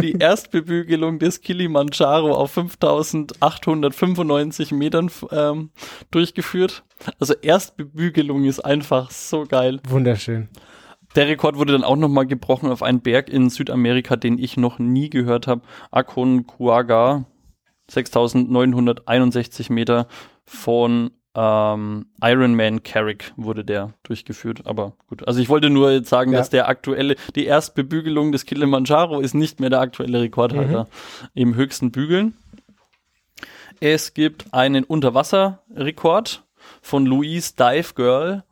die 0.00 0.12
Erstbebügelung 0.12 1.18
des 1.18 1.40
Kilimanjaro 1.40 2.32
auf 2.32 2.52
5895 2.52 4.70
Metern 4.70 5.10
ähm, 5.32 5.70
durchgeführt. 6.12 6.84
Also 7.18 7.34
Erstbebügelung 7.34 8.44
ist 8.44 8.60
einfach 8.60 9.10
so 9.10 9.44
geil. 9.44 9.80
Wunderschön. 9.88 10.48
Der 11.16 11.26
Rekord 11.26 11.56
wurde 11.56 11.72
dann 11.72 11.82
auch 11.84 11.96
nochmal 11.96 12.26
gebrochen 12.26 12.70
auf 12.70 12.84
einen 12.84 13.00
Berg 13.00 13.28
in 13.28 13.50
Südamerika, 13.50 14.14
den 14.16 14.38
ich 14.38 14.56
noch 14.56 14.78
nie 14.78 15.10
gehört 15.10 15.48
habe. 15.48 15.62
Aconcagua, 15.90 17.24
6961 17.92 19.70
Meter 19.70 20.06
von 20.44 21.10
ähm, 21.34 22.06
Ironman 22.22 22.82
Carrick 22.82 23.32
wurde 23.36 23.64
der 23.64 23.94
durchgeführt. 24.02 24.66
Aber 24.66 24.92
gut, 25.08 25.26
also 25.26 25.40
ich 25.40 25.48
wollte 25.48 25.70
nur 25.70 25.90
jetzt 25.90 26.08
sagen, 26.10 26.32
Ja. 26.32 26.38
dass 26.38 26.50
der 26.50 26.68
aktuelle, 26.68 27.16
die 27.34 27.46
Erstbebügelung 27.46 28.32
des 28.32 28.44
Kilimanjaro 28.44 29.20
ist 29.20 29.34
nicht 29.34 29.60
mehr 29.60 29.70
der 29.70 29.80
aktuelle 29.80 30.20
Rekordhalter 30.20 30.88
im 31.34 31.54
höchsten 31.54 31.90
Bügeln. 31.90 32.34
Es 33.80 34.14
gibt 34.14 34.52
einen 34.52 34.84
Unterwasserrekord 34.84 36.44
von 36.82 37.06
Louise 37.06 37.54
Dive 37.58 37.94
Girl 37.94 38.44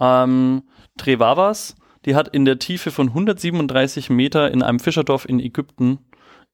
ähm, 0.00 0.62
Trevavas. 0.98 1.76
Die 2.04 2.14
hat 2.14 2.28
in 2.28 2.44
der 2.44 2.58
Tiefe 2.58 2.90
von 2.90 3.08
137 3.08 4.10
Meter 4.10 4.50
in 4.50 4.62
einem 4.62 4.78
Fischerdorf 4.80 5.28
in 5.28 5.38
Ägypten 5.40 5.98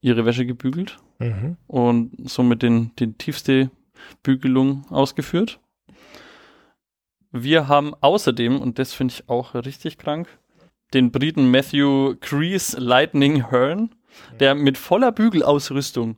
ihre 0.01 0.25
Wäsche 0.25 0.45
gebügelt 0.45 0.97
Mhm. 1.19 1.57
und 1.67 2.29
somit 2.29 2.61
den, 2.61 2.91
die 2.97 3.13
tiefste 3.13 3.69
Bügelung 4.23 4.85
ausgeführt. 4.89 5.59
Wir 7.31 7.67
haben 7.67 7.93
außerdem, 7.99 8.61
und 8.61 8.77
das 8.77 8.93
finde 8.93 9.13
ich 9.13 9.29
auch 9.29 9.55
richtig 9.55 9.97
krank, 9.97 10.27
den 10.93 11.11
Briten 11.11 11.49
Matthew 11.49 12.15
Crease 12.21 12.79
Lightning 12.79 13.49
Hearn, 13.49 13.89
der 14.39 14.53
mit 14.53 14.77
voller 14.77 15.11
Bügelausrüstung 15.11 16.17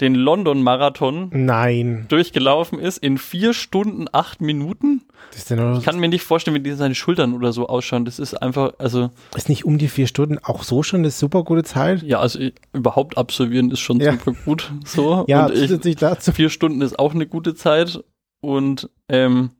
den 0.00 0.14
London 0.14 0.62
Marathon 0.62 1.28
Nein. 1.32 2.06
durchgelaufen 2.08 2.78
ist 2.78 2.98
in 2.98 3.18
vier 3.18 3.52
Stunden, 3.52 4.06
acht 4.12 4.40
Minuten. 4.40 5.02
Ich 5.36 5.84
kann 5.84 6.00
mir 6.00 6.08
nicht 6.08 6.24
vorstellen, 6.24 6.54
wie 6.56 6.60
die 6.60 6.72
seine 6.72 6.94
Schultern 6.94 7.34
oder 7.34 7.52
so 7.52 7.68
ausschauen. 7.68 8.04
Das 8.04 8.18
ist 8.18 8.34
einfach, 8.34 8.72
also, 8.78 9.10
ist 9.36 9.48
nicht 9.48 9.64
um 9.64 9.78
die 9.78 9.88
vier 9.88 10.06
Stunden 10.06 10.38
auch 10.38 10.62
so 10.62 10.82
schon 10.82 11.00
eine 11.00 11.10
super 11.10 11.44
gute 11.44 11.62
Zeit? 11.62 12.02
ja, 12.02 12.18
also 12.18 12.38
ich- 12.40 12.54
überhaupt 12.72 13.18
absolvieren 13.18 13.70
ist 13.70 13.80
schon 13.80 14.00
Ja. 14.00 14.12
super 14.12 14.32
gut. 14.44 14.72
So. 14.84 15.24
Ja, 15.28 15.46
und 15.46 15.54
ich, 15.86 15.96
dazu. 15.96 16.32
vier 16.32 16.48
Stunden 16.50 16.80
ist 16.80 16.98
auch 16.98 17.14
eine 17.14 17.26
gute 17.26 17.54
Zeit. 17.54 18.02
Und 18.40 18.88
ähm, 19.10 19.50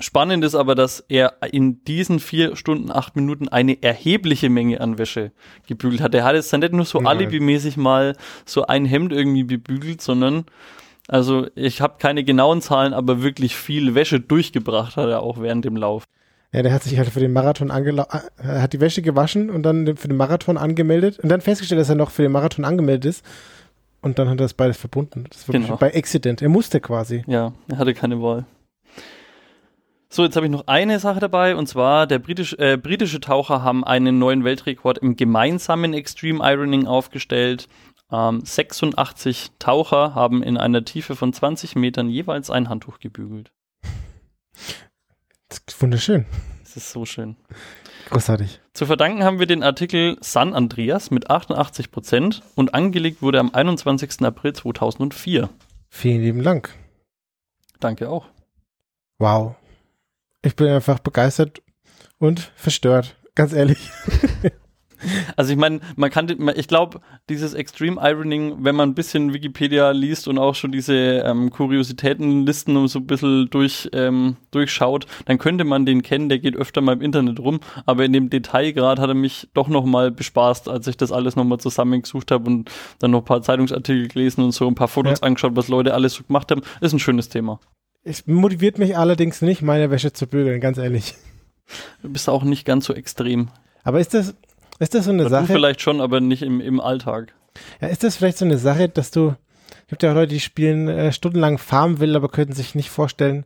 spannend 0.00 0.44
ist 0.44 0.54
aber, 0.54 0.74
dass 0.74 1.04
er 1.08 1.34
in 1.52 1.82
diesen 1.84 2.20
vier 2.20 2.56
Stunden, 2.56 2.90
acht 2.90 3.16
Minuten 3.16 3.48
eine 3.48 3.82
erhebliche 3.82 4.48
Menge 4.50 4.80
an 4.80 4.98
Wäsche 4.98 5.32
gebügelt 5.66 6.00
hat. 6.00 6.14
Er 6.14 6.24
hat 6.24 6.34
jetzt 6.34 6.52
dann 6.52 6.60
nicht 6.60 6.72
nur 6.72 6.84
so 6.84 6.98
Nein. 6.98 7.16
alibimäßig 7.18 7.76
mal 7.76 8.14
so 8.44 8.66
ein 8.66 8.84
Hemd 8.84 9.12
irgendwie 9.12 9.44
bebügelt, 9.44 10.00
sondern 10.00 10.44
also 11.08 11.46
ich 11.54 11.80
habe 11.80 11.96
keine 11.98 12.22
genauen 12.24 12.60
Zahlen, 12.60 12.92
aber 12.92 13.22
wirklich 13.22 13.56
viel 13.56 13.94
Wäsche 13.94 14.20
durchgebracht 14.20 14.96
hat 14.96 15.08
er 15.08 15.22
auch 15.22 15.40
während 15.40 15.64
dem 15.64 15.76
Lauf. 15.76 16.04
Ja, 16.52 16.62
der 16.62 16.72
hat 16.72 16.82
sich 16.82 16.96
halt 16.98 17.08
für 17.10 17.20
den 17.20 17.32
Marathon 17.32 17.70
angelaufen, 17.70 18.20
hat 18.42 18.72
die 18.72 18.80
Wäsche 18.80 19.02
gewaschen 19.02 19.50
und 19.50 19.62
dann 19.64 19.96
für 19.96 20.08
den 20.08 20.16
Marathon 20.16 20.56
angemeldet 20.56 21.18
und 21.18 21.28
dann 21.28 21.40
festgestellt, 21.42 21.80
dass 21.80 21.88
er 21.90 21.94
noch 21.94 22.10
für 22.10 22.22
den 22.22 22.32
Marathon 22.32 22.64
angemeldet 22.64 23.04
ist. 23.06 23.24
Und 24.00 24.18
dann 24.18 24.28
hat 24.28 24.34
er 24.38 24.44
das 24.44 24.54
beides 24.54 24.76
verbunden. 24.76 25.24
Das 25.30 25.48
war 25.48 25.52
Genau. 25.54 25.76
bei 25.76 25.92
Accident. 25.94 26.40
Er 26.40 26.48
musste 26.48 26.80
quasi. 26.80 27.24
Ja, 27.26 27.52
er 27.68 27.78
hatte 27.78 27.94
keine 27.94 28.22
Wahl. 28.22 28.46
So, 30.10 30.24
jetzt 30.24 30.36
habe 30.36 30.46
ich 30.46 30.52
noch 30.52 30.66
eine 30.66 31.00
Sache 31.00 31.20
dabei 31.20 31.54
und 31.54 31.66
zwar 31.66 32.06
der 32.06 32.18
britisch, 32.18 32.54
äh, 32.54 32.78
britische 32.78 33.20
Taucher 33.20 33.62
haben 33.62 33.84
einen 33.84 34.18
neuen 34.18 34.42
Weltrekord 34.42 34.98
im 34.98 35.16
gemeinsamen 35.16 35.92
Extreme 35.92 36.40
Ironing 36.42 36.86
aufgestellt. 36.86 37.68
Ähm, 38.10 38.40
86 38.42 39.50
Taucher 39.58 40.14
haben 40.14 40.42
in 40.42 40.56
einer 40.56 40.82
Tiefe 40.82 41.14
von 41.14 41.34
20 41.34 41.76
Metern 41.76 42.08
jeweils 42.08 42.48
ein 42.48 42.70
Handtuch 42.70 43.00
gebügelt. 43.00 43.52
Das 45.48 45.60
ist 45.66 45.82
wunderschön. 45.82 46.24
Das 46.64 46.76
ist 46.76 46.90
so 46.90 47.04
schön. 47.04 47.36
Großartig. 48.08 48.60
Zu 48.72 48.86
verdanken 48.86 49.24
haben 49.24 49.38
wir 49.38 49.46
den 49.46 49.62
Artikel 49.62 50.16
San 50.22 50.54
Andreas 50.54 51.10
mit 51.10 51.28
88 51.28 51.90
Prozent 51.90 52.42
und 52.54 52.72
angelegt 52.72 53.20
wurde 53.20 53.40
am 53.40 53.52
21. 53.52 54.22
April 54.22 54.54
2004. 54.54 55.50
Vielen 55.90 56.22
lieben 56.22 56.42
Dank. 56.42 56.74
Danke 57.78 58.08
auch. 58.08 58.26
Wow. 59.18 59.56
Ich 60.42 60.54
bin 60.56 60.68
einfach 60.68 60.98
begeistert 61.00 61.62
und 62.18 62.52
verstört. 62.56 63.16
Ganz 63.34 63.52
ehrlich. 63.52 63.90
Also 65.36 65.52
ich 65.52 65.56
meine, 65.56 65.78
man 65.94 66.10
kann, 66.10 66.28
ich 66.56 66.66
glaube, 66.66 67.00
dieses 67.28 67.54
Extreme 67.54 68.00
Ironing, 68.02 68.64
wenn 68.64 68.74
man 68.74 68.90
ein 68.90 68.94
bisschen 68.94 69.32
Wikipedia 69.32 69.92
liest 69.92 70.26
und 70.26 70.38
auch 70.38 70.56
schon 70.56 70.72
diese 70.72 70.94
ähm, 71.24 71.50
Kuriositätenlisten 71.50 72.88
so 72.88 72.98
ein 72.98 73.06
bisschen 73.06 73.48
durch, 73.50 73.88
ähm, 73.92 74.36
durchschaut, 74.50 75.06
dann 75.26 75.38
könnte 75.38 75.62
man 75.62 75.86
den 75.86 76.02
kennen, 76.02 76.28
der 76.28 76.40
geht 76.40 76.56
öfter 76.56 76.80
mal 76.80 76.94
im 76.94 77.00
Internet 77.00 77.38
rum, 77.38 77.60
aber 77.86 78.04
in 78.04 78.12
dem 78.12 78.28
Detailgrad 78.28 78.98
hat 78.98 79.08
er 79.08 79.14
mich 79.14 79.48
doch 79.54 79.68
nochmal 79.68 80.10
bespaßt, 80.10 80.68
als 80.68 80.86
ich 80.86 80.96
das 80.96 81.12
alles 81.12 81.36
nochmal 81.36 81.58
zusammengesucht 81.60 82.30
habe 82.32 82.50
und 82.50 82.70
dann 82.98 83.12
noch 83.12 83.20
ein 83.20 83.24
paar 83.24 83.42
Zeitungsartikel 83.42 84.08
gelesen 84.08 84.42
und 84.42 84.52
so 84.52 84.66
ein 84.66 84.74
paar 84.74 84.88
Fotos 84.88 85.20
Ja. 85.20 85.26
angeschaut, 85.26 85.54
was 85.54 85.68
Leute 85.68 85.94
alles 85.94 86.14
so 86.14 86.24
gemacht 86.24 86.50
haben. 86.50 86.62
Ist 86.80 86.92
ein 86.92 86.98
schönes 86.98 87.28
Thema. 87.28 87.60
Es 88.08 88.26
motiviert 88.26 88.78
mich 88.78 88.96
allerdings 88.96 89.42
nicht, 89.42 89.60
meine 89.62 89.90
Wäsche 89.90 90.12
zu 90.12 90.26
bügeln, 90.26 90.60
ganz 90.60 90.78
ehrlich. 90.78 91.14
Du 92.02 92.08
bist 92.10 92.28
auch 92.28 92.42
nicht 92.42 92.64
ganz 92.64 92.86
so 92.86 92.94
extrem. 92.94 93.48
Aber 93.84 94.00
ist 94.00 94.14
das, 94.14 94.34
ist 94.78 94.94
das 94.94 95.04
so 95.04 95.10
eine 95.10 95.24
Du 95.24 95.28
Sache? 95.28 95.46
vielleicht 95.46 95.82
schon, 95.82 96.00
aber 96.00 96.20
nicht 96.20 96.42
im, 96.42 96.60
im 96.60 96.80
Alltag. 96.80 97.34
Ja, 97.80 97.88
ist 97.88 98.04
das 98.04 98.16
vielleicht 98.16 98.38
so 98.38 98.44
eine 98.46 98.56
Sache, 98.58 98.88
dass 98.88 99.10
du, 99.10 99.34
es 99.82 99.86
gibt 99.88 100.02
ja 100.02 100.10
auch 100.10 100.14
Leute, 100.14 100.32
die 100.32 100.40
spielen 100.40 100.88
äh, 100.88 101.12
stundenlang 101.12 101.58
Farmville, 101.58 102.16
aber 102.16 102.28
könnten 102.28 102.54
sich 102.54 102.74
nicht 102.74 102.88
vorstellen, 102.88 103.44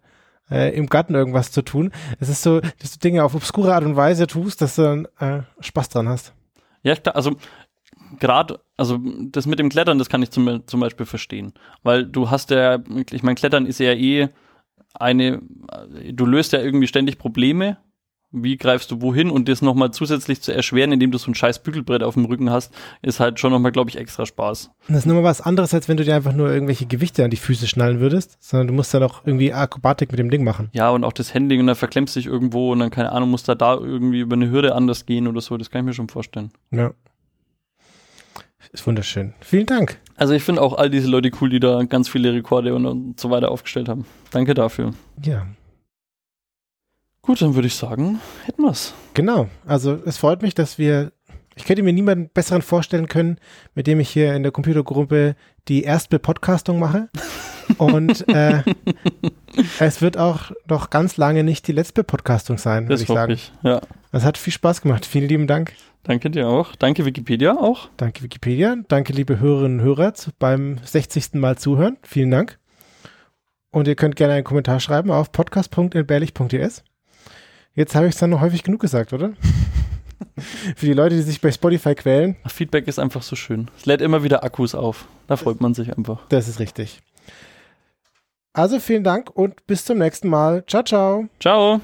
äh, 0.51 0.72
im 0.76 0.87
Garten 0.87 1.14
irgendwas 1.14 1.51
zu 1.51 1.62
tun. 1.62 1.91
Es 2.20 2.28
ist 2.28 2.43
so, 2.43 2.61
dass 2.61 2.93
du 2.93 2.99
Dinge 3.01 3.24
auf 3.24 3.34
obskure 3.34 3.74
Art 3.74 3.84
und 3.84 3.97
Weise 3.97 4.28
tust, 4.28 4.61
dass 4.61 4.76
du 4.76 4.82
dann 4.82 5.09
äh, 5.18 5.43
Spaß 5.61 5.89
dran 5.89 6.09
hast. 6.09 6.34
Ja, 6.84 6.95
klar, 6.95 7.16
also 7.16 7.32
gerade, 8.20 8.61
also 8.76 8.99
das 9.30 9.47
mit 9.47 9.59
dem 9.59 9.70
Klettern, 9.70 9.99
das 9.99 10.09
kann 10.09 10.22
ich 10.22 10.30
zum, 10.30 10.66
zum 10.66 10.78
Beispiel 10.80 11.07
verstehen. 11.07 11.53
Weil 11.82 12.07
du 12.07 12.30
hast 12.30 12.51
ja, 12.51 12.78
ich 13.11 13.22
meine, 13.24 13.34
Klettern 13.34 13.66
ist 13.66 13.80
ja 13.80 13.93
eh 13.93 14.28
eine, 14.95 15.40
du 16.12 16.26
löst 16.26 16.53
ja 16.53 16.61
irgendwie 16.61 16.86
ständig 16.86 17.18
Probleme. 17.18 17.78
wie 18.32 18.57
greifst 18.57 18.90
du 18.90 19.03
wohin 19.03 19.30
und 19.30 19.49
das 19.49 19.61
nochmal 19.61 19.90
zusätzlich 19.90 20.40
zu 20.40 20.55
erschweren, 20.55 20.90
indem 20.90 21.11
du 21.11 21.18
so 21.18 21.30
ein 21.30 21.34
scheiß 21.34 21.62
Bügelbrett 21.62 22.03
auf 22.03 22.14
dem 22.14 22.24
Rücken 22.24 22.51
hast, 22.51 22.72
ist 23.03 23.20
halt 23.20 23.38
schon 23.38 23.53
nochmal, 23.53 23.72
glaube 23.72 23.90
ich, 23.90 23.99
extra 23.99 24.24
Spaß. 24.24 24.70
Das 24.88 24.99
ist 24.99 25.07
nochmal 25.07 25.22
was 25.22 25.43
anderes, 25.43 25.74
als 25.74 25.88
wenn 25.88 25.99
du 25.99 26.05
dir 26.05 26.16
einfach 26.16 26.32
nur 26.32 26.51
irgendwelche 26.51 26.86
Gewichte 26.86 27.24
an 27.24 27.30
die 27.30 27.36
Füße 27.36 27.66
schnallen 27.68 28.01
würdest, 28.01 28.38
sondern 28.40 28.68
du 28.68 28.72
musst 28.72 28.95
dann 28.95 29.03
auch 29.03 29.20
irgendwie 29.26 29.53
Akrobatik 29.53 30.11
mit 30.11 30.18
dem 30.18 30.30
Ding 30.30 30.45
machen. 30.45 30.70
Ja, 30.72 30.90
und 30.90 31.05
auch 31.05 31.12
das 31.12 31.34
Handling 31.34 31.61
und 31.61 31.66
dann 31.66 31.76
verklemmst 31.76 32.16
du 32.16 32.20
dich 32.20 32.26
irgendwo 32.26 32.72
und 32.72 32.78
dann, 32.78 32.90
keine 32.90 33.12
Ahnung, 33.12 33.30
musst 33.30 33.49
du 33.49 33.55
da 33.55 33.74
irgendwie 33.74 34.20
über 34.20 34.34
eine 34.34 34.51
Hürde 34.51 34.74
anders 34.74 35.05
gehen 35.05 35.28
oder 35.28 35.43
so, 35.43 35.57
das 35.59 35.70
kann 35.70 35.82
ich 35.82 35.86
mir 35.86 35.93
schon 35.93 36.09
vorstellen. 36.09 36.53
Ja. 36.70 36.93
Ist 38.71 38.87
wunderschön. 38.87 39.35
Vielen 39.41 39.67
Dank. 39.67 39.99
Also 40.17 40.35
ich 40.35 40.43
finde 40.43 40.63
auch 40.63 40.75
all 40.75 40.91
diese 40.91 41.09
Leute 41.09 41.31
cool, 41.41 41.51
die 41.51 41.61
da 41.61 41.83
ganz 41.85 42.09
viele 42.09 42.33
Rekorde 42.33 42.75
und, 42.75 42.87
und 42.87 43.19
so 43.19 43.31
weiter 43.31 43.51
aufgestellt 43.51 43.89
haben. 43.89 44.07
Danke 44.31 44.55
dafür. 44.55 44.93
Ja. 45.23 45.47
Gut, 47.23 47.41
dann 47.41 47.55
würde 47.55 47.69
ich 47.69 47.75
sagen, 47.77 48.21
hätten 48.45 48.63
wir's. 48.63 48.95
Genau. 49.15 49.49
Also 49.67 49.99
es 50.07 50.19
freut 50.19 50.43
mich, 50.43 50.55
dass 50.55 50.79
wir, 50.79 51.13
ich 51.55 51.65
könnte 51.65 51.83
mir 51.83 51.93
niemanden 51.93 52.31
besseren 52.33 52.63
vorstellen 52.63 53.07
können, 53.09 53.39
mit 53.75 53.87
dem 53.87 54.01
ich 54.01 54.11
hier 54.11 54.35
in 54.35 54.43
der 54.43 54.53
Computergruppe 54.53 55.37
die 55.69 55.83
erste 55.83 56.19
Podcastung 56.19 56.79
mache. 56.79 57.09
Und 57.79 58.29
äh, 58.29 58.63
es 59.79 60.03
wird 60.03 60.19
auch 60.19 60.51
noch 60.69 60.91
ganz 60.91 61.17
lange 61.17 61.45
nicht 61.45 61.67
die 61.69 61.73
letzte 61.73 62.03
Podcastung 62.05 62.59
sein, 62.59 62.89
würde 62.89 63.03
ich 63.03 63.09
sagen. 63.09 63.33
ich. 63.33 63.53
Ja. 63.63 63.81
Es 64.11 64.25
hat 64.25 64.37
viel 64.37 64.53
Spaß 64.53 64.83
gemacht. 64.83 65.07
Vielen 65.07 65.29
lieben 65.29 65.47
Dank. 65.47 65.73
Danke 66.03 66.30
dir 66.30 66.48
auch. 66.48 66.74
Danke 66.76 67.05
Wikipedia 67.05 67.53
auch. 67.57 67.88
Danke 67.96 68.22
Wikipedia. 68.22 68.76
Danke 68.88 69.12
liebe 69.12 69.38
Hörerinnen 69.38 69.80
und 69.80 69.84
Hörer 69.86 70.12
beim 70.38 70.78
60. 70.84 71.34
Mal 71.34 71.57
zuhören. 71.57 71.96
Vielen 72.03 72.30
Dank. 72.30 72.59
Und 73.70 73.88
ihr 73.88 73.94
könnt 73.94 74.16
gerne 74.16 74.34
einen 74.34 74.44
Kommentar 74.44 74.80
schreiben 74.80 75.11
auf 75.11 75.32
podcast.entbehrlich.ds. 75.32 76.82
Jetzt 77.74 77.94
habe 77.94 78.07
ich 78.07 78.14
es 78.14 78.20
dann 78.20 78.30
noch 78.30 78.40
häufig 78.40 78.64
genug 78.64 78.80
gesagt, 78.80 79.12
oder? 79.12 79.32
Für 80.76 80.86
die 80.86 80.92
Leute, 80.92 81.16
die 81.16 81.22
sich 81.22 81.40
bei 81.40 81.50
Spotify 81.50 81.94
quälen, 81.94 82.36
Ach, 82.44 82.50
Feedback 82.50 82.86
ist 82.86 82.98
einfach 82.98 83.22
so 83.22 83.34
schön. 83.36 83.70
Es 83.76 83.86
lädt 83.86 84.00
immer 84.00 84.22
wieder 84.22 84.44
Akkus 84.44 84.74
auf. 84.74 85.07
Da 85.26 85.36
freut 85.36 85.61
man 85.61 85.74
sich 85.74 85.96
einfach. 85.96 86.26
das 86.28 86.48
ist 86.48 86.59
richtig. 86.59 87.00
Also 88.53 88.80
vielen 88.80 89.05
Dank 89.05 89.30
und 89.30 89.66
bis 89.66 89.84
zum 89.84 89.98
nächsten 89.98 90.28
Mal. 90.28 90.64
Ciao, 90.66 90.82
ciao. 90.82 91.28
Ciao. 91.40 91.80